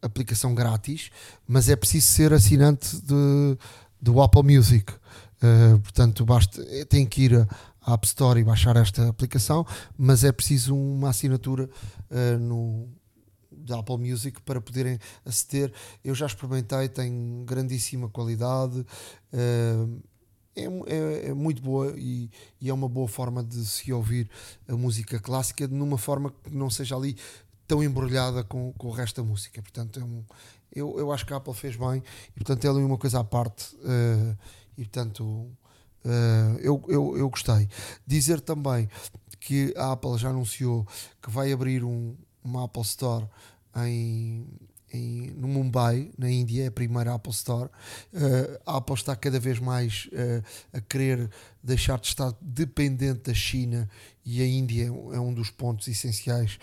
aplicação 0.00 0.54
grátis, 0.54 1.10
mas 1.46 1.68
é 1.68 1.76
preciso 1.76 2.06
ser 2.06 2.32
assinante 2.32 3.00
de, 3.00 3.58
do 4.00 4.20
Apple 4.20 4.42
Music. 4.42 4.92
Uh, 4.92 5.78
portanto, 5.80 6.24
basta, 6.24 6.62
tem 6.86 7.06
que 7.06 7.22
ir 7.22 7.48
à 7.80 7.94
App 7.94 8.06
Store 8.06 8.38
e 8.38 8.44
baixar 8.44 8.76
esta 8.76 9.08
aplicação, 9.08 9.66
mas 9.98 10.22
é 10.22 10.30
preciso 10.30 10.76
uma 10.76 11.10
assinatura 11.10 11.68
no 12.40 12.88
da 13.50 13.78
Apple 13.78 13.98
Music 13.98 14.40
para 14.42 14.60
poderem 14.60 14.98
aceder. 15.24 15.72
Eu 16.04 16.14
já 16.14 16.26
experimentei, 16.26 16.88
tem 16.88 17.44
grandíssima 17.44 18.08
qualidade. 18.08 18.84
Uh, 19.32 20.02
é, 20.54 20.64
é, 20.64 21.28
é, 21.28 21.34
muito 21.34 21.62
boa 21.62 21.94
e, 21.96 22.30
e, 22.60 22.68
é 22.68 22.74
uma 22.74 22.88
boa 22.88 23.08
forma 23.08 23.42
de 23.42 23.64
se 23.64 23.92
ouvir 23.92 24.28
a 24.68 24.74
música 24.74 25.18
clássica 25.18 25.66
numa 25.66 25.96
forma 25.96 26.30
que 26.30 26.50
não 26.50 26.68
seja 26.68 26.94
ali 26.94 27.16
tão 27.66 27.82
embrulhada 27.82 28.44
com, 28.44 28.72
com 28.74 28.88
o 28.88 28.90
resto 28.90 29.22
da 29.22 29.28
música. 29.28 29.62
Portanto, 29.62 29.98
é 29.98 30.04
um, 30.04 30.24
eu, 30.74 30.98
eu 30.98 31.12
acho 31.12 31.24
que 31.24 31.32
a 31.32 31.36
Apple 31.36 31.54
fez 31.54 31.76
bem 31.76 32.02
e, 32.36 32.44
portanto, 32.44 32.64
é 32.66 32.70
uma 32.70 32.98
coisa 32.98 33.20
à 33.20 33.24
parte. 33.24 33.74
Uh, 33.76 34.36
e, 34.76 34.84
portanto, 34.84 35.24
uh, 35.24 36.58
eu, 36.60 36.82
eu, 36.88 37.16
eu 37.16 37.30
gostei. 37.30 37.68
Dizer 38.06 38.40
também 38.40 38.88
que 39.40 39.72
a 39.76 39.92
Apple 39.92 40.18
já 40.18 40.30
anunciou 40.30 40.86
que 41.20 41.30
vai 41.30 41.52
abrir 41.52 41.82
um, 41.82 42.14
uma 42.44 42.64
Apple 42.64 42.82
Store 42.82 43.26
em 43.86 44.46
em, 44.92 45.30
no 45.30 45.48
Mumbai, 45.48 46.10
na 46.18 46.30
Índia, 46.30 46.64
é 46.64 46.66
a 46.66 46.70
primeira 46.70 47.14
Apple 47.14 47.32
Store. 47.32 47.70
Uh, 48.12 48.60
a 48.66 48.76
Apple 48.76 48.94
está 48.94 49.16
cada 49.16 49.40
vez 49.40 49.58
mais 49.58 50.08
uh, 50.12 50.44
a 50.72 50.80
querer 50.80 51.30
deixar 51.62 51.98
de 51.98 52.08
estar 52.08 52.34
dependente 52.40 53.30
da 53.30 53.34
China 53.34 53.88
e 54.24 54.42
a 54.42 54.46
Índia 54.46 54.86
é 54.86 55.20
um 55.20 55.32
dos 55.32 55.50
pontos 55.50 55.88
essenciais 55.88 56.58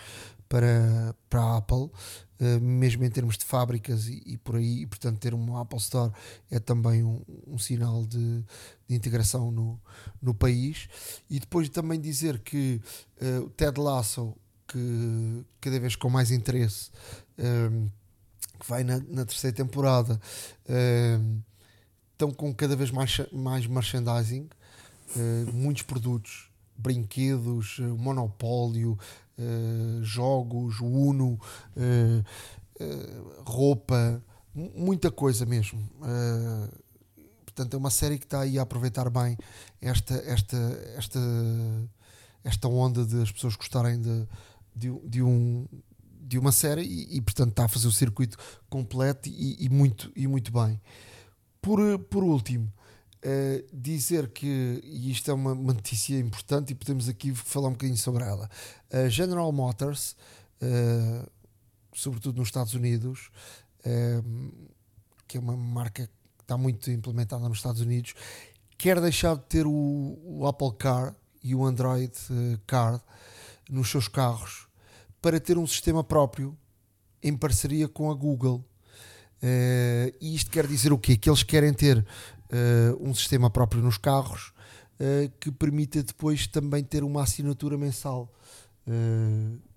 para, 0.48 1.14
para 1.28 1.42
a 1.42 1.56
Apple, 1.58 1.76
uh, 1.84 2.60
mesmo 2.60 3.04
em 3.04 3.10
termos 3.10 3.36
de 3.36 3.44
fábricas 3.44 4.06
e, 4.06 4.22
e, 4.24 4.36
por 4.36 4.56
aí, 4.56 4.82
e 4.82 4.86
portanto 4.86 5.18
ter 5.18 5.34
uma 5.34 5.60
Apple 5.60 5.78
Store 5.78 6.12
é 6.50 6.60
também 6.60 7.02
um, 7.02 7.22
um 7.46 7.58
sinal 7.58 8.04
de, 8.06 8.44
de, 8.88 8.94
integração 8.94 9.50
no, 9.50 9.80
no 10.22 10.34
país. 10.34 10.88
E 11.28 11.40
depois 11.40 11.68
também 11.68 12.00
dizer 12.00 12.38
que 12.40 12.80
o 13.44 13.50
Ted 13.50 13.78
Lasso, 13.78 14.34
que 14.66 15.44
cada 15.60 15.78
vez 15.80 15.96
com 15.96 16.08
mais 16.08 16.30
interesse 16.30 16.90
que 18.60 18.68
vai 18.68 18.84
na, 18.84 19.00
na 19.08 19.24
terceira 19.24 19.56
temporada, 19.56 20.20
uh, 20.68 21.42
estão 22.12 22.30
com 22.30 22.54
cada 22.54 22.76
vez 22.76 22.90
mais, 22.90 23.18
mais 23.32 23.66
merchandising, 23.66 24.48
uh, 25.16 25.52
muitos 25.52 25.82
produtos, 25.82 26.50
brinquedos, 26.76 27.78
uh, 27.78 27.96
monopólio, 27.96 28.98
jogos, 30.02 30.80
Uno, 30.80 31.40
roupa, 33.46 34.22
muita 34.54 35.10
coisa 35.10 35.46
mesmo. 35.46 35.80
portanto, 37.46 37.72
é 37.72 37.78
uma 37.78 37.88
série 37.88 38.18
que 38.18 38.26
está 38.26 38.40
aí 38.40 38.58
a 38.58 38.62
aproveitar 38.62 39.08
bem 39.08 39.38
esta, 39.80 40.12
esta, 40.26 40.58
esta, 40.94 41.18
esta 42.44 42.68
onda 42.68 43.02
de 43.06 43.22
as 43.22 43.32
pessoas 43.32 43.56
gostarem 43.56 43.98
de, 43.98 44.28
de, 44.76 45.08
de 45.08 45.22
um 45.22 45.66
de 46.30 46.38
uma 46.38 46.52
série 46.52 46.82
e, 46.82 47.16
e, 47.16 47.20
portanto 47.20 47.50
está 47.50 47.64
a 47.64 47.68
fazer 47.68 47.88
o 47.88 47.92
circuito 47.92 48.38
completo 48.68 49.28
e, 49.28 49.64
e 49.64 49.68
muito, 49.68 50.12
e 50.14 50.28
muito 50.28 50.52
bem. 50.52 50.80
Por, 51.60 51.98
por 51.98 52.22
último, 52.22 52.72
uh, 53.24 53.66
dizer 53.72 54.28
que, 54.28 54.80
e 54.84 55.10
isto 55.10 55.28
é 55.28 55.34
uma, 55.34 55.52
uma, 55.52 55.74
notícia 55.74 56.16
importante 56.16 56.70
e 56.70 56.74
podemos 56.76 57.08
aqui 57.08 57.34
falar 57.34 57.66
um 57.66 57.72
bocadinho 57.72 57.98
sobre 57.98 58.22
ela, 58.22 58.48
a 58.92 59.08
General 59.08 59.50
Motors, 59.50 60.14
uh, 60.62 61.28
sobretudo 61.92 62.38
nos 62.38 62.46
Estados 62.46 62.74
Unidos, 62.74 63.32
uh, 63.80 64.68
que 65.26 65.36
é 65.36 65.40
uma 65.40 65.56
marca 65.56 66.06
que 66.06 66.42
está 66.42 66.56
muito 66.56 66.92
implementada 66.92 67.48
nos 67.48 67.58
Estados 67.58 67.80
Unidos, 67.80 68.14
quer 68.78 69.00
deixar 69.00 69.34
de 69.34 69.42
ter 69.46 69.66
o, 69.66 70.16
o 70.24 70.46
Apple 70.46 70.74
Car 70.78 71.12
e 71.42 71.56
o 71.56 71.64
Android 71.64 72.12
Car 72.68 73.02
nos 73.68 73.90
seus 73.90 74.06
carros 74.06 74.69
para 75.20 75.38
ter 75.38 75.58
um 75.58 75.66
sistema 75.66 76.02
próprio 76.02 76.56
em 77.22 77.36
parceria 77.36 77.88
com 77.88 78.10
a 78.10 78.14
Google. 78.14 78.64
Uh, 79.42 80.12
e 80.20 80.34
isto 80.34 80.50
quer 80.50 80.66
dizer 80.66 80.92
o 80.92 80.98
quê? 80.98 81.16
Que 81.16 81.28
eles 81.28 81.42
querem 81.42 81.72
ter 81.72 81.98
uh, 81.98 82.04
um 83.00 83.14
sistema 83.14 83.48
próprio 83.48 83.82
nos 83.82 83.96
carros 83.96 84.52
uh, 84.98 85.30
que 85.40 85.50
permita 85.50 86.02
depois 86.02 86.46
também 86.46 86.84
ter 86.84 87.02
uma 87.02 87.22
assinatura 87.22 87.76
mensal 87.78 88.32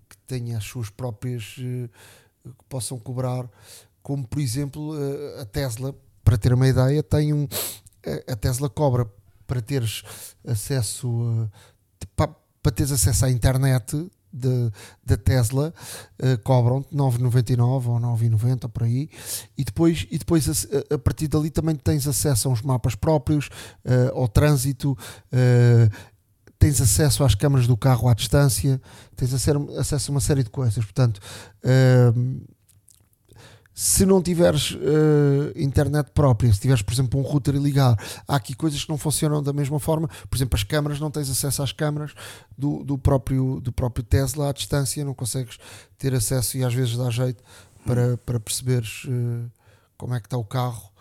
que 0.09 0.17
tenha 0.25 0.57
as 0.57 0.63
suas 0.63 0.89
próprias 0.89 1.53
que 1.53 1.89
possam 2.67 2.97
cobrar, 2.97 3.47
como 4.01 4.27
por 4.27 4.39
exemplo 4.39 4.93
a 5.39 5.45
Tesla, 5.45 5.93
para 6.23 6.35
ter 6.35 6.51
uma 6.51 6.67
ideia, 6.67 7.03
tem 7.03 7.31
um 7.31 7.47
a 8.27 8.35
Tesla 8.35 8.69
cobra 8.71 9.05
para 9.45 9.61
teres 9.61 10.03
acesso 10.47 11.07
a, 11.21 12.07
para, 12.15 12.35
para 12.63 12.71
teres 12.71 12.91
acesso 12.91 13.25
à 13.25 13.29
internet 13.29 14.09
da 14.33 15.15
Tesla 15.17 15.73
uh, 16.19 16.37
cobram-te 16.43 16.95
9,99 16.95 17.87
ou 17.87 17.99
9,90 17.99 18.69
por 18.69 18.83
aí 18.83 19.09
e 19.57 19.63
depois, 19.63 20.07
e 20.09 20.17
depois 20.17 20.49
a, 20.49 20.95
a, 20.95 20.97
partir 20.97 21.27
dali 21.27 21.49
também 21.49 21.75
tens 21.75 22.07
acesso 22.07 22.47
a 22.47 22.51
uns 22.51 22.61
mapas 22.61 22.95
próprios 22.95 23.47
uh, 23.85 24.17
ao 24.17 24.27
trânsito 24.27 24.91
uh, 24.91 26.13
tens 26.57 26.81
acesso 26.81 27.23
às 27.23 27.35
câmaras 27.35 27.67
do 27.67 27.77
carro 27.77 28.07
à 28.07 28.13
distância 28.13 28.81
tens 29.15 29.33
acesso 29.33 30.11
a 30.11 30.13
uma 30.13 30.21
série 30.21 30.43
de 30.43 30.49
coisas. 30.49 30.83
Portanto 30.83 31.19
se 33.73 34.05
não 34.05 34.21
tiveres 34.21 34.71
uh, 34.71 35.51
internet 35.55 36.11
própria, 36.11 36.53
se 36.53 36.59
tiveres, 36.59 36.83
por 36.83 36.93
exemplo, 36.93 37.19
um 37.19 37.23
router 37.23 37.55
e 37.55 37.59
ligar, 37.59 37.95
há 38.27 38.35
aqui 38.35 38.53
coisas 38.53 38.83
que 38.83 38.89
não 38.89 38.97
funcionam 38.97 39.41
da 39.41 39.51
mesma 39.51 39.79
forma. 39.79 40.07
Por 40.29 40.37
exemplo, 40.37 40.55
as 40.55 40.63
câmaras, 40.63 40.99
não 40.99 41.09
tens 41.09 41.29
acesso 41.29 41.63
às 41.63 41.71
câmaras 41.71 42.13
do, 42.55 42.83
do, 42.83 42.97
próprio, 42.97 43.59
do 43.59 43.71
próprio 43.71 44.03
Tesla 44.03 44.49
à 44.49 44.53
distância, 44.53 45.03
não 45.03 45.15
consegues 45.15 45.57
ter 45.97 46.13
acesso 46.13 46.57
e 46.57 46.63
às 46.63 46.73
vezes 46.73 46.95
dá 46.95 47.09
jeito 47.09 47.43
para, 47.85 48.15
para 48.17 48.39
perceberes 48.39 49.05
uh, 49.05 49.51
como 49.97 50.13
é 50.13 50.19
que 50.19 50.27
está 50.27 50.37
o 50.37 50.45
carro. 50.45 50.91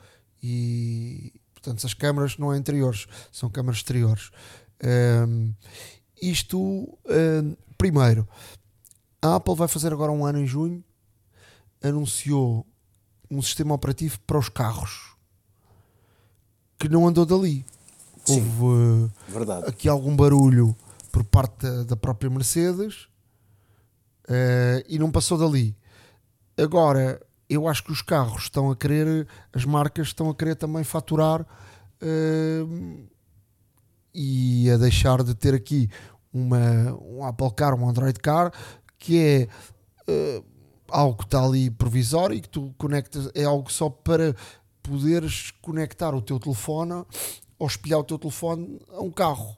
E 0.42 1.32
portanto, 1.52 1.86
as 1.86 1.94
câmaras 1.94 2.38
não 2.38 2.52
é 2.52 2.56
interiores, 2.56 3.06
são 3.30 3.50
câmaras 3.50 3.78
exteriores. 3.78 4.30
Um, 4.82 4.88
ehm, 4.88 5.54
isto, 6.20 6.58
uh, 6.58 7.56
primeiro, 7.76 8.26
a 9.20 9.36
Apple 9.36 9.54
vai 9.54 9.68
fazer 9.68 9.92
agora 9.92 10.10
um 10.10 10.24
ano 10.24 10.40
em 10.40 10.46
junho 10.46 10.82
anunciou 11.82 12.66
um 13.30 13.40
sistema 13.40 13.74
operativo 13.74 14.18
para 14.26 14.38
os 14.38 14.48
carros 14.48 15.12
que 16.78 16.88
não 16.88 17.06
andou 17.06 17.24
dali. 17.24 17.64
Sim, 18.24 18.40
Houve 18.60 19.12
verdade. 19.28 19.68
aqui 19.68 19.88
algum 19.88 20.14
barulho 20.14 20.76
por 21.10 21.24
parte 21.24 21.66
da, 21.84 21.96
própria 21.96 22.30
Mercedes 22.30 23.08
eh, 24.28 24.84
e 24.88 24.98
não 24.98 25.10
passou 25.10 25.38
dali. 25.38 25.76
Agora, 26.56 27.20
eu 27.48 27.68
acho 27.68 27.84
que 27.84 27.92
os 27.92 28.02
carros 28.02 28.44
estão 28.44 28.70
a 28.70 28.76
querer, 28.76 29.26
as 29.52 29.64
marcas 29.64 30.08
estão 30.08 30.30
a 30.30 30.34
querer 30.34 30.56
também 30.56 30.84
faturar 30.84 31.46
eh, 32.00 32.64
e 34.14 34.70
a 34.70 34.76
deixar 34.76 35.22
de 35.22 35.34
ter 35.34 35.54
aqui 35.54 35.88
uma, 36.32 36.92
um 37.00 37.24
Apple 37.24 37.52
Car, 37.54 37.74
um 37.74 37.88
Android 37.88 38.18
Car, 38.18 38.52
que 38.98 39.18
é 39.18 39.48
eh, 40.06 40.42
algo 40.92 41.18
que 41.18 41.24
está 41.24 41.44
ali 41.44 41.70
provisório 41.70 42.36
e 42.36 42.40
que 42.40 42.48
tu 42.48 42.74
conectas, 42.78 43.30
é 43.34 43.44
algo 43.44 43.72
só 43.72 43.88
para 43.88 44.36
poderes 44.82 45.50
conectar 45.62 46.14
o 46.14 46.20
teu 46.22 46.38
telefone 46.38 47.04
ou 47.58 47.66
espelhar 47.66 48.00
o 48.00 48.04
teu 48.04 48.18
telefone 48.18 48.80
a 48.90 49.00
um 49.00 49.10
carro. 49.10 49.56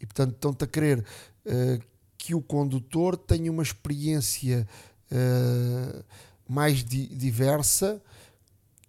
E 0.00 0.06
portanto 0.06 0.34
estão-te 0.34 0.64
a 0.64 0.66
querer 0.66 1.04
eh, 1.46 1.78
que 2.18 2.34
o 2.34 2.42
condutor 2.42 3.16
tenha 3.16 3.50
uma 3.50 3.62
experiência 3.62 4.66
eh, 5.10 6.04
mais 6.48 6.84
di- 6.84 7.06
diversa 7.06 8.02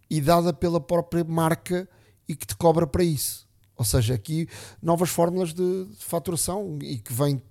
e 0.09 0.19
dada 0.19 0.51
pela 0.53 0.79
própria 0.79 1.23
marca 1.23 1.87
e 2.27 2.35
que 2.35 2.45
te 2.45 2.55
cobra 2.55 2.85
para 2.87 3.03
isso. 3.03 3.47
Ou 3.77 3.85
seja, 3.85 4.13
aqui 4.13 4.47
novas 4.81 5.09
fórmulas 5.09 5.53
de, 5.53 5.85
de 5.85 6.03
faturação 6.05 6.79
e 6.81 6.97
que 6.97 7.13
vêm 7.13 7.41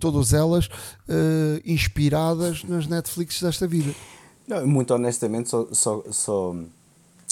todas 0.00 0.32
elas 0.32 0.68
eh, 1.08 1.62
inspiradas 1.64 2.64
nas 2.64 2.86
Netflix 2.88 3.40
desta 3.40 3.66
vida. 3.68 3.94
Não, 4.48 4.66
muito 4.66 4.92
honestamente, 4.92 5.48
só, 5.48 5.68
só, 5.70 6.02
só, 6.10 6.56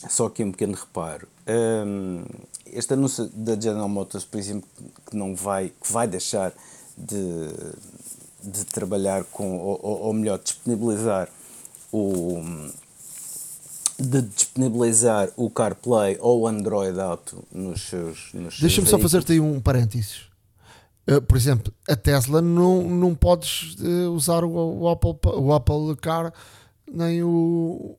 só 0.08 0.26
aqui 0.26 0.44
um 0.44 0.52
pequeno 0.52 0.74
reparo. 0.74 1.26
Hum, 1.48 2.22
este 2.66 2.92
anúncio 2.92 3.28
da 3.34 3.54
General 3.58 3.88
Motors, 3.88 4.24
por 4.24 4.38
exemplo, 4.38 4.68
que 5.10 5.16
não 5.16 5.34
vai, 5.34 5.72
que 5.82 5.92
vai 5.92 6.06
deixar 6.06 6.52
de, 6.96 7.48
de 8.44 8.64
trabalhar 8.66 9.24
com, 9.24 9.58
ou, 9.58 9.80
ou- 9.82 10.12
melhor, 10.12 10.38
disponibilizar 10.38 11.28
o 11.90 12.40
de 13.98 14.22
disponibilizar 14.22 15.28
o 15.36 15.50
CarPlay 15.50 16.16
ou 16.20 16.42
o 16.42 16.46
Android 16.46 16.98
Auto 17.00 17.42
nos 17.50 17.82
seus, 17.82 18.28
nos 18.32 18.60
Deixa-me 18.60 18.86
só 18.86 18.96
fazer-te 18.96 19.32
aí 19.32 19.40
um 19.40 19.60
parênteses. 19.60 20.27
Uh, 21.10 21.22
por 21.22 21.36
exemplo, 21.36 21.72
a 21.88 21.96
Tesla 21.96 22.42
não, 22.42 22.82
não 22.82 23.14
podes 23.14 23.76
uh, 23.80 24.10
usar 24.12 24.44
o, 24.44 24.50
o 24.80 24.88
Apple, 24.88 25.16
o 25.24 25.52
Apple 25.54 25.96
Car 26.00 26.32
nem 26.90 27.22
o, 27.22 27.96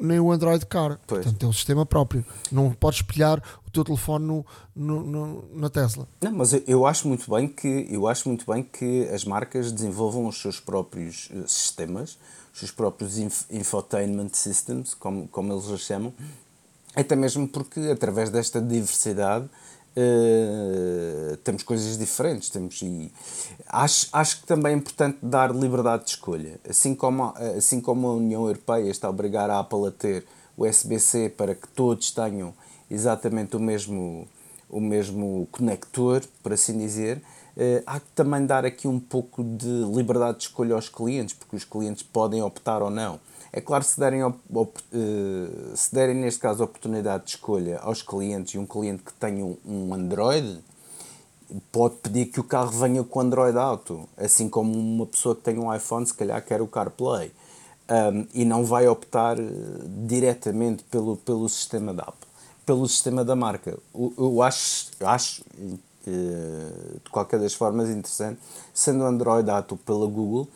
nem 0.00 0.20
o 0.20 0.30
Android 0.30 0.64
Car. 0.66 1.00
Pois. 1.06 1.24
Portanto, 1.24 1.38
tem 1.40 1.48
um 1.48 1.52
sistema 1.52 1.84
próprio. 1.84 2.24
Não 2.52 2.72
podes 2.72 3.00
espelhar 3.00 3.42
o 3.66 3.70
teu 3.70 3.84
telefone 3.84 4.24
no, 4.26 4.46
no- 4.74 5.02
no- 5.02 5.44
na 5.54 5.68
Tesla. 5.70 6.06
Não, 6.22 6.32
mas 6.32 6.52
eu, 6.52 6.62
eu 6.66 6.86
acho 6.86 7.08
muito 7.08 7.28
bem 7.30 7.48
que 7.48 7.86
eu 7.90 8.06
acho 8.06 8.28
muito 8.28 8.44
bem 8.50 8.62
que 8.62 9.08
as 9.08 9.24
marcas 9.24 9.72
desenvolvam 9.72 10.26
os 10.26 10.40
seus 10.40 10.58
próprios 10.60 11.28
eh, 11.32 11.42
sistemas, 11.46 12.16
os 12.52 12.58
seus 12.60 12.70
próprios 12.70 13.18
inf 13.18 13.42
infotainment 13.50 14.30
systems, 14.34 14.94
como, 14.94 15.26
como 15.28 15.52
eles 15.52 15.66
os 15.66 15.80
chamam, 15.82 16.12
até 16.94 17.14
mesmo 17.14 17.46
porque 17.48 17.80
através 17.92 18.30
desta 18.30 18.60
diversidade 18.60 19.48
eh, 19.96 21.36
temos 21.42 21.62
coisas 21.62 21.98
diferentes, 21.98 22.50
temos 22.50 22.80
e 22.82 23.12
acho, 23.66 24.08
acho 24.12 24.40
que 24.40 24.46
também 24.46 24.72
é 24.72 24.76
importante 24.76 25.18
dar 25.22 25.54
liberdade 25.54 26.04
de 26.04 26.10
escolha, 26.10 26.60
assim 26.68 26.94
como 26.94 27.24
a, 27.24 27.38
assim 27.56 27.80
como 27.80 28.08
a 28.08 28.14
União 28.14 28.46
Europeia 28.46 28.90
está 28.90 29.08
a 29.08 29.10
obrigar 29.10 29.50
a 29.50 29.58
Apple 29.58 29.86
a 29.88 29.90
ter 29.90 30.24
o 30.56 30.64
USB-C 30.64 31.30
para 31.30 31.54
que 31.54 31.66
todos 31.68 32.10
tenham 32.10 32.54
exatamente 32.90 33.56
o 33.56 33.60
mesmo 33.60 34.28
o 34.68 34.80
mesmo 34.80 35.48
conector, 35.50 36.22
por 36.42 36.52
assim 36.52 36.78
dizer, 36.78 37.20
eh, 37.56 37.82
há 37.84 37.98
que 37.98 38.06
também 38.14 38.46
dar 38.46 38.64
aqui 38.64 38.86
um 38.86 39.00
pouco 39.00 39.42
de 39.42 39.84
liberdade 39.92 40.38
de 40.38 40.44
escolha 40.44 40.74
aos 40.74 40.88
clientes, 40.88 41.34
porque 41.34 41.56
os 41.56 41.64
clientes 41.64 42.02
podem 42.04 42.40
optar 42.40 42.80
ou 42.80 42.90
não. 42.90 43.18
É 43.52 43.60
claro, 43.60 43.82
se 43.82 43.98
derem, 43.98 44.20
eh, 44.22 44.32
se 45.74 45.92
derem 45.94 46.14
neste 46.14 46.40
caso 46.40 46.62
oportunidade 46.62 47.24
de 47.24 47.30
escolha 47.30 47.78
aos 47.80 48.00
clientes 48.00 48.54
e 48.54 48.58
um 48.58 48.66
cliente 48.66 49.02
que 49.02 49.12
tenha 49.14 49.44
um- 49.44 49.92
Android, 49.92 50.60
pode 51.72 51.96
pedir 51.96 52.26
que 52.26 52.38
o 52.38 52.44
carro 52.44 52.70
venha 52.70 53.02
com 53.02 53.20
Android 53.20 53.58
Auto, 53.58 54.08
assim 54.16 54.48
como 54.48 54.72
uma 54.72 55.04
pessoa 55.06 55.34
que 55.34 55.42
tem 55.42 55.58
um 55.58 55.74
iPhone, 55.74 56.06
se 56.06 56.14
calhar 56.14 56.44
quer 56.44 56.60
o 56.62 56.66
CarPlay, 56.66 57.32
Um, 57.92 58.24
e 58.32 58.44
não 58.44 58.64
vai 58.64 58.86
optar 58.86 59.36
eh, 59.36 59.42
diretamente 60.06 60.84
pelo, 60.84 61.16
pelo 61.16 61.48
sistema 61.48 61.92
da 61.92 62.04
Apple, 62.04 62.28
pelo 62.64 62.88
sistema 62.88 63.24
da 63.24 63.34
marca. 63.34 63.76
O- 63.92 64.12
Eu 64.16 64.42
acho, 64.42 64.92
eu 65.00 65.08
acho 65.08 65.42
eh, 66.06 66.98
de 67.02 67.10
qualquer 67.10 67.40
das 67.40 67.52
formas 67.52 67.88
interessante, 67.90 68.38
sendo 68.72 69.02
Android 69.04 69.50
Auto 69.50 69.76
pela 69.76 70.06
Google 70.06 70.46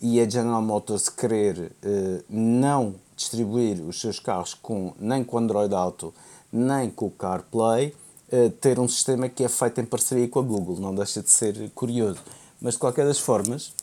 e 0.00 0.20
a 0.20 0.28
General 0.28 0.62
Motors 0.62 1.08
querer 1.08 1.72
eh, 1.82 2.22
não 2.28 2.94
distribuir 3.14 3.80
os 3.82 4.00
seus 4.00 4.18
carros 4.18 4.54
com, 4.54 4.94
nem 4.98 5.22
com 5.22 5.36
o 5.36 5.38
Android 5.38 5.74
Auto, 5.74 6.14
nem 6.50 6.90
com 6.90 7.06
o 7.06 7.10
CarPlay, 7.10 7.94
eh, 8.32 8.50
ter 8.60 8.78
um 8.78 8.88
sistema 8.88 9.28
que 9.28 9.44
é 9.44 9.48
feito 9.48 9.80
em 9.80 9.84
parceria 9.84 10.26
com 10.26 10.38
a 10.38 10.42
Google. 10.42 10.76
Não 10.80 10.94
deixa 10.94 11.22
de 11.22 11.30
ser 11.30 11.70
curioso. 11.74 12.20
Mas 12.60 12.74
de 12.74 12.80
qualquer 12.80 13.04
das 13.04 13.18
formas, 13.18 13.74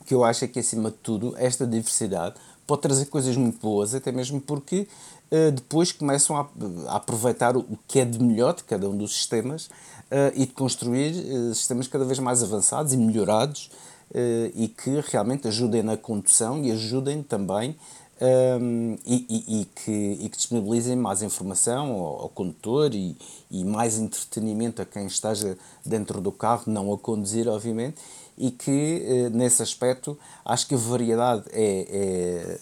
o 0.00 0.04
que 0.04 0.12
eu 0.12 0.24
acho 0.24 0.44
é 0.44 0.48
que 0.48 0.58
acima 0.58 0.90
de 0.90 0.96
tudo 0.96 1.34
esta 1.36 1.64
diversidade 1.64 2.34
pode 2.66 2.82
trazer 2.82 3.06
coisas 3.06 3.36
muito 3.36 3.60
boas, 3.60 3.94
até 3.94 4.10
mesmo 4.10 4.40
porque 4.40 4.88
eh, 5.30 5.52
depois 5.52 5.92
começam 5.92 6.36
a, 6.36 6.48
a 6.88 6.96
aproveitar 6.96 7.56
o, 7.56 7.64
que 7.86 8.00
é 8.00 8.04
de 8.04 8.20
melhor 8.20 8.54
de 8.54 8.64
cada 8.64 8.88
um 8.88 8.96
dos 8.96 9.14
sistemas 9.14 9.70
eh, 10.10 10.32
e 10.34 10.46
de 10.46 10.52
construir 10.52 11.14
sistemas 11.54 11.86
cada 11.86 12.04
vez 12.04 12.18
mais 12.18 12.42
avançados 12.42 12.92
e 12.92 12.96
melhorados 12.96 13.70
e 14.54 14.68
que 14.68 15.00
realmente 15.08 15.46
ajudem 15.48 15.82
na 15.82 15.96
condução 15.96 16.62
e 16.64 16.70
ajudem 16.72 17.22
também 17.22 17.76
um, 18.60 18.98
e, 19.06 19.26
e- 19.30 19.60
e 19.62 19.64
que, 19.64 20.18
e 20.20 20.28
que 20.28 20.36
disponibilizem 20.36 20.94
mais 20.94 21.22
informação 21.22 21.92
ao, 21.92 22.22
ao 22.22 22.28
condutor 22.28 22.94
e, 22.94 23.16
mais 23.64 23.98
entretenimento 23.98 24.82
a 24.82 24.84
quem 24.84 25.06
esteja 25.06 25.56
dentro 25.84 26.20
do 26.20 26.30
carro, 26.30 26.64
não 26.66 26.92
a 26.92 26.98
conduzir, 26.98 27.48
obviamente, 27.48 27.96
e 28.36 28.50
que 28.50 29.02
eh, 29.06 29.30
nesse 29.30 29.62
aspecto 29.62 30.18
acho 30.44 30.66
que 30.66 30.74
a 30.74 30.78
variedade 30.78 31.44
é, 31.52 31.86
é- 31.90 32.58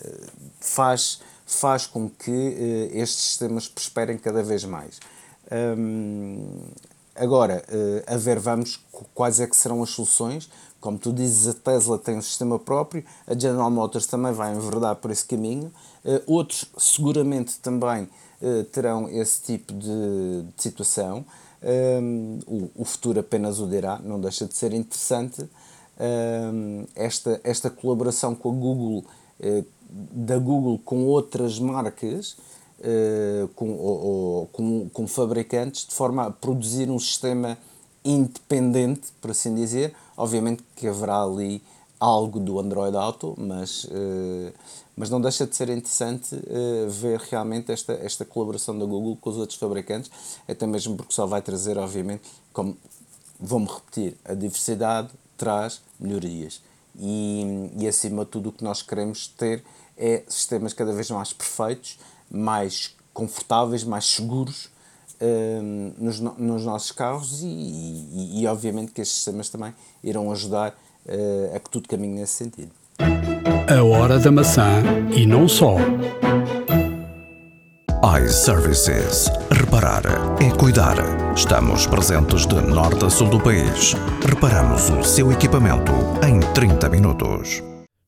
faz, 0.61 1.21
faz 1.47 1.87
com 1.87 2.09
que 2.09 2.31
eh, 2.31 2.91
estes 3.01 3.23
sistemas 3.25 3.67
prosperem 3.69 4.17
cada 4.19 4.43
vez 4.43 4.65
mais. 4.65 5.01
Hum, 5.77 6.47
Agora, 7.17 7.65
eh, 7.69 8.05
a 8.07 8.17
ver, 8.17 8.39
vamos 8.39 8.77
qu- 8.93 9.05
quais 9.13 9.41
é 9.41 9.47
que 9.49 9.57
serão 9.57 9.83
as 9.83 9.91
soluções. 9.91 10.49
Como 10.81 10.99
tu 10.99 11.13
dizes, 11.13 11.49
a 11.49 11.55
Tesla 11.55 11.99
tem 11.99 12.17
um 12.17 12.23
sistema 12.23 12.59
próprio, 12.59 13.05
a 13.27 13.35
General 13.35 13.71
Motors 13.71 14.07
também 14.07 14.33
vai 14.33 14.55
enverdar 14.55 14.97
por 14.97 15.11
esse 15.11 15.25
caminho. 15.25 15.73
Eh, 16.05 16.23
outros, 16.27 16.67
seguramente, 16.77 17.59
também 17.59 18.09
eh, 18.41 18.63
terão 18.71 19.09
esse 19.09 19.43
tipo 19.43 19.73
de, 19.73 20.43
de 20.57 20.63
situação. 20.63 21.25
Um, 21.61 22.39
o, 22.47 22.71
o 22.77 22.85
futuro 22.85 23.19
apenas 23.19 23.59
o 23.59 23.67
dirá, 23.67 23.99
não 23.99 24.21
deixa 24.21 24.47
de 24.47 24.57
ser 24.57 24.73
interessante. 24.73 25.45
Um, 25.99 26.87
esta, 26.95 27.41
esta 27.43 27.69
colaboração 27.69 28.37
com 28.37 28.51
a 28.51 28.53
Google, 28.53 29.05
eh, 29.41 29.65
da 29.91 30.39
Google 30.39 30.79
com 30.85 31.05
outras 31.07 31.59
marcas, 31.59 32.37
eh, 32.81 33.49
com, 33.57 33.73
ou, 33.73 34.07
ou 34.07 34.47
com, 34.47 34.89
com 34.91 35.07
fabricantes, 35.09 35.85
de 35.85 35.95
forma 35.95 36.27
a 36.27 36.31
produzir 36.31 36.89
um 36.89 36.99
sistema 37.01 37.59
independente, 38.05 39.09
por 39.21 39.33
assim 39.33 39.53
dizer. 39.53 39.95
Obviamente 40.19 40.65
que 40.75 40.89
haverá 40.89 41.23
ali 41.23 41.63
algo 42.01 42.41
do 42.41 42.59
Android 42.59 42.97
Auto, 42.97 43.37
mas, 43.39 43.87
eh, 43.89 44.53
mas 44.97 45.09
não 45.09 45.21
deixa 45.21 45.47
de 45.47 45.55
ser 45.55 45.69
interessante 45.69 46.35
eh, 46.35 46.87
ver 46.89 47.21
realmente 47.21 47.71
esta, 47.71 47.93
esta 47.93 48.25
colaboração 48.25 48.77
da 48.77 48.85
Google 48.85 49.17
com 49.17 49.31
os 49.31 49.37
outros 49.37 49.57
fabricantes, 49.57 50.11
até 50.49 50.67
mesmo 50.67 50.97
porque 50.97 51.13
só 51.13 51.25
vai 51.25 51.41
trazer, 51.41 51.79
obviamente, 51.79 52.23
como 52.53 52.77
vou-me 53.39 53.67
repetir, 53.67 54.17
a 54.25 54.35
diversidade 54.35 55.09
traz 55.37 55.81
melhorias. 56.01 56.61
E, 56.99 57.71
e 57.79 57.87
acima 57.87 58.25
de 58.25 58.31
tudo 58.33 58.49
o 58.49 58.53
que 58.53 58.65
nós 58.65 58.83
queremos 58.83 59.29
ter 59.29 59.63
é 59.97 60.25
sistemas 60.29 60.73
cada 60.73 60.93
vez 60.93 61.09
mais 61.13 61.33
perfeitos, 61.33 61.97
mais 62.29 62.97
confortáveis, 63.15 63.85
mais 63.85 64.05
seguros 64.05 64.69
hum, 65.21 65.93
nos, 65.99 66.21
no- 66.21 66.35
nos 66.39 66.65
nossos 66.65 66.93
carros 66.93 67.43
e, 67.43 67.47
e, 67.47 68.41
e 68.43 68.47
obviamente 68.47 68.93
que 68.93 69.01
estes 69.01 69.17
sistemas 69.17 69.49
também 69.49 69.75
irão 70.03 70.31
ajudar 70.33 70.75
eh, 71.07 71.53
a 71.55 71.59
que 71.61 71.71
tudo 71.71 71.89
caminhe 71.89 72.15
nesse 72.21 72.33
sentido. 72.35 72.71
A 72.99 73.83
hora 73.85 74.19
da 74.19 74.31
maçã 74.33 74.83
e 75.15 75.25
não 75.27 75.47
só. 75.49 75.77
iServices. 78.25 79.29
Reparar 79.51 80.03
é 80.43 80.51
cuidar. 80.57 80.97
Estamos 81.37 81.87
presentes 81.87 82.47
de 82.47 82.55
norte 82.61 83.05
a 83.05 83.11
sul 83.11 83.29
do 83.29 83.41
país. 83.41 83.95
Reparamos 84.27 84.89
o 84.91 85.03
seu 85.03 85.31
equipamento 85.33 85.93
em 86.27 86.41
30 86.55 86.89
minutos. 86.89 87.63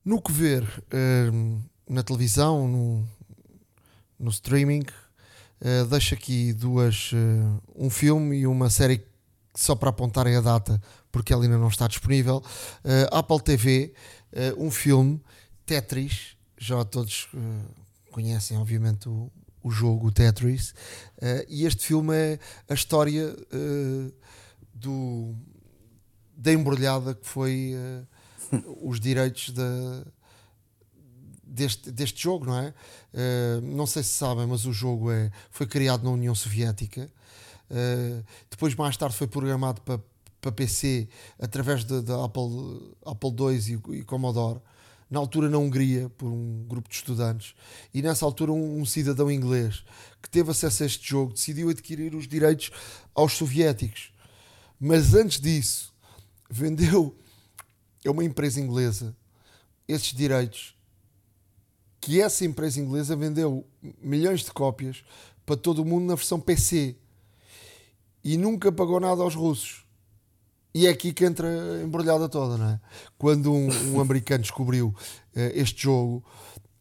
No 0.05 0.21
que 0.23 0.33
ver 0.33 0.65
hum, 1.33 1.61
na 1.89 2.03
televisão, 2.03 2.67
no, 2.67 3.05
no 4.19 4.31
streaming, 4.31 4.85
eh, 5.61 5.85
deixo 5.85 6.15
aqui 6.15 6.53
duas, 6.55 7.11
eh, 7.13 7.61
um 7.77 7.91
filme 7.91 8.39
e 8.39 8.47
uma 8.47 8.71
série 8.71 9.05
só 9.55 9.75
para 9.75 9.91
apontarem 9.91 10.35
a 10.37 10.41
data, 10.41 10.81
porque 11.13 11.33
ela 11.33 11.45
ainda 11.45 11.59
não 11.59 11.69
está 11.69 11.87
disponível. 11.87 12.43
Uh, 12.85 13.15
Apple 13.15 13.41
TV, 13.41 13.93
uh, 14.33 14.65
um 14.65 14.71
filme, 14.71 15.21
Tetris, 15.67 16.37
já 16.57 16.83
todos 16.85 17.29
uh, 17.35 18.11
conhecem, 18.11 18.57
obviamente, 18.57 19.09
o, 19.09 19.31
o 19.63 19.71
jogo 19.71 20.11
Tetris, 20.11 20.75
e 21.49 21.67
este 21.67 21.85
filme 21.85 22.15
é 22.15 22.39
a 22.67 22.73
história 22.73 23.37
do, 24.73 25.35
da 26.35 26.51
embrulhada 26.51 27.15
que 27.15 27.27
foi 27.27 27.75
os 28.81 28.99
direitos 28.99 29.51
da 29.51 30.07
deste, 31.51 31.91
deste 31.91 32.23
jogo, 32.23 32.47
não 32.47 32.59
é? 32.59 32.75
Uh, 33.13 33.61
não 33.63 33.87
sei 33.87 34.03
se 34.03 34.11
sabem, 34.11 34.47
mas 34.47 34.65
o 34.65 34.73
jogo 34.73 35.11
é, 35.11 35.31
foi 35.51 35.67
criado 35.67 36.05
na 36.05 36.11
União 36.11 36.35
Soviética. 36.35 37.11
Uh, 37.71 38.25
depois, 38.49 38.75
mais 38.75 38.97
tarde, 38.97 39.17
foi 39.17 39.27
programado 39.27 39.81
para, 39.83 40.01
para 40.41 40.53
PC 40.53 41.09
através 41.39 41.85
da 41.85 42.25
Apple, 42.25 42.95
Apple 43.05 43.31
II 43.31 43.83
e, 43.95 43.99
e, 43.99 44.05
Commodore. 44.05 44.61
Na 45.11 45.19
altura, 45.19 45.49
na 45.49 45.59
Hungria, 45.59 46.09
por 46.11 46.29
um 46.29 46.65
grupo 46.69 46.89
de 46.89 46.95
estudantes. 46.95 47.55
E 47.93 48.01
nessa 48.01 48.25
altura, 48.25 48.53
um, 48.53 48.81
um 48.81 48.85
cidadão 48.85 49.29
inglês 49.29 49.83
que 50.23 50.31
teve 50.31 50.53
acesso 50.53 50.85
a 50.85 50.87
este 50.87 51.09
jogo 51.09 51.33
decidiu 51.33 51.69
adquirir 51.69 52.15
os 52.15 52.29
direitos 52.29 52.71
aos 53.13 53.33
soviéticos. 53.33 54.13
Mas 54.79 55.13
antes 55.13 55.41
disso, 55.41 55.93
vendeu 56.49 57.17
a 58.07 58.11
uma 58.11 58.23
empresa 58.23 58.61
inglesa 58.61 59.17
esses 59.89 60.13
direitos 60.13 60.77
que 62.01 62.21
essa 62.21 62.45
empresa 62.45 62.81
inglesa 62.81 63.15
vendeu 63.15 63.67
milhões 64.03 64.41
de 64.41 64.53
cópias 64.53 65.05
para 65.45 65.57
todo 65.57 65.83
o 65.83 65.85
mundo 65.85 66.07
na 66.07 66.15
versão 66.15 66.41
PC 66.41 66.97
e 68.25 68.37
nunca 68.37 68.73
pagou 68.73 68.99
nada 68.99 69.23
aos 69.23 69.35
russos. 69.35 69.85
E 70.73 70.87
é 70.87 70.91
aqui 70.91 71.13
que 71.13 71.25
entra 71.25 71.49
a 71.49 71.83
embrulhada 71.83 72.29
toda, 72.29 72.57
não 72.57 72.71
é? 72.71 72.81
Quando 73.19 73.53
um, 73.53 73.69
um 73.95 74.01
americano 74.01 74.43
descobriu 74.43 74.89
uh, 74.89 75.41
este 75.53 75.83
jogo 75.83 76.25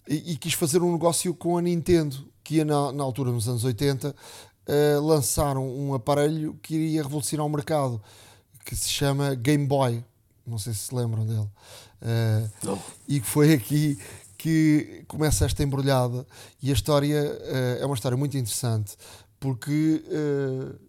e, 0.07 0.33
e, 0.33 0.37
quis 0.37 0.53
fazer 0.53 0.81
um 0.81 0.91
negócio 0.91 1.33
com 1.33 1.57
a 1.57 1.61
Nintendo, 1.61 2.27
que 2.43 2.55
ia 2.55 2.65
na, 2.65 2.91
na 2.91 3.03
altura, 3.03 3.31
nos 3.31 3.47
anos 3.47 3.63
80, 3.63 4.09
uh, 4.09 4.15
eh, 4.65 4.97
lançaram 4.99 5.67
um 5.67 5.93
aparelho 5.93 6.57
que 6.63 6.75
iria 6.75 7.03
revolucionar 7.03 7.45
o 7.45 7.49
mercado, 7.49 8.01
que 8.65 8.75
se 8.75 8.89
chama 8.89 9.35
Game 9.35 9.67
Boy. 9.67 10.03
Não 10.45 10.57
sei 10.57 10.73
se 10.73 10.79
se 10.79 10.95
lembram 10.95 11.25
dele. 11.25 11.47
Uh, 12.01 12.79
e 13.07 13.19
foi 13.19 13.53
aqui 13.53 13.99
que 14.39 15.03
começa 15.05 15.43
esta 15.43 15.61
embrulhada 15.61 16.25
e 16.63 16.69
a 16.69 16.73
história 16.73 17.21
uh, 17.21 17.83
é 17.83 17.85
uma 17.85 17.93
história 17.93 18.17
muito 18.17 18.37
interessante 18.37 18.95
porque 19.37 20.01
uh, 20.07 20.79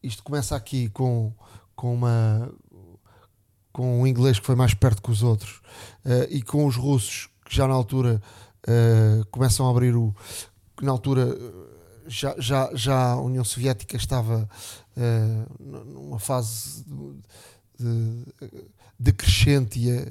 isto 0.00 0.22
começa 0.22 0.54
aqui 0.54 0.88
com, 0.90 1.32
com 1.74 1.92
uma 1.92 2.48
com 3.72 4.02
um 4.02 4.06
inglês 4.06 4.38
que 4.38 4.46
foi 4.46 4.54
mais 4.54 4.74
perto 4.74 5.02
que 5.02 5.10
os 5.10 5.24
outros 5.24 5.60
uh, 6.04 6.30
e 6.30 6.40
com 6.40 6.64
os 6.64 6.76
russos 6.76 7.28
que 7.44 7.54
já 7.54 7.66
na 7.66 7.74
altura 7.74 8.22
começam 9.30 9.66
a 9.66 9.70
abrir 9.70 9.94
o 9.94 10.14
na 10.80 10.90
altura 10.90 11.36
já, 12.06 12.34
já, 12.38 12.70
já 12.72 13.10
a 13.10 13.20
União 13.20 13.44
Soviética 13.44 13.94
estava 13.94 14.48
numa 15.60 16.18
fase 16.18 16.82
de, 16.86 17.14
de 17.78 18.24
decrescente 18.98 19.78
e 19.78 19.90
a, 19.90 20.06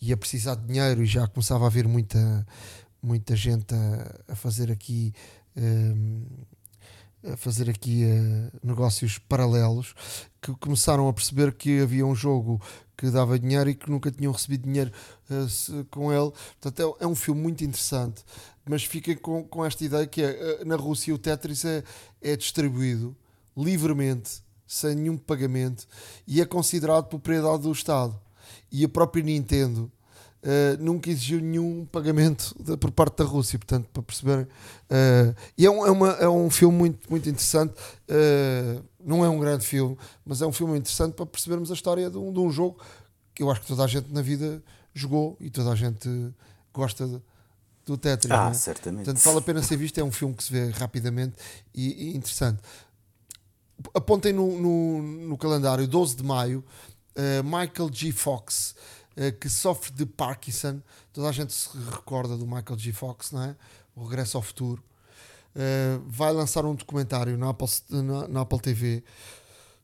e 0.00 0.12
a 0.12 0.16
precisar 0.16 0.54
de 0.56 0.66
dinheiro 0.66 1.02
e 1.02 1.06
já 1.06 1.26
começava 1.26 1.64
a 1.64 1.66
haver 1.68 1.86
muita, 1.88 2.46
muita 3.02 3.34
gente 3.34 3.74
a, 3.74 4.32
a 4.32 4.36
fazer 4.36 4.70
aqui 4.70 5.12
um, 5.56 6.24
a 7.32 7.36
fazer 7.36 7.68
aqui 7.68 8.04
uh, 8.04 8.66
negócios 8.66 9.18
paralelos 9.18 9.94
que 10.40 10.52
começaram 10.56 11.08
a 11.08 11.12
perceber 11.12 11.52
que 11.52 11.80
havia 11.80 12.06
um 12.06 12.14
jogo 12.14 12.60
que 12.96 13.10
dava 13.10 13.38
dinheiro 13.38 13.68
e 13.68 13.74
que 13.74 13.90
nunca 13.90 14.10
tinham 14.10 14.32
recebido 14.32 14.64
dinheiro 14.64 14.92
uh, 15.30 15.48
se, 15.48 15.84
com 15.90 16.12
ele. 16.12 16.30
Portanto, 16.60 16.96
é, 17.00 17.04
é, 17.04 17.06
um 17.06 17.14
filme 17.14 17.40
muito 17.40 17.64
interessante, 17.64 18.24
mas 18.64 18.84
fiquem 18.84 19.16
com, 19.16 19.42
com 19.44 19.64
esta 19.64 19.84
ideia 19.84 20.06
que 20.06 20.22
é, 20.22 20.60
uh, 20.62 20.64
na 20.64 20.76
Rússia 20.76 21.14
o 21.14 21.18
Tetris 21.18 21.64
é, 21.64 21.82
é 22.22 22.36
distribuído 22.36 23.16
livremente, 23.56 24.42
sem 24.66 24.94
nenhum 24.94 25.16
pagamento, 25.16 25.86
e 26.26 26.40
é 26.40 26.44
considerado 26.44 27.06
propriedade 27.06 27.62
do 27.62 27.72
Estado 27.72 28.20
e 28.70 28.84
a 28.84 28.88
própria 28.88 29.22
Nintendo 29.22 29.90
Uh, 30.46 30.80
nunca 30.80 31.10
exigiu 31.10 31.40
nenhum 31.40 31.84
pagamento 31.86 32.54
de, 32.62 32.76
por 32.76 32.92
parte 32.92 33.16
da 33.16 33.24
Rússia, 33.24 33.58
portanto, 33.58 33.88
para 33.92 34.00
perceberem. 34.00 34.44
Uh, 34.44 35.34
e 35.58 35.66
é 35.66 35.70
um, 35.70 35.84
é, 35.84 35.90
uma, 35.90 36.08
é 36.10 36.28
um 36.28 36.48
filme 36.48 36.78
muito, 36.78 37.10
muito 37.10 37.28
interessante. 37.28 37.74
Uh, 38.08 38.80
não 39.04 39.24
é 39.24 39.28
um 39.28 39.40
grande 39.40 39.66
filme, 39.66 39.98
mas 40.24 40.42
é 40.42 40.46
um 40.46 40.52
filme 40.52 40.78
interessante 40.78 41.14
para 41.14 41.26
percebermos 41.26 41.68
a 41.72 41.74
história 41.74 42.08
de 42.08 42.16
um, 42.16 42.32
de 42.32 42.38
um, 42.38 42.48
jogo 42.48 42.78
que 43.34 43.42
eu 43.42 43.50
acho 43.50 43.62
que 43.62 43.66
toda 43.66 43.82
a 43.82 43.86
gente 43.88 44.12
na 44.12 44.22
vida 44.22 44.62
jogou 44.94 45.36
e 45.40 45.50
toda 45.50 45.72
a 45.72 45.74
gente 45.74 46.08
gosta 46.72 47.08
de, 47.08 47.20
do 47.84 47.98
Tetris. 47.98 48.30
Ah, 48.30 48.50
é? 48.50 48.54
certamente. 48.54 49.04
Portanto, 49.04 49.24
vale 49.24 49.38
a 49.38 49.42
pena 49.42 49.62
ser 49.64 49.76
visto. 49.76 49.98
É 49.98 50.04
um 50.04 50.12
filme 50.12 50.32
que 50.32 50.44
se 50.44 50.52
vê 50.52 50.70
rapidamente 50.70 51.34
e, 51.74 52.10
e 52.10 52.16
interessante. 52.16 52.60
Apontem 53.92 54.32
no, 54.32 54.60
no, 54.60 55.02
no 55.02 55.36
calendário, 55.36 55.88
12 55.88 56.14
de 56.14 56.22
maio 56.22 56.64
uh, 57.16 57.44
Michael 57.44 57.90
G. 57.92 58.12
Fox, 58.12 58.74
uh, 59.16 59.32
que 59.38 59.48
sofre 59.48 59.92
de 59.92 60.06
Parkinson. 60.06 60.80
Toda 61.12 61.28
a 61.28 61.32
gente 61.32 61.52
se 61.52 61.68
recorda 61.90 62.36
do 62.36 62.46
Michael 62.46 62.78
G. 62.78 62.92
Fox, 62.92 63.32
não 63.32 63.42
é? 63.42 63.56
O 63.94 64.04
Regresso 64.04 64.36
ao 64.36 64.42
Futuro. 64.42 64.82
Uh, 65.54 66.02
vai 66.06 66.32
lançar 66.32 66.64
um 66.66 66.74
documentário 66.74 67.36
na 67.38 67.48
Apple, 67.48 67.68
na 68.28 68.42
Apple 68.42 68.60
TV 68.60 69.02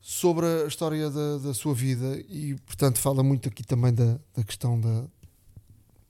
sobre 0.03 0.45
a 0.47 0.67
história 0.67 1.09
da, 1.09 1.39
da, 1.39 1.55
sua 1.55 1.73
vida 1.73 2.19
e, 2.29 2.57
portanto, 2.67 2.99
fala 2.99 3.23
muito 3.23 3.49
aqui 3.49 3.63
também 3.63 3.95
da, 3.95 4.19
da 4.35 4.43
questão 4.45 4.79
da, 4.79 5.05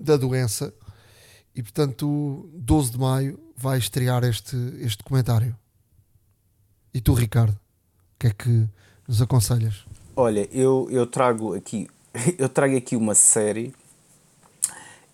da 0.00 0.16
doença. 0.16 0.72
E, 1.54 1.62
portanto, 1.62 2.50
12 2.54 2.92
de 2.92 2.98
maio 2.98 3.38
vai 3.54 3.78
estrear 3.78 4.24
este, 4.24 4.56
este 4.80 4.98
documentário. 4.98 5.56
E 6.94 7.00
tu, 7.00 7.12
Ricardo, 7.12 7.52
o 7.52 8.18
que 8.18 8.26
é 8.28 8.30
que 8.30 8.68
nos 9.06 9.20
aconselhas? 9.20 9.84
Olha, 10.14 10.48
eu, 10.52 10.88
eu 10.90 11.06
trago 11.06 11.54
aqui 11.54 11.88
eu 12.38 12.48
trago 12.48 12.76
aqui 12.76 12.96
uma 12.96 13.14
série 13.14 13.72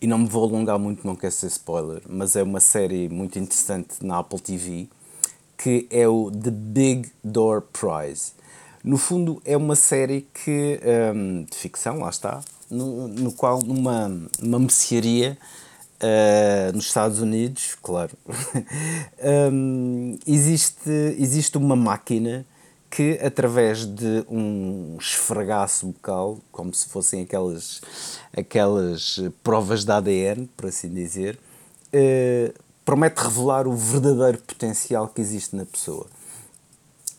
e 0.00 0.06
não 0.06 0.18
me 0.18 0.28
vou 0.28 0.44
alongar 0.44 0.78
muito, 0.78 1.06
não 1.06 1.16
quero 1.16 1.32
ser 1.32 1.46
spoiler, 1.46 2.02
mas 2.08 2.36
é 2.36 2.42
uma 2.42 2.60
série 2.60 3.08
muito 3.08 3.38
interessante 3.38 4.04
na 4.04 4.18
Apple 4.18 4.40
TV 4.40 4.88
que 5.56 5.88
é 5.90 6.06
o 6.06 6.30
The 6.30 6.50
Big 6.50 7.10
Door 7.22 7.62
Prize. 7.72 8.32
No 8.84 8.96
fundo, 8.96 9.42
é 9.44 9.56
uma 9.56 9.74
série 9.74 10.26
que, 10.32 10.80
um, 11.12 11.42
de 11.42 11.56
ficção, 11.56 11.98
lá 11.98 12.10
está, 12.10 12.40
no, 12.70 13.08
no 13.08 13.32
qual, 13.32 13.60
numa, 13.60 14.08
numa 14.40 14.58
mercearia 14.60 15.36
uh, 16.00 16.72
nos 16.72 16.86
Estados 16.86 17.20
Unidos, 17.20 17.76
claro, 17.82 18.16
um, 19.52 20.16
existe, 20.24 20.90
existe 21.18 21.58
uma 21.58 21.74
máquina 21.74 22.46
que 22.90 23.18
através 23.22 23.84
de 23.84 24.24
um 24.28 24.96
esfregaço 24.98 25.86
bucal, 25.86 26.38
como 26.50 26.72
se 26.72 26.88
fossem 26.88 27.22
aquelas, 27.22 27.80
aquelas 28.36 29.20
provas 29.42 29.84
de 29.84 29.92
ADN, 29.92 30.48
por 30.56 30.66
assim 30.66 30.88
dizer, 30.88 31.38
eh, 31.92 32.52
promete 32.84 33.22
revelar 33.22 33.66
o 33.66 33.76
verdadeiro 33.76 34.38
potencial 34.38 35.08
que 35.08 35.20
existe 35.20 35.54
na 35.54 35.66
pessoa. 35.66 36.06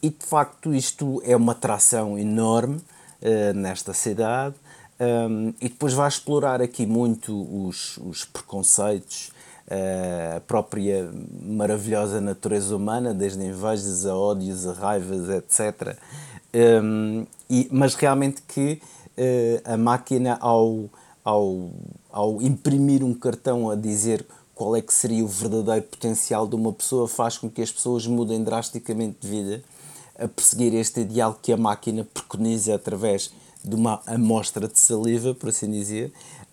E 0.01 0.09
de 0.09 0.25
facto 0.25 0.73
isto 0.73 1.21
é 1.25 1.35
uma 1.35 1.51
atração 1.51 2.17
enorme 2.17 2.81
eh, 3.21 3.53
nesta 3.53 3.93
cidade 3.93 4.55
um, 4.99 5.53
e 5.61 5.69
depois 5.69 5.93
vai 5.93 6.07
explorar 6.07 6.61
aqui 6.61 6.85
muito 6.85 7.33
os, 7.65 7.97
os 7.97 8.25
preconceitos 8.25 9.31
eh, 9.31 9.38
a 9.69 10.39
própria 10.41 11.11
maravilhosa 11.43 12.19
natureza 12.19 12.75
humana, 12.75 13.13
desde 13.13 13.43
invejas 13.43 14.05
a 14.05 14.15
ódios, 14.15 14.65
a 14.65 14.73
raivas, 14.73 15.29
etc. 15.29 15.95
Um, 16.83 17.25
e, 17.49 17.67
mas 17.71 17.93
realmente 17.93 18.41
que 18.47 18.81
uh, 19.17 19.73
a 19.73 19.77
máquina, 19.77 20.37
ao, 20.41 20.85
ao, 21.23 21.69
ao 22.11 22.41
imprimir 22.41 23.03
um 23.03 23.13
cartão 23.13 23.69
a 23.69 23.75
dizer 23.75 24.25
qual 24.55 24.75
é 24.75 24.81
que 24.81 24.93
seria 24.93 25.23
o 25.23 25.27
verdadeiro 25.27 25.83
potencial 25.83 26.47
de 26.47 26.55
uma 26.55 26.73
pessoa, 26.73 27.07
faz 27.07 27.37
com 27.37 27.49
que 27.49 27.61
as 27.61 27.71
pessoas 27.71 28.07
mudem 28.07 28.43
drasticamente 28.43 29.17
de 29.21 29.27
vida 29.27 29.63
a 30.17 30.27
perseguir 30.27 30.73
este 30.73 31.01
ideal 31.01 31.37
que 31.41 31.53
a 31.53 31.57
máquina 31.57 32.05
preconiza 32.13 32.75
através 32.75 33.31
de 33.63 33.75
uma 33.75 34.01
amostra 34.05 34.67
de 34.67 34.79
saliva, 34.79 35.33
por 35.33 35.49
assim 35.49 35.69
dizer, 35.69 36.11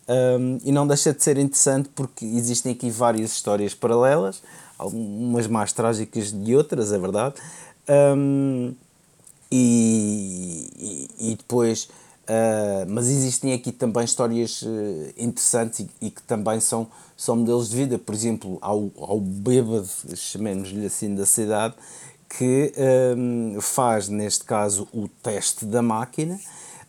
um, 0.08 0.58
e 0.64 0.70
não 0.70 0.86
deixa 0.86 1.12
de 1.12 1.22
ser 1.22 1.36
interessante 1.36 1.88
porque 1.94 2.24
existem 2.24 2.72
aqui 2.72 2.90
várias 2.90 3.32
histórias 3.32 3.74
paralelas, 3.74 4.42
algumas 4.78 5.46
mais 5.46 5.72
trágicas 5.72 6.32
de 6.32 6.54
outras, 6.54 6.92
é 6.92 6.98
verdade. 6.98 7.34
Um, 7.88 8.74
e, 9.50 10.70
e, 11.18 11.30
e, 11.32 11.34
depois, 11.36 11.84
uh, 12.28 12.86
mas 12.88 13.08
existem 13.08 13.52
aqui 13.52 13.72
também 13.72 14.04
histórias 14.04 14.62
uh, 14.62 15.12
interessantes 15.16 15.80
e, 15.80 15.90
e, 16.00 16.10
que 16.10 16.22
também 16.22 16.60
são, 16.60 16.86
são 17.16 17.36
modelos 17.36 17.70
de 17.70 17.76
vida. 17.76 17.98
Por 17.98 18.14
exemplo, 18.14 18.58
ao, 18.60 18.90
ao 18.96 19.20
bêbado, 19.20 19.88
chamemos-lhe 20.14 20.86
assim, 20.86 21.14
da 21.14 21.26
cidade, 21.26 21.74
que 22.28 22.72
um, 23.16 23.60
faz, 23.60 24.08
neste 24.08 24.44
caso, 24.44 24.86
o 24.92 25.08
teste 25.08 25.64
da 25.64 25.80
máquina 25.80 26.38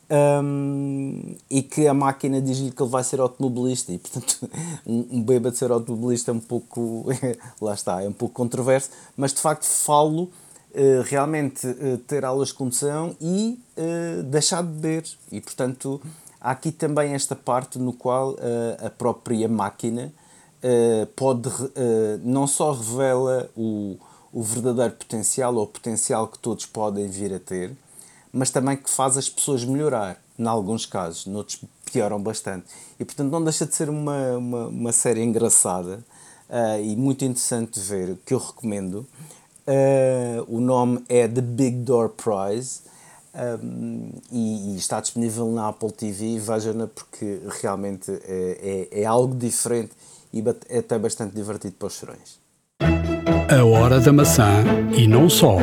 um, 0.09 1.35
e 1.49 1.61
que 1.61 1.87
a 1.87 1.93
máquina 1.93 2.41
diz-lhe 2.41 2.71
que 2.71 2.81
ele 2.81 2.89
vai 2.89 3.03
ser 3.03 3.19
automobilista 3.19 3.91
e 3.91 3.97
portanto 3.97 4.49
um, 4.85 5.05
um 5.11 5.23
bêbado 5.23 5.55
ser 5.55 5.71
automobilista 5.71 6.31
é 6.31 6.33
um 6.33 6.39
pouco 6.39 7.05
lá 7.61 7.73
está, 7.73 8.01
é 8.01 8.07
um 8.07 8.13
pouco 8.13 8.33
controverso 8.33 8.89
mas 9.17 9.33
de 9.33 9.41
facto 9.41 9.65
falo 9.65 10.29
uh, 10.77 11.01
realmente 11.05 11.65
uh, 11.67 11.97
ter 12.07 12.23
aulas 12.23 12.49
de 12.49 12.53
condução 12.53 13.15
e 13.19 13.59
uh, 13.77 14.23
deixar 14.23 14.61
de 14.61 14.69
beber. 14.69 15.03
E 15.31 15.41
portanto 15.41 16.01
há 16.39 16.51
aqui 16.51 16.71
também 16.71 17.13
esta 17.13 17.35
parte 17.35 17.79
no 17.79 17.91
qual 17.91 18.35
a 18.79 18.89
própria 18.91 19.47
máquina 19.47 20.13
pode 21.15 21.49
não 22.23 22.45
só 22.45 22.71
revela 22.71 23.49
o, 23.57 23.97
o 24.31 24.43
verdadeiro 24.43 24.93
potencial 24.93 25.55
ou 25.55 25.63
o 25.63 25.67
potencial 25.67 26.27
que 26.27 26.37
todos 26.37 26.65
podem 26.65 27.07
vir 27.07 27.33
a 27.33 27.39
ter 27.39 27.75
mas 28.31 28.49
também 28.49 28.77
que 28.77 28.89
faz 28.89 29.17
as 29.17 29.29
pessoas 29.29 29.63
melhorar, 29.63 30.21
em 30.37 30.45
alguns 30.45 30.85
casos, 30.85 31.25
noutros 31.25 31.59
pioram 31.91 32.21
bastante. 32.21 32.65
E 32.99 33.05
portanto 33.05 33.31
não 33.31 33.43
deixa 33.43 33.65
de 33.65 33.75
ser 33.75 33.89
uma, 33.89 34.37
uma, 34.37 34.67
uma 34.67 34.91
série 34.91 35.23
engraçada 35.23 36.03
uh, 36.49 36.81
e 36.81 36.95
muito 36.95 37.23
interessante 37.25 37.79
de 37.79 37.85
ver, 37.85 38.17
que 38.25 38.33
eu 38.33 38.39
recomendo. 38.39 39.07
Uh, 39.67 40.45
o 40.47 40.61
nome 40.61 41.03
é 41.09 41.27
The 41.27 41.41
Big 41.41 41.77
Door 41.77 42.09
Prize 42.09 42.81
um, 43.63 44.11
e, 44.31 44.73
e, 44.73 44.77
está 44.77 44.99
disponível 45.01 45.51
na 45.51 45.67
Apple 45.67 45.91
TV. 45.91 46.39
Vejam-na 46.39 46.87
porque 46.87 47.39
realmente 47.61 48.11
é, 48.23 48.87
é, 48.91 49.01
é 49.01 49.05
algo 49.05 49.35
diferente 49.35 49.91
e 50.33 50.43
é 50.69 50.79
até 50.79 50.97
bastante 50.97 51.35
divertido 51.35 51.75
para 51.77 51.87
os 51.87 51.93
chorões. 51.93 52.39
A 53.49 53.63
Hora 53.63 53.99
da 53.99 54.11
Maçã 54.11 54.63
e 54.95 55.07
não 55.07 55.29
só 55.29 55.57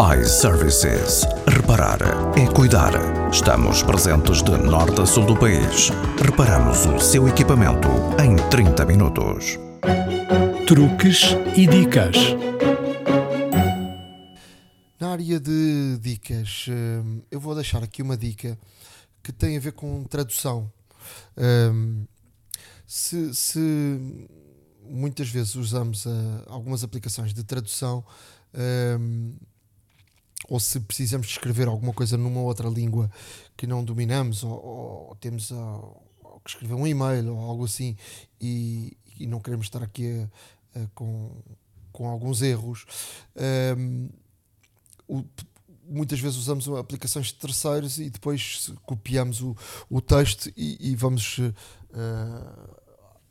iServices. 0.00 1.24
Reparar 1.46 1.98
é 2.36 2.46
cuidar. 2.52 2.92
Estamos 3.30 3.82
presentes 3.82 4.42
de 4.42 4.56
norte 4.56 5.00
a 5.00 5.06
sul 5.06 5.26
do 5.26 5.36
país. 5.36 5.90
Reparamos 6.24 6.86
o 6.86 6.98
seu 6.98 7.28
equipamento 7.28 7.88
em 8.22 8.36
30 8.48 8.86
minutos. 8.86 9.58
Truques 10.66 11.36
e 11.56 11.66
dicas. 11.66 12.16
Na 14.98 15.10
área 15.10 15.38
de 15.38 15.98
dicas, 16.00 16.66
hum, 16.68 17.22
eu 17.30 17.38
vou 17.38 17.54
deixar 17.54 17.82
aqui 17.82 18.02
uma 18.02 18.16
dica 18.16 18.58
que 19.22 19.32
tem 19.32 19.56
a 19.56 19.60
ver 19.60 19.72
com 19.72 20.04
tradução. 20.04 20.72
Hum, 21.36 22.06
se, 22.86 23.34
se 23.34 23.98
muitas 24.84 25.28
vezes 25.28 25.54
usamos 25.54 26.06
uh, 26.06 26.10
algumas 26.46 26.82
aplicações 26.82 27.32
de 27.34 27.44
tradução, 27.44 28.04
um, 28.54 29.34
ou 30.48 30.60
se 30.60 30.80
precisamos 30.80 31.28
escrever 31.28 31.68
alguma 31.68 31.92
coisa 31.92 32.16
numa 32.16 32.40
outra 32.40 32.68
língua 32.68 33.10
que 33.56 33.66
não 33.66 33.84
dominamos, 33.84 34.42
ou, 34.44 34.52
ou 34.52 35.16
temos 35.16 35.52
a, 35.52 35.80
que 36.44 36.50
escrever 36.50 36.74
um 36.74 36.86
e-mail 36.86 37.34
ou 37.34 37.38
algo 37.38 37.64
assim, 37.64 37.96
e, 38.40 38.96
e 39.18 39.26
não 39.26 39.40
queremos 39.40 39.66
estar 39.66 39.82
aqui 39.82 40.28
a, 40.74 40.80
a, 40.80 40.86
com, 40.94 41.30
com 41.92 42.08
alguns 42.08 42.42
erros. 42.42 42.84
Um, 43.76 44.08
o, 45.08 45.24
muitas 45.84 46.20
vezes 46.20 46.38
usamos 46.38 46.68
aplicações 46.68 47.26
de 47.26 47.34
terceiros 47.34 47.98
e 47.98 48.08
depois 48.08 48.72
copiamos 48.84 49.42
o, 49.42 49.56
o 49.90 50.00
texto 50.00 50.50
e, 50.56 50.90
e 50.90 50.96
vamos 50.96 51.38
uh, 51.38 51.52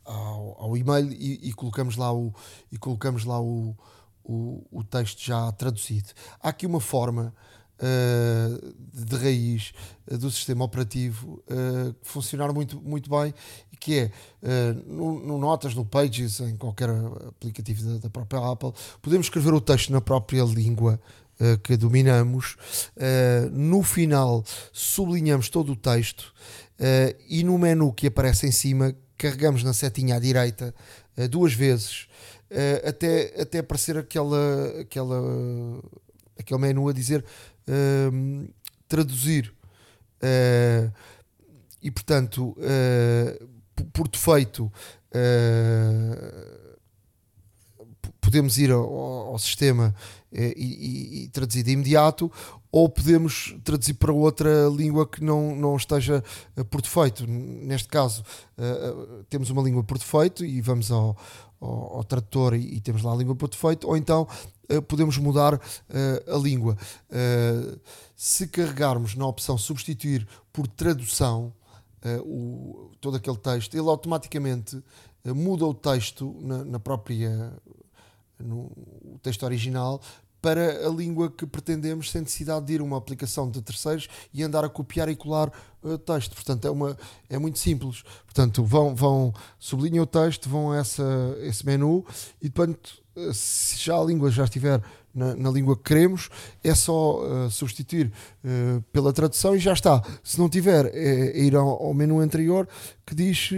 ao, 0.04 0.62
ao, 0.62 0.76
e-mail 0.76 1.10
e, 1.12 1.48
e, 1.48 1.52
colocamos 1.52 1.96
lá 1.96 2.12
o 2.12 2.32
e 2.70 2.76
colocamos 2.76 3.24
lá 3.24 3.40
o, 3.40 3.76
o, 4.24 4.64
o 4.70 4.84
texto 4.84 5.22
já 5.22 5.50
traduzido. 5.52 6.10
Há 6.40 6.50
aqui 6.50 6.66
uma 6.66 6.80
forma 6.80 7.34
uh, 7.82 8.74
de 8.92 9.16
raiz 9.16 9.72
uh, 10.06 10.16
do 10.16 10.30
sistema 10.30 10.64
operativo 10.64 11.42
uh, 11.48 11.94
funcionar 12.02 12.52
muito, 12.52 12.80
muito 12.80 13.10
bem, 13.10 13.34
que 13.80 13.98
é 13.98 14.10
no, 14.86 15.18
no, 15.18 15.38
Notas, 15.38 15.74
no 15.74 15.84
Pages, 15.84 16.38
em 16.38 16.56
qualquer 16.56 16.88
aplicativo 16.88 17.82
da, 17.82 17.98
da, 17.98 18.10
própria 18.10 18.38
Apple, 18.52 18.72
podemos 19.00 19.26
escrever 19.26 19.52
o 19.52 19.60
texto 19.60 19.90
na 19.92 20.00
própria 20.00 20.44
língua 20.44 21.00
que 21.64 21.76
dominamos. 21.76 22.56
no 23.50 23.82
final, 23.82 24.44
sublinhamos 24.72 25.48
todo 25.48 25.72
o 25.72 25.76
texto 25.76 26.32
e 27.28 27.42
no 27.42 27.58
menu 27.58 27.92
que 27.92 28.06
aparece 28.06 28.46
em 28.46 28.52
cima, 28.52 28.94
carregamos 29.18 29.64
na 29.64 29.72
setinha 29.72 30.14
à 30.14 30.20
direita 30.20 30.72
duas 31.28 31.52
vezes 31.52 32.06
uh, 32.52 32.88
até, 32.88 33.40
até 33.40 33.58
aparecer 33.58 33.96
aquela, 33.96 34.80
aquela, 34.80 35.82
aquele 36.38 36.60
menu 36.60 36.88
a 36.88 36.92
dizer 36.92 37.24
uh, 37.68 38.48
traduzir. 38.86 39.52
Uh, 40.22 40.92
e 41.82 41.90
portanto, 41.90 42.56
por 43.92 44.06
defeito, 44.06 44.70
podemos 48.20 48.56
ir 48.56 48.70
ao, 48.70 48.84
ao 48.84 49.38
sistema 49.38 49.92
e, 50.32 50.54
e, 50.56 51.24
e, 51.24 51.28
traduzir 51.28 51.64
de 51.64 51.72
imediato, 51.72 52.30
ou 52.70 52.88
podemos 52.88 53.54
traduzir 53.64 53.94
para 53.94 54.12
outra 54.12 54.68
língua 54.68 55.06
que 55.06 55.22
não, 55.24 55.56
não 55.56 55.76
esteja 55.76 56.22
por 56.70 56.80
defeito. 56.80 57.26
Neste 57.26 57.88
caso, 57.88 58.22
uh, 58.56 59.24
temos 59.28 59.50
uma 59.50 59.60
língua 59.60 59.82
por 59.82 59.98
defeito 59.98 60.44
e 60.44 60.60
vamos 60.60 60.92
ao, 60.92 61.16
ao, 61.62 61.96
ao 61.98 62.04
tradutor 62.04 62.54
e, 62.54 62.74
e, 62.74 62.80
temos 62.80 63.02
lá 63.02 63.12
a 63.12 63.16
língua 63.16 63.36
por 63.36 63.48
defeito, 63.48 63.86
ou 63.86 63.96
então 63.96 64.26
uh, 64.70 64.82
podemos 64.82 65.16
mudar 65.18 65.54
uh, 65.54 65.60
a 66.34 66.38
língua. 66.38 66.76
Uh, 67.08 67.78
se 68.16 68.48
carregarmos 68.48 69.14
na 69.14 69.26
opção 69.26 69.56
substituir 69.56 70.26
por 70.52 70.66
tradução 70.66 71.52
o, 72.24 72.90
todo 73.00 73.16
aquele 73.16 73.36
texto, 73.36 73.76
ele 73.76 73.88
automaticamente 73.88 74.82
muda 75.24 75.64
o 75.64 75.72
texto 75.72 76.36
na, 76.40 76.64
na 76.64 76.80
própria 76.80 77.52
no 78.40 78.72
texto 79.22 79.44
original 79.44 80.00
para 80.42 80.86
a 80.86 80.90
língua 80.90 81.30
que 81.30 81.46
pretendemos 81.46 82.10
sem 82.10 82.20
necessidade 82.20 82.66
de 82.66 82.74
ir 82.74 82.80
a 82.80 82.84
uma 82.84 82.98
aplicação 82.98 83.48
de 83.48 83.62
terceiros 83.62 84.08
e 84.34 84.42
andar 84.42 84.64
a 84.64 84.68
copiar 84.68 85.08
e 85.08 85.14
colar 85.14 85.52
uh, 85.82 85.96
texto. 85.96 86.34
Portanto, 86.34 86.66
é, 86.66 86.70
uma, 86.70 86.98
é 87.30 87.38
muito 87.38 87.60
simples. 87.60 88.02
Portanto, 88.24 88.64
vão, 88.64 88.94
vão 88.94 89.32
sublinham 89.58 90.02
o 90.02 90.06
texto, 90.06 90.48
vão 90.48 90.72
a 90.72 90.78
essa, 90.78 91.36
esse 91.42 91.64
menu 91.64 92.04
e, 92.42 92.50
portanto, 92.50 93.00
uh, 93.16 93.32
se 93.32 93.78
já 93.78 93.96
a 93.96 94.02
língua 94.02 94.32
já 94.32 94.42
estiver 94.42 94.82
na, 95.14 95.36
na 95.36 95.50
língua 95.50 95.76
que 95.76 95.82
queremos, 95.84 96.28
é 96.64 96.74
só 96.74 97.20
uh, 97.20 97.50
substituir 97.50 98.10
uh, 98.44 98.82
pela 98.92 99.12
tradução 99.12 99.54
e 99.54 99.58
já 99.58 99.74
está. 99.74 100.02
Se 100.24 100.38
não 100.38 100.48
tiver, 100.48 100.86
é, 100.86 101.38
é 101.38 101.38
ir 101.38 101.54
ao, 101.54 101.68
ao, 101.68 101.94
menu 101.94 102.18
anterior 102.18 102.66
que 103.04 103.14
diz 103.14 103.50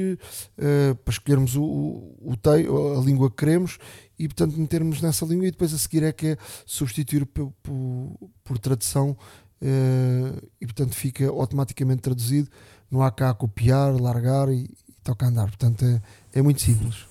para 1.04 1.12
escolhermos 1.12 1.54
o, 1.54 1.62
o, 1.62 2.34
o 2.44 2.98
a 2.98 3.04
língua 3.04 3.30
que 3.30 3.36
queremos 3.36 3.78
e 4.18 4.28
portanto 4.28 4.56
metermos 4.56 5.00
nessa 5.00 5.24
língua 5.24 5.46
e 5.46 5.50
depois 5.50 5.72
a 5.74 5.78
seguir 5.78 6.02
é 6.02 6.12
que 6.12 6.28
é 6.28 6.38
substituir 6.66 7.26
por, 7.26 7.52
por, 7.62 8.30
por 8.44 8.58
tradução 8.58 9.10
uh, 9.10 10.48
e 10.60 10.66
portanto 10.66 10.94
fica 10.94 11.28
automaticamente 11.28 12.02
traduzido. 12.02 12.48
Não 12.90 13.02
há 13.02 13.10
cá 13.10 13.30
a 13.30 13.34
copiar, 13.34 13.94
largar 14.00 14.48
e, 14.48 14.70
e 14.88 14.92
toca 15.02 15.26
andar, 15.26 15.46
portanto 15.46 15.84
é, 15.84 16.00
é 16.32 16.42
muito 16.42 16.60
simples. 16.60 17.06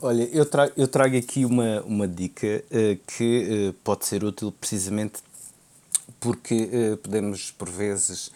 Olha, 0.00 0.24
eu 0.24 0.44
trago, 0.44 0.72
eu 0.76 0.88
trago 0.88 1.16
aqui 1.16 1.44
uma, 1.44 1.80
uma 1.82 2.08
dica 2.08 2.64
uh, 2.66 3.00
que 3.06 3.68
uh, 3.70 3.72
pode 3.84 4.06
ser 4.06 4.24
útil 4.24 4.52
precisamente 4.52 5.22
porque 6.20 6.98
podemos 7.02 7.50
por 7.50 7.68
vezes 7.68 8.30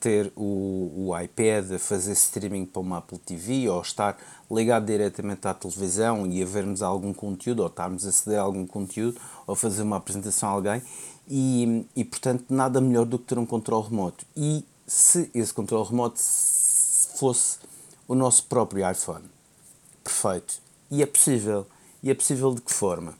ter 0.00 0.32
o, 0.36 1.08
o 1.08 1.18
iPad 1.18 1.72
a 1.72 1.78
fazer 1.78 2.12
streaming 2.12 2.66
para 2.66 2.80
uma 2.80 2.98
Apple 2.98 3.18
TV 3.18 3.68
ou 3.68 3.80
estar 3.80 4.18
ligado 4.50 4.86
diretamente 4.86 5.46
à 5.46 5.54
televisão 5.54 6.26
e 6.26 6.42
a 6.42 6.46
vermos 6.46 6.82
algum 6.82 7.12
conteúdo 7.12 7.60
ou 7.60 7.68
estarmos 7.68 8.04
a 8.04 8.10
aceder 8.10 8.38
a 8.38 8.42
algum 8.42 8.66
conteúdo 8.66 9.20
ou 9.46 9.54
fazer 9.54 9.82
uma 9.82 9.96
apresentação 9.96 10.48
a 10.48 10.52
alguém. 10.52 10.82
E, 11.28 11.86
e 11.96 12.04
portanto 12.04 12.46
nada 12.50 12.80
melhor 12.80 13.06
do 13.06 13.18
que 13.18 13.26
ter 13.26 13.38
um 13.38 13.46
controle 13.46 13.88
remoto. 13.88 14.26
E 14.36 14.64
se 14.86 15.30
esse 15.32 15.54
controle 15.54 15.88
remoto 15.88 16.20
fosse 17.16 17.58
o 18.06 18.14
nosso 18.14 18.44
próprio 18.44 18.90
iPhone 18.90 19.24
perfeito. 20.02 20.60
E 20.90 21.02
é 21.02 21.06
possível. 21.06 21.66
E 22.02 22.10
é 22.10 22.14
possível 22.14 22.54
de 22.54 22.60
que 22.60 22.72
forma? 22.72 23.14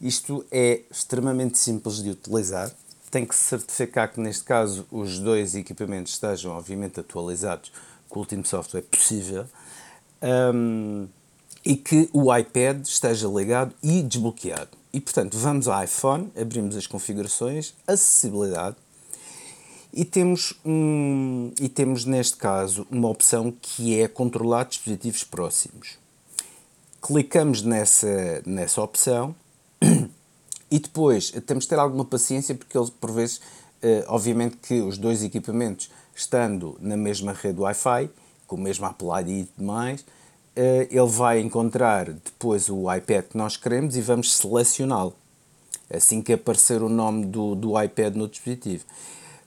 Isto 0.00 0.44
é 0.50 0.82
extremamente 0.90 1.58
simples 1.58 2.02
de 2.02 2.10
utilizar 2.10 2.72
tem 3.12 3.26
que 3.26 3.34
certificar 3.36 4.10
que 4.10 4.18
neste 4.18 4.42
caso 4.42 4.86
os 4.90 5.18
dois 5.18 5.54
equipamentos 5.54 6.14
estejam 6.14 6.50
obviamente 6.52 6.98
atualizados 6.98 7.70
com 8.08 8.18
o 8.18 8.22
último 8.22 8.44
software 8.44 8.80
possível 8.80 9.44
um, 10.54 11.06
e 11.62 11.76
que 11.76 12.08
o 12.10 12.34
iPad 12.34 12.82
esteja 12.86 13.28
ligado 13.28 13.74
e 13.82 14.02
desbloqueado. 14.02 14.70
E 14.94 14.98
portanto, 14.98 15.36
vamos 15.36 15.68
ao 15.68 15.84
iPhone, 15.84 16.32
abrimos 16.34 16.74
as 16.74 16.86
configurações, 16.86 17.74
acessibilidade 17.86 18.76
e 19.92 20.06
temos, 20.06 20.54
um, 20.64 21.52
e 21.60 21.68
temos 21.68 22.06
neste 22.06 22.38
caso 22.38 22.86
uma 22.90 23.10
opção 23.10 23.52
que 23.60 24.00
é 24.00 24.08
controlar 24.08 24.64
dispositivos 24.64 25.22
próximos. 25.22 25.98
Clicamos 27.02 27.60
nessa, 27.60 28.42
nessa 28.46 28.80
opção 28.80 29.34
e 30.72 30.78
depois 30.78 31.30
temos 31.46 31.64
de 31.64 31.70
ter 31.70 31.78
alguma 31.78 32.04
paciência 32.04 32.54
porque 32.54 32.76
ele 32.76 32.90
por 33.00 33.12
vezes 33.12 33.40
Uh, 33.82 34.04
obviamente 34.06 34.58
que 34.58 34.80
os 34.80 34.96
dois 34.96 35.24
equipamentos, 35.24 35.90
estando 36.14 36.78
na 36.80 36.96
mesma 36.96 37.32
rede 37.32 37.60
Wi-Fi, 37.60 38.08
com 38.46 38.54
o 38.54 38.60
mesmo 38.60 38.86
Apple 38.86 39.08
ID 39.20 39.28
e 39.28 39.48
demais, 39.58 40.02
uh, 40.02 40.86
ele 40.88 41.08
vai 41.08 41.40
encontrar 41.40 42.12
depois 42.12 42.68
o 42.68 42.92
iPad 42.94 43.24
que 43.24 43.36
nós 43.36 43.56
queremos 43.56 43.96
e 43.96 44.00
vamos 44.00 44.36
selecioná-lo. 44.36 45.12
Assim 45.92 46.22
que 46.22 46.32
aparecer 46.32 46.80
o 46.80 46.88
nome 46.88 47.26
do, 47.26 47.56
do 47.56 47.82
iPad 47.82 48.14
no 48.14 48.28
dispositivo. 48.28 48.84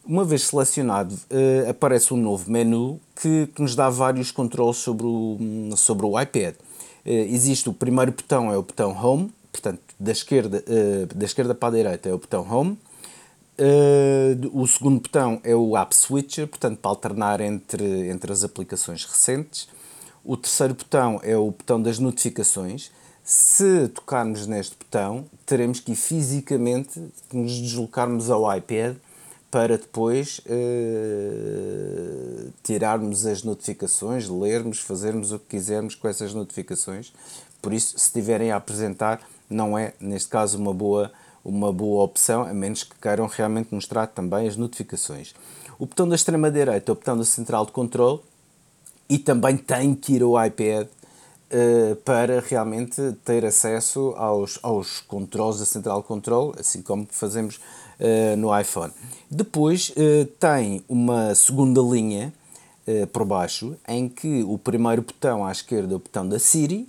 Uma 0.06 0.26
vez 0.26 0.44
selecionado, 0.44 1.16
uh, 1.16 1.70
aparece 1.70 2.14
um 2.14 2.18
novo 2.18 2.52
menu 2.52 3.00
que, 3.16 3.48
que, 3.56 3.62
nos 3.62 3.74
dá 3.74 3.90
vários 3.90 4.32
controles 4.32 4.78
sobre 4.78 5.06
o, 5.06 5.38
sobre 5.78 6.06
o 6.06 6.20
iPad. 6.20 6.56
Uh, 7.06 7.10
existe 7.10 7.70
o 7.70 7.74
primeiro 7.74 8.12
botão, 8.12 8.52
é 8.52 8.58
o 8.58 8.64
botão 8.64 8.92
Home, 8.92 9.32
portanto, 9.50 9.85
da 10.00 10.12
esquerda, 10.12 10.64
uh, 10.68 11.16
da 11.16 11.26
esquerda 11.26 11.56
para 11.56 11.70
a 11.70 11.78
direita 11.78 12.10
é 12.10 12.14
o 12.14 12.18
botão 12.18 12.46
Home. 12.50 12.78
o 14.52 14.68
segundo 14.68 15.00
botão 15.00 15.40
é 15.44 15.56
o 15.56 15.78
App 15.78 15.96
Switcher, 15.96 16.48
portanto, 16.48 16.80
para 16.80 16.92
alternar 16.92 17.42
entre, 17.42 18.10
entre 18.10 18.32
as 18.32 18.44
aplicações 18.44 19.06
recentes. 19.06 19.68
O 20.24 20.36
terceiro 20.36 20.74
botão 20.74 21.20
é 21.24 21.38
o 21.38 21.52
botão 21.52 21.82
das 21.82 22.00
notificações. 22.00 22.92
Se 23.24 23.88
tocarmos 23.88 24.46
neste 24.46 24.76
botão, 24.76 25.26
teremos 25.46 25.80
que 25.80 25.96
fisicamente 25.96 27.02
nos 27.32 27.60
deslocarmos 27.60 28.30
ao 28.30 28.56
iPad 28.56 28.98
para 29.56 29.78
depois 29.78 30.40
uh, 30.40 30.44
tirarmos 32.62 33.26
as 33.26 33.42
notificações, 33.42 34.28
lermos, 34.28 34.80
fazermos 34.80 35.32
o 35.32 35.40
que 35.40 35.46
quisermos 35.52 35.96
com 35.96 36.08
essas 36.08 36.34
notificações. 36.34 37.14
Por 37.62 37.72
isso, 37.72 37.98
se 37.98 38.12
tiverem 38.12 38.52
a 38.52 38.58
apresentar, 38.58 39.22
não 39.50 39.78
é, 39.78 39.94
neste 40.00 40.30
caso, 40.30 40.58
uma 40.58 40.74
boa, 40.74 41.12
uma 41.44 41.72
boa 41.72 42.04
opção, 42.04 42.44
a 42.44 42.54
menos 42.54 42.84
que 42.84 42.96
queiram 43.00 43.28
realmente 43.28 43.74
mostrar 43.74 44.08
também 44.08 44.48
as 44.48 44.56
notificações. 44.56 45.34
O 45.78 45.86
botão 45.86 46.08
da 46.08 46.16
extrema-direita 46.16 46.92
é 46.92 46.94
o 46.94 46.96
botão 46.96 47.18
da 47.18 47.26
central 47.26 47.66
de 47.66 47.72
controle 47.72 48.20
e 49.10 49.18
também 49.18 49.58
tem 49.58 49.94
que 49.94 50.14
ir 50.14 50.24
ao 50.24 50.44
iPad 50.44 50.88
uh, 50.88 51.96
para 51.98 52.40
realmente 52.40 53.02
ter 53.24 53.46
acesso 53.46 54.14
aos, 54.18 54.58
aos 54.64 55.02
controles 55.02 55.60
da 55.60 55.66
central 55.66 56.02
de 56.02 56.08
controle, 56.08 56.54
assim 56.60 56.82
como 56.82 57.08
fazemos 57.12 57.58
uh, 57.58 58.38
no 58.38 58.58
iPhone. 58.58 58.94
Depois 59.30 59.90
uh, 59.90 60.26
tem 60.40 60.84
uma 60.88 61.36
segunda 61.36 61.82
linha 61.82 62.34
por 63.12 63.26
baixo 63.26 63.76
em 63.88 64.08
que 64.08 64.44
o 64.44 64.60
primeiro 64.60 65.02
botão 65.02 65.44
à 65.44 65.52
esquerda 65.52 65.94
é 65.94 65.96
o 65.96 66.00
botão 66.00 66.30
da 66.30 66.38
Siri, 66.38 66.88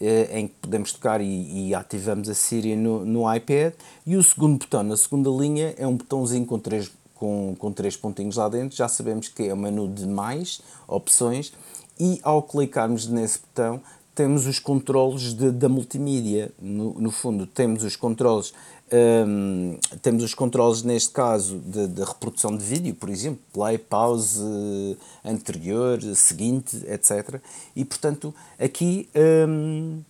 em 0.00 0.48
que 0.48 0.54
podemos 0.60 0.92
tocar 0.92 1.20
e, 1.20 1.68
e, 1.68 1.74
ativamos 1.74 2.28
a 2.28 2.34
Siri 2.34 2.76
no, 2.76 3.04
no 3.04 3.34
iPad, 3.34 3.74
e 4.06 4.16
o 4.16 4.22
segundo 4.22 4.58
botão 4.58 4.82
na 4.82 4.96
segunda 4.96 5.30
linha 5.30 5.74
é 5.78 5.86
um 5.86 5.96
botãozinho 5.96 6.44
com 6.44 6.58
três, 6.58 6.90
com, 7.14 7.54
com 7.58 7.72
três 7.72 7.96
pontinhos 7.96 8.36
lá 8.36 8.48
dentro, 8.48 8.76
já 8.76 8.88
sabemos 8.88 9.28
que 9.28 9.44
é 9.44 9.54
o 9.54 9.56
menu 9.56 9.88
de 9.88 10.06
mais 10.06 10.60
opções, 10.86 11.52
e 11.98 12.20
ao 12.22 12.42
clicarmos 12.42 13.06
nesse 13.06 13.38
botão 13.38 13.80
temos 14.14 14.46
os 14.46 14.58
controles 14.58 15.34
de, 15.34 15.50
da 15.50 15.68
multimídia, 15.68 16.52
no, 16.60 16.94
no 16.94 17.10
fundo 17.10 17.46
temos 17.46 17.82
os 17.82 17.96
controles 17.96 18.52
um, 18.94 19.76
temos 20.02 20.22
os 20.22 20.34
controles, 20.34 20.82
neste 20.82 21.10
caso, 21.10 21.58
de, 21.58 22.04
reprodução 22.04 22.56
de 22.56 22.64
vídeo, 22.64 22.94
por 22.94 23.08
exemplo, 23.08 23.40
play, 23.52 23.76
pause, 23.76 24.40
anterior, 25.24 26.00
seguinte, 26.14 26.76
etc. 26.86 27.40
E, 27.74 27.84
portanto, 27.84 28.32
aqui 28.58 29.08
um, 29.48 30.00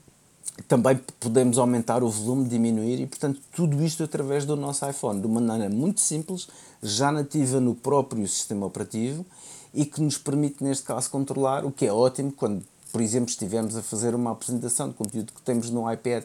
também 0.68 1.00
podemos 1.18 1.56
aumentar 1.56 2.02
o 2.02 2.10
volume, 2.10 2.46
diminuir, 2.46 3.00
e, 3.00 3.06
portanto, 3.06 3.40
tudo 3.54 3.82
isto 3.82 4.04
através 4.04 4.44
do 4.44 4.54
nosso 4.54 4.88
iPhone, 4.88 5.18
de 5.18 5.26
uma 5.26 5.40
maneira 5.40 5.72
muito 5.74 6.00
simples, 6.00 6.46
já 6.82 7.10
nativa 7.10 7.60
no 7.60 7.74
próprio 7.74 8.26
sistema 8.28 8.66
operativo 8.66 9.24
e 9.72 9.86
que 9.86 10.02
nos 10.02 10.18
permite, 10.18 10.62
neste 10.62 10.84
caso, 10.84 11.10
controlar, 11.10 11.64
o 11.64 11.72
que 11.72 11.86
é 11.86 11.92
ótimo 11.92 12.30
quando, 12.32 12.62
por 12.92 13.00
exemplo, 13.00 13.30
estivermos 13.30 13.76
a 13.76 13.82
fazer 13.82 14.14
uma 14.14 14.32
apresentação 14.32 14.88
de 14.88 14.94
conteúdo 14.94 15.32
que 15.32 15.40
temos 15.40 15.70
no 15.70 15.90
iPad 15.90 16.24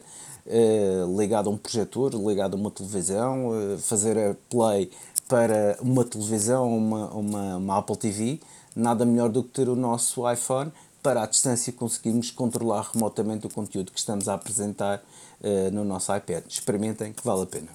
ligado 1.16 1.50
a 1.50 1.54
um 1.54 1.58
projetor, 1.58 2.14
ligado 2.16 2.56
a 2.56 2.60
uma 2.60 2.72
televisão, 2.72 3.50
uh, 3.50 3.78
fazer 3.78 4.18
a 4.18 4.36
play 4.50 4.90
para 5.28 5.78
uma 5.82 6.04
televisão, 6.04 6.76
uma, 6.76 7.08
uma, 7.10 7.56
uma 7.58 7.78
Apple 7.78 7.96
TV, 7.96 8.40
nada 8.76 9.06
melhor 9.06 9.30
do 9.30 9.44
que 9.44 9.50
ter 9.50 9.70
o 9.70 9.76
nosso 9.76 10.30
iPhone 10.32 10.72
para 11.04 11.24
à 11.24 11.26
distância 11.26 11.72
conseguirmos 11.72 12.32
controlar 12.32 12.90
remotamente 12.94 13.46
o 13.46 13.50
conteúdo 13.50 13.92
que 13.92 14.00
estamos 14.00 14.28
a 14.28 14.34
apresentar 14.34 15.02
uh, 15.42 15.72
no 15.72 15.86
nosso 15.86 16.16
iPad. 16.16 16.44
Experimentem 16.50 17.14
que 17.14 17.24
vale 17.24 17.44
a 17.44 17.46
pena. 17.46 17.68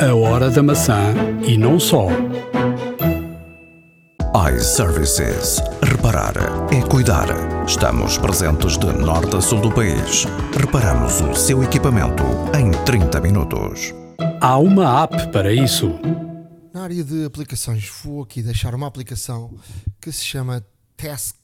A 0.00 0.14
hora 0.14 0.50
da 0.50 0.62
maçã 0.62 1.14
e 1.46 1.56
não 1.56 1.78
só 1.78 2.06
iServices. 4.56 5.60
Reparar 6.02 6.34
é 6.74 6.82
cuidar. 6.88 7.28
Estamos 7.64 8.18
presentes 8.18 8.76
de 8.76 8.86
norte 8.86 9.36
a 9.36 9.40
sul 9.40 9.60
do 9.60 9.72
país. 9.72 10.24
Reparamos 10.58 11.20
o 11.20 11.32
seu 11.32 11.62
equipamento 11.62 12.24
em 12.58 12.72
30 12.84 13.20
minutos. 13.20 13.94
Há 14.40 14.58
uma 14.58 15.04
app 15.04 15.30
para 15.30 15.52
isso. 15.52 15.92
Na 16.74 16.82
área 16.82 17.04
de 17.04 17.24
aplicações, 17.24 17.88
vou 18.02 18.20
aqui 18.20 18.42
deixar 18.42 18.74
uma 18.74 18.88
aplicação 18.88 19.56
que 20.00 20.10
se 20.10 20.24
chama 20.24 20.66
Task 20.96 21.36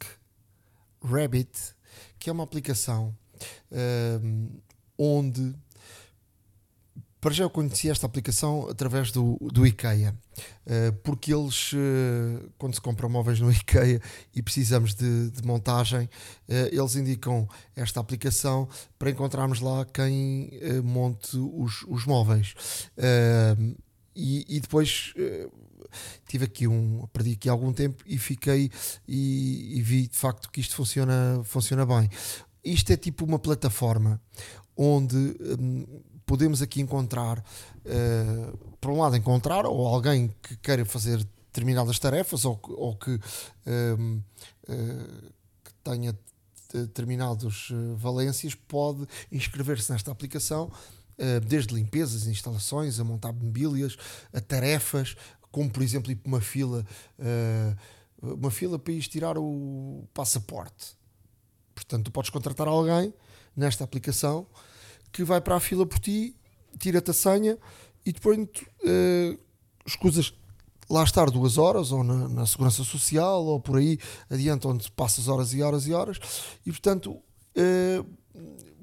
Rabbit, 1.05 1.53
que 2.19 2.29
é 2.29 2.33
uma 2.33 2.43
aplicação 2.43 3.15
um, 3.71 4.49
onde 4.99 5.55
para 7.21 7.35
já 7.35 7.45
eu 7.45 7.51
conheci 7.51 7.91
esta 7.91 8.07
aplicação 8.07 8.69
através 8.71 9.11
do, 9.11 9.37
do 9.41 9.67
IKEA, 9.67 10.15
uh, 10.15 10.93
porque 11.03 11.35
eles, 11.35 11.73
uh, 11.73 12.51
quando 12.57 12.75
se 12.75 12.81
compram 12.81 13.09
móveis 13.09 13.41
no 13.41 13.51
IKEA 13.53 14.01
e 14.35 14.43
precisamos 14.43 14.95
de, 14.95 15.31
de 15.31 15.43
montagem, 15.45 16.05
uh, 16.05 16.53
eles 16.71 16.95
indicam 16.95 17.49
esta 17.75 17.99
aplicação 17.99 18.69
para 18.99 19.11
encontrarmos 19.11 19.61
lá 19.61 19.85
quem 19.85 20.51
monte 20.85 21.37
os, 21.37 21.85
os 21.89 22.05
móveis. 22.07 22.55
E, 24.15 24.45
e, 24.49 24.61
depois 24.61 25.15
tive 26.27 26.45
aqui 26.45 26.67
um, 26.67 27.07
perdi 27.13 27.33
aqui 27.33 27.49
algum 27.49 27.73
tempo 27.73 28.03
e 28.07 28.19
fiquei 28.19 28.71
e, 29.07 29.79
e 29.79 29.83
vi 29.83 30.09
de 30.09 30.17
facto 30.17 30.51
que 30.51 30.61
isto 30.61 30.75
funciona, 30.75 31.41
funciona 31.45 31.87
bem. 31.87 32.09
Isto 32.65 32.93
é 32.93 32.97
tipo 32.97 33.25
uma 33.25 33.39
plataforma 33.39 34.21
onde 34.77 35.17
um, 35.17 35.85
podemos 36.29 36.61
aqui 36.61 36.83
encontrar, 36.83 37.39
uh, 37.39 38.77
por 38.79 38.91
um 38.91 39.01
lado, 39.01 39.17
encontrar 39.17 39.65
ou 39.65 39.87
alguém 39.87 40.31
que 40.43 40.57
queira 40.59 40.85
fazer 40.85 41.25
determinadas 41.47 41.99
tarefas 41.99 42.45
ou, 42.45 42.61
ou 42.69 42.95
que, 42.95 43.15
uh, 43.15 44.23
que 45.65 45.75
tenha 45.83 46.17
determinadas 46.71 47.71
eh, 47.71 47.97
valências, 47.97 48.55
pode 48.55 49.09
inscrever-se 49.33 49.91
nesta 49.91 50.13
aplicação, 50.13 50.71
desde 51.47 51.75
limpezas, 51.75 52.27
instalações, 52.27 53.01
a 53.01 53.05
montar 53.05 53.33
mobílias, 53.33 53.97
a 54.35 54.39
tarefas, 54.39 55.17
como 55.51 55.71
por 55.71 55.83
exemplo 55.83 56.13
ir 56.13 56.17
para 56.17 56.29
uma 56.29 56.43
fila, 56.43 56.85
uma 58.21 58.51
fila 58.51 58.79
para 58.79 58.93
ir 58.93 59.01
tirar 59.09 59.39
o 59.39 60.07
passaporte. 60.13 60.95
Portanto, 61.75 62.05
tu 62.05 62.11
podes 62.11 62.29
contratar 62.29 62.69
alguém 62.69 63.15
nesta 63.57 63.83
aplicação 63.83 64.47
que 65.13 65.25
vai 65.25 65.41
para 65.41 65.57
a 65.57 65.61
fila 65.61 65.87
por 65.87 65.99
ti, 65.99 66.37
tira-te 66.79 67.11
a 67.11 67.15
senha 67.15 67.59
e 68.05 68.13
depois 68.13 68.39
uh, 68.39 69.39
escusas 69.87 70.33
lá 70.89 71.05
estar 71.05 71.31
duas 71.31 71.59
horas 71.59 71.93
ou 71.93 72.03
na, 72.03 72.29
na, 72.29 72.47
segurança 72.47 72.83
social 72.83 73.45
ou 73.45 73.61
por 73.61 73.77
aí 73.77 73.99
adiante 74.31 74.67
onde 74.67 74.91
passas 74.91 75.29
horas 75.29 75.53
e 75.53 75.63
horas 75.63 75.87
e 75.87 75.93
horas. 75.93 76.19
E 76.65 76.71
portanto 76.71 77.13
uh, 77.13 78.07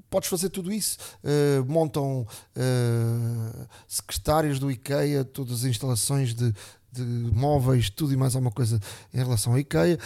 podes 0.08 0.28
fazer 0.28 0.50
tudo 0.50 0.72
isso. 0.72 0.98
Uh, 1.22 1.64
montam 1.70 2.22
uh, 2.22 3.66
secretárias 3.88 4.58
do 4.58 4.70
IKEA 4.70 5.24
todas 5.24 5.60
as 5.60 5.64
instalações 5.64 6.34
de, 6.34 6.54
de 6.92 7.02
móveis 7.02 7.90
tudo 7.90 8.12
e 8.12 8.16
mais 8.16 8.34
alguma 8.34 8.52
coisa 8.52 8.80
em 9.12 9.18
relação 9.18 9.52
ao 9.52 9.58
IKEA 9.58 9.98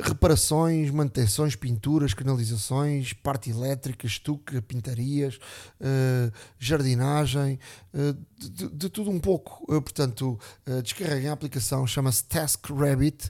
reparações, 0.00 0.90
manutenções, 0.90 1.54
pinturas, 1.54 2.14
canalizações, 2.14 3.12
parte 3.12 3.50
elétrica, 3.50 4.06
estuque, 4.06 4.60
pintarias, 4.62 5.36
uh, 5.80 6.32
jardinagem, 6.58 7.58
uh, 7.92 8.16
de, 8.38 8.68
de, 8.70 8.88
tudo 8.88 9.10
um 9.10 9.18
pouco. 9.18 9.64
Uh, 9.64 9.82
portanto, 9.82 10.38
descarreguem 10.82 11.28
a 11.28 11.32
aplicação, 11.32 11.86
chama-se 11.86 12.24
Task 12.24 12.70
Rabbit, 12.70 13.28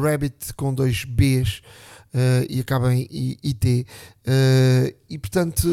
Rabbit 0.00 0.54
com 0.54 0.74
dois 0.74 1.04
Bs. 1.04 1.62
e 2.48 2.60
acaba 2.60 2.92
em 2.94 3.08
IT 3.42 3.86
e 5.08 5.18
portanto 5.18 5.66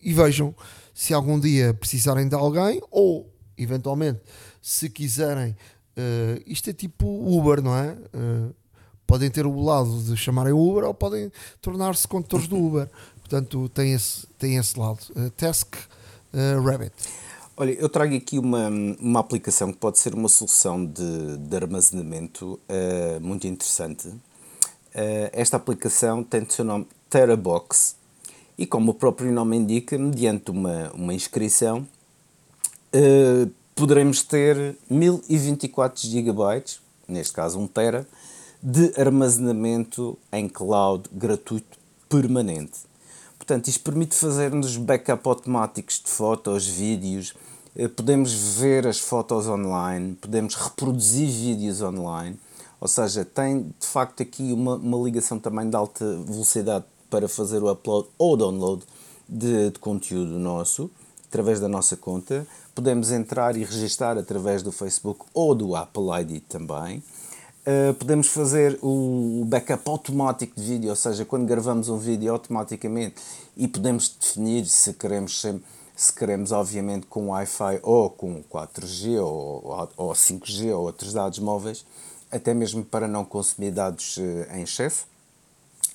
e 0.00 0.12
vejam 0.12 0.54
se 0.94 1.14
algum 1.14 1.38
dia 1.38 1.72
precisarem 1.74 2.28
de 2.28 2.34
alguém 2.34 2.80
ou 2.90 3.32
eventualmente 3.56 4.20
se 4.60 4.90
quiserem 4.90 5.56
Uh, 5.96 6.42
isto 6.46 6.68
é 6.68 6.74
tipo 6.74 7.06
Uber, 7.06 7.62
não 7.62 7.74
é? 7.74 7.96
Uh, 8.14 8.54
podem 9.06 9.30
ter 9.30 9.46
o 9.46 9.60
lado 9.60 10.02
de 10.02 10.14
chamarem 10.14 10.52
Uber 10.52 10.84
ou 10.84 10.92
podem 10.92 11.32
tornar-se 11.62 12.06
condutores 12.06 12.46
do 12.46 12.56
Uber. 12.56 12.90
Portanto, 13.20 13.68
tem 13.70 13.94
esse, 13.94 14.26
tem 14.38 14.56
esse 14.56 14.78
lado. 14.78 14.98
Uh, 15.16 15.30
Task 15.30 15.74
Rabbit. 16.62 16.92
Olha, 17.56 17.70
eu 17.72 17.88
trago 17.88 18.14
aqui 18.14 18.38
uma, 18.38 18.68
uma 19.00 19.20
aplicação 19.20 19.72
que 19.72 19.78
pode 19.78 19.98
ser 19.98 20.12
uma 20.14 20.28
solução 20.28 20.84
de, 20.84 21.38
de 21.38 21.56
armazenamento 21.56 22.60
muito 23.22 23.46
interessante. 23.46 24.12
Esta 25.32 25.56
aplicação 25.56 26.22
tem 26.22 26.42
o 26.42 26.50
seu 26.50 26.62
nome 26.62 26.86
Terabox 27.08 27.96
e, 28.58 28.66
como 28.66 28.90
o 28.90 28.94
próprio 28.94 29.32
nome 29.32 29.56
indica, 29.56 29.96
mediante 29.96 30.50
uma, 30.50 30.90
uma 30.92 31.14
inscrição, 31.14 31.88
poderemos 33.76 34.22
ter 34.22 34.74
1024 34.88 36.08
GB, 36.08 36.64
neste 37.06 37.34
caso 37.34 37.60
1 37.60 37.66
Tera, 37.68 38.08
de 38.62 38.90
armazenamento 38.98 40.18
em 40.32 40.48
cloud 40.48 41.08
gratuito 41.12 41.78
permanente. 42.08 42.80
Portanto, 43.38 43.68
isto 43.68 43.84
permite 43.84 44.14
fazer-nos 44.14 44.78
backup 44.78 45.28
automáticos 45.28 46.00
de 46.02 46.08
fotos, 46.08 46.66
vídeos, 46.66 47.34
eh, 47.76 47.86
podemos 47.86 48.32
ver 48.32 48.86
as 48.86 48.98
fotos 48.98 49.46
online, 49.46 50.14
podemos 50.14 50.54
reproduzir 50.54 51.28
vídeos 51.28 51.82
online, 51.82 52.38
ou 52.80 52.88
seja, 52.88 53.26
tem 53.26 53.74
de 53.78 53.86
facto 53.86 54.22
aqui 54.22 54.54
uma, 54.54 54.76
uma 54.76 55.04
ligação 55.04 55.38
também 55.38 55.68
de 55.68 55.76
alta 55.76 56.16
velocidade 56.26 56.86
para 57.10 57.28
fazer 57.28 57.62
o 57.62 57.70
upload 57.70 58.08
ou 58.16 58.38
download 58.38 58.82
de, 59.28 59.70
de 59.70 59.78
conteúdo 59.78 60.38
nosso, 60.38 60.90
através 61.28 61.60
da 61.60 61.68
nossa 61.68 61.94
conta. 61.94 62.46
Podemos 62.76 63.10
entrar 63.10 63.56
e 63.56 63.64
registar 63.64 64.18
através 64.18 64.62
do 64.62 64.70
Facebook 64.70 65.24
ou 65.32 65.54
do 65.54 65.74
Apple 65.74 66.10
ID 66.20 66.42
também. 66.46 67.02
Uh, 67.66 67.94
podemos 67.94 68.26
fazer 68.26 68.78
o 68.82 69.46
backup 69.46 69.88
automático 69.88 70.54
de 70.54 70.62
vídeo, 70.62 70.90
ou 70.90 70.94
seja, 70.94 71.24
quando 71.24 71.46
gravamos 71.46 71.88
um 71.88 71.96
vídeo 71.96 72.30
automaticamente 72.30 73.14
e 73.56 73.66
podemos 73.66 74.14
definir 74.20 74.66
se 74.66 74.92
queremos 74.92 75.42
se 75.96 76.12
queremos 76.12 76.52
obviamente 76.52 77.06
com 77.06 77.30
Wi-Fi 77.30 77.80
ou 77.82 78.10
com 78.10 78.44
4G 78.44 79.24
ou, 79.24 79.88
ou 79.96 80.12
5G 80.12 80.76
ou 80.76 80.84
outros 80.84 81.14
dados 81.14 81.38
móveis, 81.38 81.82
até 82.30 82.52
mesmo 82.52 82.84
para 82.84 83.08
não 83.08 83.24
consumir 83.24 83.70
dados 83.70 84.18
uh, 84.18 84.54
em 84.54 84.64
excesso. 84.64 85.06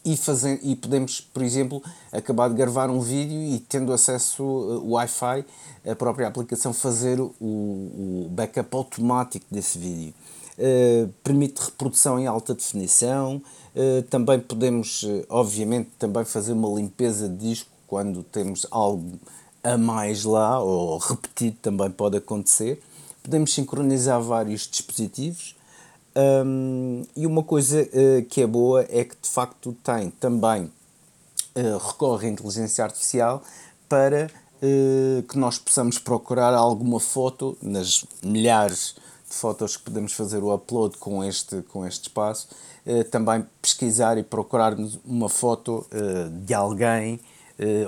E, 0.03 0.17
fazer, 0.17 0.59
e 0.63 0.75
podemos, 0.75 1.21
por 1.21 1.43
exemplo, 1.43 1.83
acabar 2.11 2.49
de 2.49 2.55
gravar 2.55 2.89
um 2.89 2.99
vídeo 2.99 3.39
e 3.39 3.59
tendo 3.59 3.93
acesso 3.93 4.43
ao 4.43 4.49
uh, 4.49 4.91
Wi-Fi, 4.93 5.45
a 5.87 5.95
própria 5.95 6.27
aplicação 6.27 6.73
fazer 6.73 7.19
o, 7.19 7.31
o 7.39 8.27
backup 8.31 8.75
automático 8.75 9.45
desse 9.51 9.77
vídeo. 9.77 10.13
Eh, 10.63 11.07
permite 11.23 11.59
reprodução 11.59 12.19
em 12.19 12.27
alta 12.27 12.53
definição. 12.53 13.41
Uh, 13.73 14.03
também 14.03 14.37
podemos, 14.39 15.01
uh, 15.03 15.25
obviamente, 15.29 15.89
também 15.97 16.23
fazer 16.23 16.51
uma 16.51 16.67
limpeza 16.77 17.27
de 17.27 17.37
disco 17.37 17.69
quando 17.87 18.21
temos 18.21 18.67
algo 18.69 19.17
a 19.63 19.75
mais 19.77 20.23
lá, 20.23 20.59
ou 20.59 20.97
repetido 20.99 21.55
também 21.61 21.89
pode 21.89 22.17
acontecer. 22.17 22.79
Podemos 23.23 23.53
sincronizar 23.53 24.21
vários 24.21 24.67
dispositivos. 24.69 25.55
Um, 26.13 27.03
e 27.15 27.25
uma 27.25 27.41
coisa 27.41 27.88
que 28.29 28.41
é 28.41 28.47
boa 28.47 28.85
é 28.89 29.05
que 29.05 29.15
de 29.21 29.29
facto 29.29 29.75
tem 29.81 30.09
também 30.09 30.69
recorre 31.55 32.27
à 32.27 32.29
inteligência 32.29 32.83
artificial 32.83 33.41
para 33.88 34.29
que 35.27 35.38
nós 35.38 35.57
possamos 35.57 35.97
procurar 35.97 36.53
alguma 36.53 36.99
foto 36.99 37.57
nas 37.61 38.05
milhares 38.21 38.95
de 39.29 39.35
fotos 39.35 39.77
que 39.77 39.83
podemos 39.83 40.13
fazer 40.13 40.43
o 40.43 40.53
upload 40.53 40.97
com 40.97 41.23
este, 41.23 41.61
com 41.63 41.85
este 41.85 42.03
espaço, 42.03 42.49
também 43.09 43.45
pesquisar 43.61 44.17
e 44.17 44.23
procurar 44.23 44.75
uma 45.05 45.29
foto 45.29 45.85
de 46.45 46.53
alguém 46.53 47.19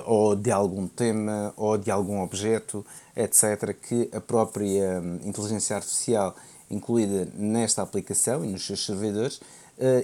ou 0.04 0.34
de 0.34 0.50
algum 0.50 0.86
tema 0.86 1.52
ou 1.56 1.76
de 1.78 1.90
algum 1.90 2.22
objeto, 2.22 2.84
etc., 3.16 3.74
que 3.74 4.08
a 4.12 4.20
própria 4.20 5.00
hum, 5.00 5.20
inteligência 5.24 5.76
artificial 5.76 6.34
incluída 6.70 7.28
nesta 7.34 7.82
aplicação 7.82 8.44
e 8.44 8.48
nos 8.48 8.66
seus 8.66 8.84
servidores 8.84 9.40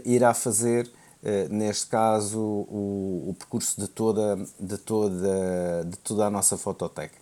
irá 0.04 0.34
fazer 0.34 0.90
neste 1.50 1.86
caso 1.86 2.40
o, 2.40 3.26
o 3.28 3.36
percurso 3.38 3.80
de 3.80 3.86
toda, 3.86 4.36
de, 4.58 4.78
toda, 4.78 5.84
de 5.84 5.96
toda 5.98 6.26
a 6.26 6.30
nossa 6.30 6.56
fototeca 6.56 7.14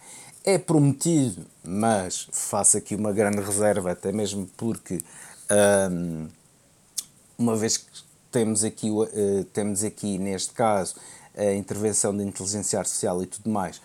é 0.48 0.56
prometido, 0.56 1.44
mas 1.62 2.26
faço 2.32 2.78
aqui 2.78 2.94
uma 2.94 3.12
grande 3.12 3.40
reserva, 3.40 3.92
até 3.92 4.10
mesmo 4.10 4.48
porque, 4.56 4.98
um, 5.90 6.26
uma 7.36 7.54
vez 7.54 7.76
que 7.76 7.84
temos 8.30 8.64
aqui, 8.64 8.90
uh, 8.90 9.44
temos 9.52 9.84
aqui, 9.84 10.16
neste 10.16 10.54
caso, 10.54 10.94
a 11.36 11.52
intervenção 11.52 12.16
da 12.16 12.24
inteligência 12.24 12.78
artificial 12.78 13.22
e 13.22 13.26
tudo 13.26 13.50
mais, 13.50 13.80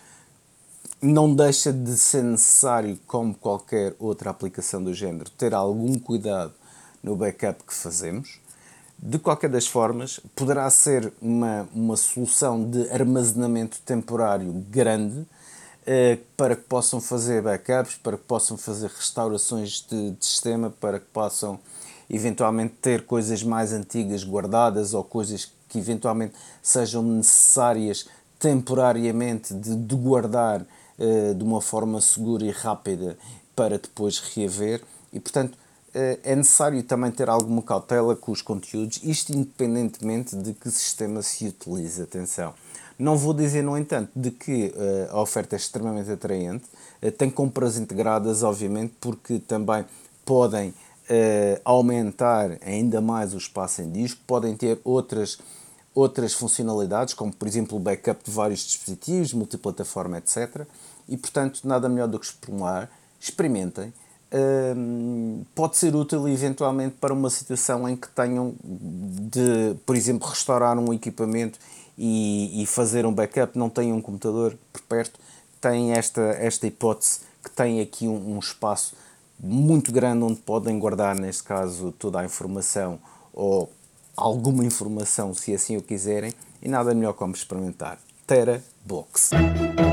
não 1.04 1.34
deixa 1.34 1.72
de 1.72 1.96
ser 1.96 2.22
necessário, 2.22 2.98
como 3.06 3.34
qualquer 3.34 3.94
outra 3.98 4.30
aplicação 4.30 4.82
do 4.82 4.94
género, 4.94 5.30
ter 5.30 5.54
algum 5.54 5.98
cuidado 5.98 6.52
no 7.02 7.14
backup 7.14 7.62
que 7.64 7.74
fazemos. 7.74 8.40
De 8.98 9.18
qualquer 9.18 9.50
das 9.50 9.66
formas, 9.66 10.18
poderá 10.34 10.68
ser 10.70 11.12
uma, 11.20 11.68
uma 11.74 11.96
solução 11.96 12.68
de 12.68 12.88
armazenamento 12.90 13.78
temporário 13.84 14.50
grande, 14.70 15.26
eh, 15.86 16.18
para 16.36 16.56
que 16.56 16.62
possam 16.62 17.00
fazer 17.00 17.42
backups, 17.42 17.96
para 17.96 18.16
que 18.16 18.24
possam 18.24 18.56
fazer 18.56 18.88
restaurações 18.88 19.84
de, 19.86 20.12
de, 20.12 20.24
sistema, 20.24 20.70
para 20.70 20.98
que 20.98 21.06
possam 21.06 21.58
eventualmente 22.08 22.74
ter 22.80 23.04
coisas 23.04 23.42
mais 23.42 23.72
antigas 23.72 24.24
guardadas 24.24 24.94
ou 24.94 25.04
coisas 25.04 25.52
que 25.68 25.78
eventualmente 25.78 26.34
sejam 26.62 27.02
necessárias 27.02 28.06
temporariamente 28.38 29.52
de, 29.52 29.76
de 29.76 29.94
guardar 29.94 30.64
de 31.36 31.42
uma 31.42 31.60
forma 31.60 32.00
segura 32.00 32.44
e 32.44 32.50
rápida 32.50 33.16
para 33.56 33.78
depois 33.78 34.18
reaver 34.18 34.82
e 35.12 35.20
portanto 35.20 35.54
uh, 35.54 36.18
é 36.22 36.34
necessário 36.34 36.82
também 36.82 37.10
ter 37.10 37.30
alguma 37.30 37.62
cautela 37.62 38.16
com 38.16 38.32
os 38.32 38.42
conteúdos, 38.42 39.00
isto 39.02 39.32
independentemente 39.32 40.36
de 40.36 40.52
que 40.52 40.70
sistema 40.70 41.22
se 41.22 41.46
utilize, 41.46 42.02
atenção. 42.02 42.52
Não 42.98 43.16
vou 43.16 43.34
dizer, 43.34 43.62
no 43.62 43.76
entanto, 43.76 44.10
de 44.14 44.30
que 44.30 44.66
uh, 44.76 45.16
a 45.16 45.20
oferta 45.20 45.56
é 45.56 45.58
extremamente 45.58 46.10
atraente, 46.10 46.64
tem 47.18 47.28
compras 47.28 47.76
integradas, 47.76 48.42
obviamente, 48.42 48.94
porque 49.00 49.38
também 49.38 49.84
podem 50.24 50.72
aumentar 51.66 52.56
ainda 52.64 52.98
mais 52.98 53.34
o 53.34 53.36
espaço 53.36 53.82
em 53.82 53.90
disco, 53.90 54.22
podem 54.26 54.56
ter 54.56 54.80
outras, 54.82 55.38
outras 55.94 56.32
funcionalidades, 56.32 57.14
como 57.14 57.32
por 57.32 57.46
exemplo 57.46 57.76
o 57.76 57.80
backup 57.80 58.24
de 58.24 58.30
vários 58.30 58.64
dispositivos, 58.64 59.32
multiplataforma, 59.32 60.18
etc. 60.18 60.66
E 61.08 61.16
portanto, 61.16 61.60
nada 61.64 61.88
melhor 61.88 62.08
do 62.08 62.18
que 62.18 62.26
explorar, 62.26 62.90
experimentem. 63.20 63.92
Uh, 64.32 65.44
pode 65.54 65.76
ser 65.76 65.94
útil 65.94 66.28
eventualmente 66.28 66.96
para 67.00 67.14
uma 67.14 67.30
situação 67.30 67.88
em 67.88 67.94
que 67.94 68.08
tenham 68.08 68.54
de, 68.64 69.76
por 69.86 69.94
exemplo, 69.94 70.28
restaurar 70.28 70.76
um 70.76 70.92
equipamento 70.92 71.56
e, 71.96 72.62
e 72.62 72.66
fazer 72.66 73.06
um 73.06 73.14
backup, 73.14 73.56
não 73.56 73.70
têm 73.70 73.92
um 73.92 74.00
computador 74.00 74.58
por 74.72 74.82
perto, 74.82 75.20
têm 75.60 75.92
esta, 75.92 76.20
esta 76.20 76.66
hipótese 76.66 77.20
que 77.44 77.50
tem 77.50 77.80
aqui 77.80 78.08
um, 78.08 78.34
um 78.34 78.38
espaço 78.40 78.96
muito 79.38 79.92
grande 79.92 80.24
onde 80.24 80.40
podem 80.40 80.78
guardar, 80.78 81.14
neste 81.14 81.44
caso, 81.44 81.92
toda 81.92 82.20
a 82.20 82.24
informação 82.24 82.98
ou 83.32 83.70
alguma 84.16 84.64
informação, 84.64 85.34
se 85.34 85.54
assim 85.54 85.76
o 85.76 85.82
quiserem, 85.82 86.32
e 86.62 86.68
nada 86.68 86.94
melhor 86.94 87.14
como 87.14 87.34
experimentar. 87.34 87.98
Tera 88.26 88.62
Box. 88.84 89.30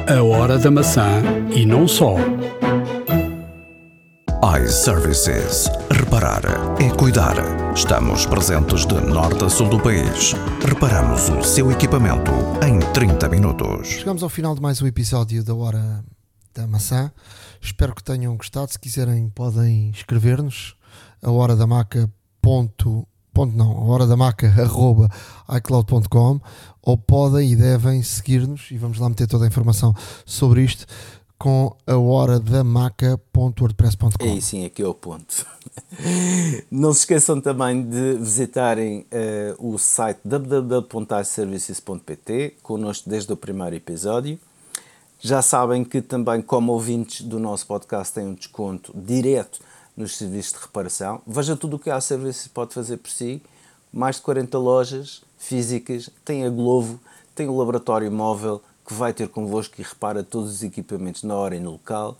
A 0.07 0.23
hora 0.23 0.57
da 0.57 0.71
maçã 0.71 1.21
e 1.53 1.65
não 1.65 1.87
só 1.87 2.15
iServices. 4.63 5.69
Reparar 5.91 6.41
é 6.81 6.89
cuidar. 6.97 7.35
Estamos 7.75 8.25
presentes 8.25 8.85
de 8.85 8.95
norte 8.95 9.43
a 9.43 9.49
sul 9.49 9.69
do 9.69 9.79
país. 9.79 10.33
Reparamos 10.67 11.29
o 11.29 11.43
seu 11.43 11.71
equipamento 11.71 12.31
em 12.65 12.79
30 12.93 13.29
minutos. 13.29 13.87
Chegamos 13.87 14.23
ao 14.23 14.29
final 14.29 14.55
de 14.55 14.61
mais 14.61 14.81
um 14.81 14.87
episódio 14.87 15.43
da 15.43 15.53
Hora 15.53 16.03
da 16.53 16.67
Maçã. 16.67 17.11
Espero 17.61 17.95
que 17.95 18.03
tenham 18.03 18.35
gostado. 18.35 18.71
Se 18.71 18.79
quiserem, 18.79 19.29
podem 19.29 19.89
escrever-nos 19.91 20.75
a 21.21 21.31
hora 21.31 21.55
da 21.55 21.65
maca. 21.67 22.11
Ponto, 22.41 23.07
ponto 23.33 23.55
não, 23.55 23.71
a 23.71 23.83
hora 23.85 24.07
da 24.07 24.17
maca 24.17 24.47
arroba 24.61 25.09
iCloud.com 25.57 26.39
ou 26.81 26.97
podem 26.97 27.51
e 27.51 27.55
devem 27.55 28.03
seguir-nos 28.03 28.69
e 28.71 28.77
vamos 28.77 28.99
lá 28.99 29.09
meter 29.09 29.27
toda 29.27 29.45
a 29.45 29.47
informação 29.47 29.93
sobre 30.25 30.63
isto 30.63 30.85
com 31.41 31.75
a 31.87 31.97
hora 31.97 32.39
da 32.39 32.63
maca.wordpress.com. 32.63 34.23
É 34.23 34.39
sim, 34.39 34.63
aqui 34.63 34.83
é 34.83 34.87
o 34.87 34.93
ponto. 34.93 35.47
Não 36.69 36.93
se 36.93 36.99
esqueçam 36.99 37.41
também 37.41 37.81
de 37.81 38.13
visitarem 38.19 39.07
uh, 39.11 39.73
o 39.73 39.79
site 39.79 40.19
www.iservices.pt, 40.23 42.57
connosco 42.61 43.09
desde 43.09 43.33
o 43.33 43.37
primeiro 43.37 43.75
episódio. 43.75 44.37
Já 45.19 45.41
sabem 45.41 45.83
que 45.83 45.99
também, 45.99 46.43
como 46.43 46.73
ouvintes 46.73 47.23
do 47.23 47.39
nosso 47.39 47.65
podcast, 47.65 48.13
têm 48.13 48.27
um 48.27 48.35
desconto 48.35 48.93
direto 48.95 49.59
nos 50.01 50.17
serviços 50.17 50.53
de 50.53 50.59
reparação. 50.59 51.21
Veja 51.25 51.55
tudo 51.55 51.75
o 51.75 51.79
que 51.79 51.89
a 51.89 51.97
iServices 51.97 52.47
pode 52.47 52.73
fazer 52.73 52.97
por 52.97 53.09
si. 53.09 53.41
Mais 53.93 54.17
de 54.17 54.21
40 54.23 54.57
lojas 54.57 55.21
físicas, 55.37 56.09
tem 56.23 56.45
a 56.45 56.49
Glovo, 56.49 56.99
tem 57.35 57.47
o 57.47 57.57
laboratório 57.57 58.11
móvel, 58.11 58.61
que 58.85 58.93
vai 58.93 59.13
ter 59.13 59.27
convosco 59.29 59.79
e 59.79 59.83
repara 59.83 60.23
todos 60.23 60.51
os 60.51 60.63
equipamentos 60.63 61.23
na 61.23 61.35
hora 61.35 61.55
e 61.55 61.59
no 61.59 61.71
local. 61.71 62.17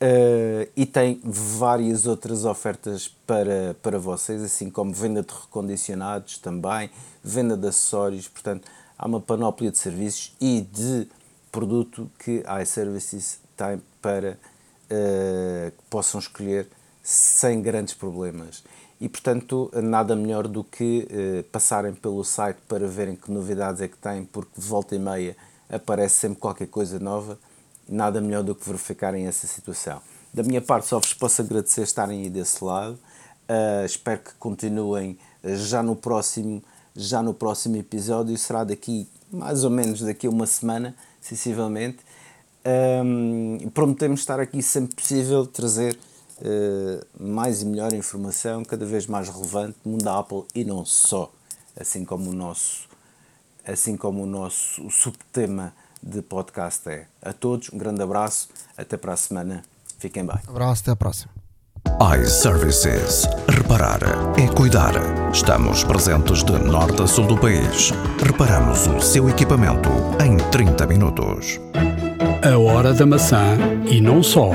Uh, 0.00 0.70
e 0.76 0.86
tem 0.86 1.20
várias 1.24 2.06
outras 2.06 2.44
ofertas 2.44 3.08
para, 3.26 3.74
para 3.82 3.98
vocês, 3.98 4.40
assim 4.42 4.70
como 4.70 4.92
venda 4.92 5.22
de 5.22 5.32
recondicionados 5.32 6.38
também, 6.38 6.88
venda 7.22 7.56
de 7.56 7.66
acessórios, 7.66 8.28
portanto, 8.28 8.68
há 8.96 9.06
uma 9.06 9.20
panóplia 9.20 9.72
de 9.72 9.78
serviços 9.78 10.36
e 10.40 10.60
de 10.60 11.08
produto 11.50 12.08
que 12.18 12.44
a 12.46 12.62
iServices 12.62 13.40
tem 13.56 13.82
para 14.00 14.38
uh, 14.84 15.70
que 15.70 15.82
possam 15.90 16.20
escolher 16.20 16.68
sem 17.08 17.62
grandes 17.62 17.94
problemas. 17.94 18.62
E, 19.00 19.08
portanto, 19.08 19.70
nada 19.82 20.14
melhor 20.14 20.46
do 20.46 20.62
que 20.62 21.08
uh, 21.10 21.42
passarem 21.44 21.94
pelo 21.94 22.22
site 22.22 22.58
para 22.68 22.86
verem 22.86 23.16
que 23.16 23.30
novidades 23.30 23.80
é 23.80 23.88
que 23.88 23.96
têm, 23.96 24.24
porque 24.24 24.60
de 24.60 24.66
volta 24.66 24.94
e 24.94 24.98
meia 24.98 25.34
aparece 25.70 26.16
sempre 26.16 26.38
qualquer 26.38 26.66
coisa 26.66 26.98
nova 26.98 27.38
nada 27.88 28.20
melhor 28.20 28.42
do 28.42 28.54
que 28.54 28.66
verificarem 28.66 29.26
essa 29.26 29.46
situação. 29.46 30.02
Da 30.34 30.42
minha 30.42 30.60
parte, 30.60 30.88
só 30.88 30.98
vos 30.98 31.14
posso 31.14 31.40
agradecer 31.40 31.80
estarem 31.80 32.24
aí 32.24 32.28
desse 32.28 32.62
lado. 32.62 32.98
Uh, 33.48 33.86
espero 33.86 34.20
que 34.20 34.34
continuem 34.34 35.18
já 35.42 35.82
no 35.82 35.96
próximo 35.96 36.62
já 36.94 37.22
no 37.22 37.32
próximo 37.32 37.76
episódio 37.76 38.36
será 38.36 38.64
daqui 38.64 39.08
mais 39.30 39.64
ou 39.64 39.70
menos 39.70 40.00
daqui 40.02 40.26
a 40.26 40.30
uma 40.30 40.46
semana 40.46 40.94
sensivelmente 41.20 41.98
um, 43.04 43.70
prometemos 43.72 44.20
estar 44.20 44.40
aqui 44.40 44.62
sempre 44.62 44.96
possível 44.96 45.46
trazer 45.46 45.96
mais 47.18 47.62
e 47.62 47.66
melhor 47.66 47.92
informação 47.92 48.64
cada 48.64 48.86
vez 48.86 49.06
mais 49.06 49.28
relevante 49.28 49.76
no 49.84 49.92
mundo 49.92 50.04
da 50.04 50.18
Apple 50.18 50.44
e 50.54 50.64
não 50.64 50.84
só 50.84 51.32
assim 51.78 52.04
como 52.04 52.30
o 52.30 52.32
nosso 52.32 52.88
assim 53.66 53.96
como 53.96 54.22
o 54.22 54.26
nosso 54.26 54.90
subtema 54.90 55.72
de 56.02 56.22
podcast 56.22 56.88
é. 56.88 57.06
A 57.22 57.32
todos, 57.32 57.70
um 57.72 57.78
grande 57.78 58.02
abraço, 58.02 58.48
até 58.76 58.96
para 58.96 59.12
a 59.12 59.16
semana, 59.16 59.62
fiquem 59.98 60.24
bem. 60.24 60.36
Abraço, 60.46 60.82
até 60.82 60.92
a 60.92 60.96
próxima. 60.96 61.30
iServices. 62.18 63.26
Reparar 63.48 64.00
é 64.38 64.48
cuidar. 64.54 64.94
Estamos 65.32 65.84
presentes 65.84 66.42
de 66.44 66.52
norte 66.52 67.02
a 67.02 67.06
sul 67.06 67.26
do 67.26 67.38
país. 67.38 67.90
Reparamos 68.24 68.86
o 68.86 69.00
seu 69.00 69.28
equipamento 69.28 69.90
em 70.24 70.36
30 70.50 70.86
minutos. 70.86 71.60
A 72.42 72.56
hora 72.56 72.94
da 72.94 73.04
maçã 73.04 73.56
e 73.90 74.00
não 74.00 74.22
só. 74.22 74.50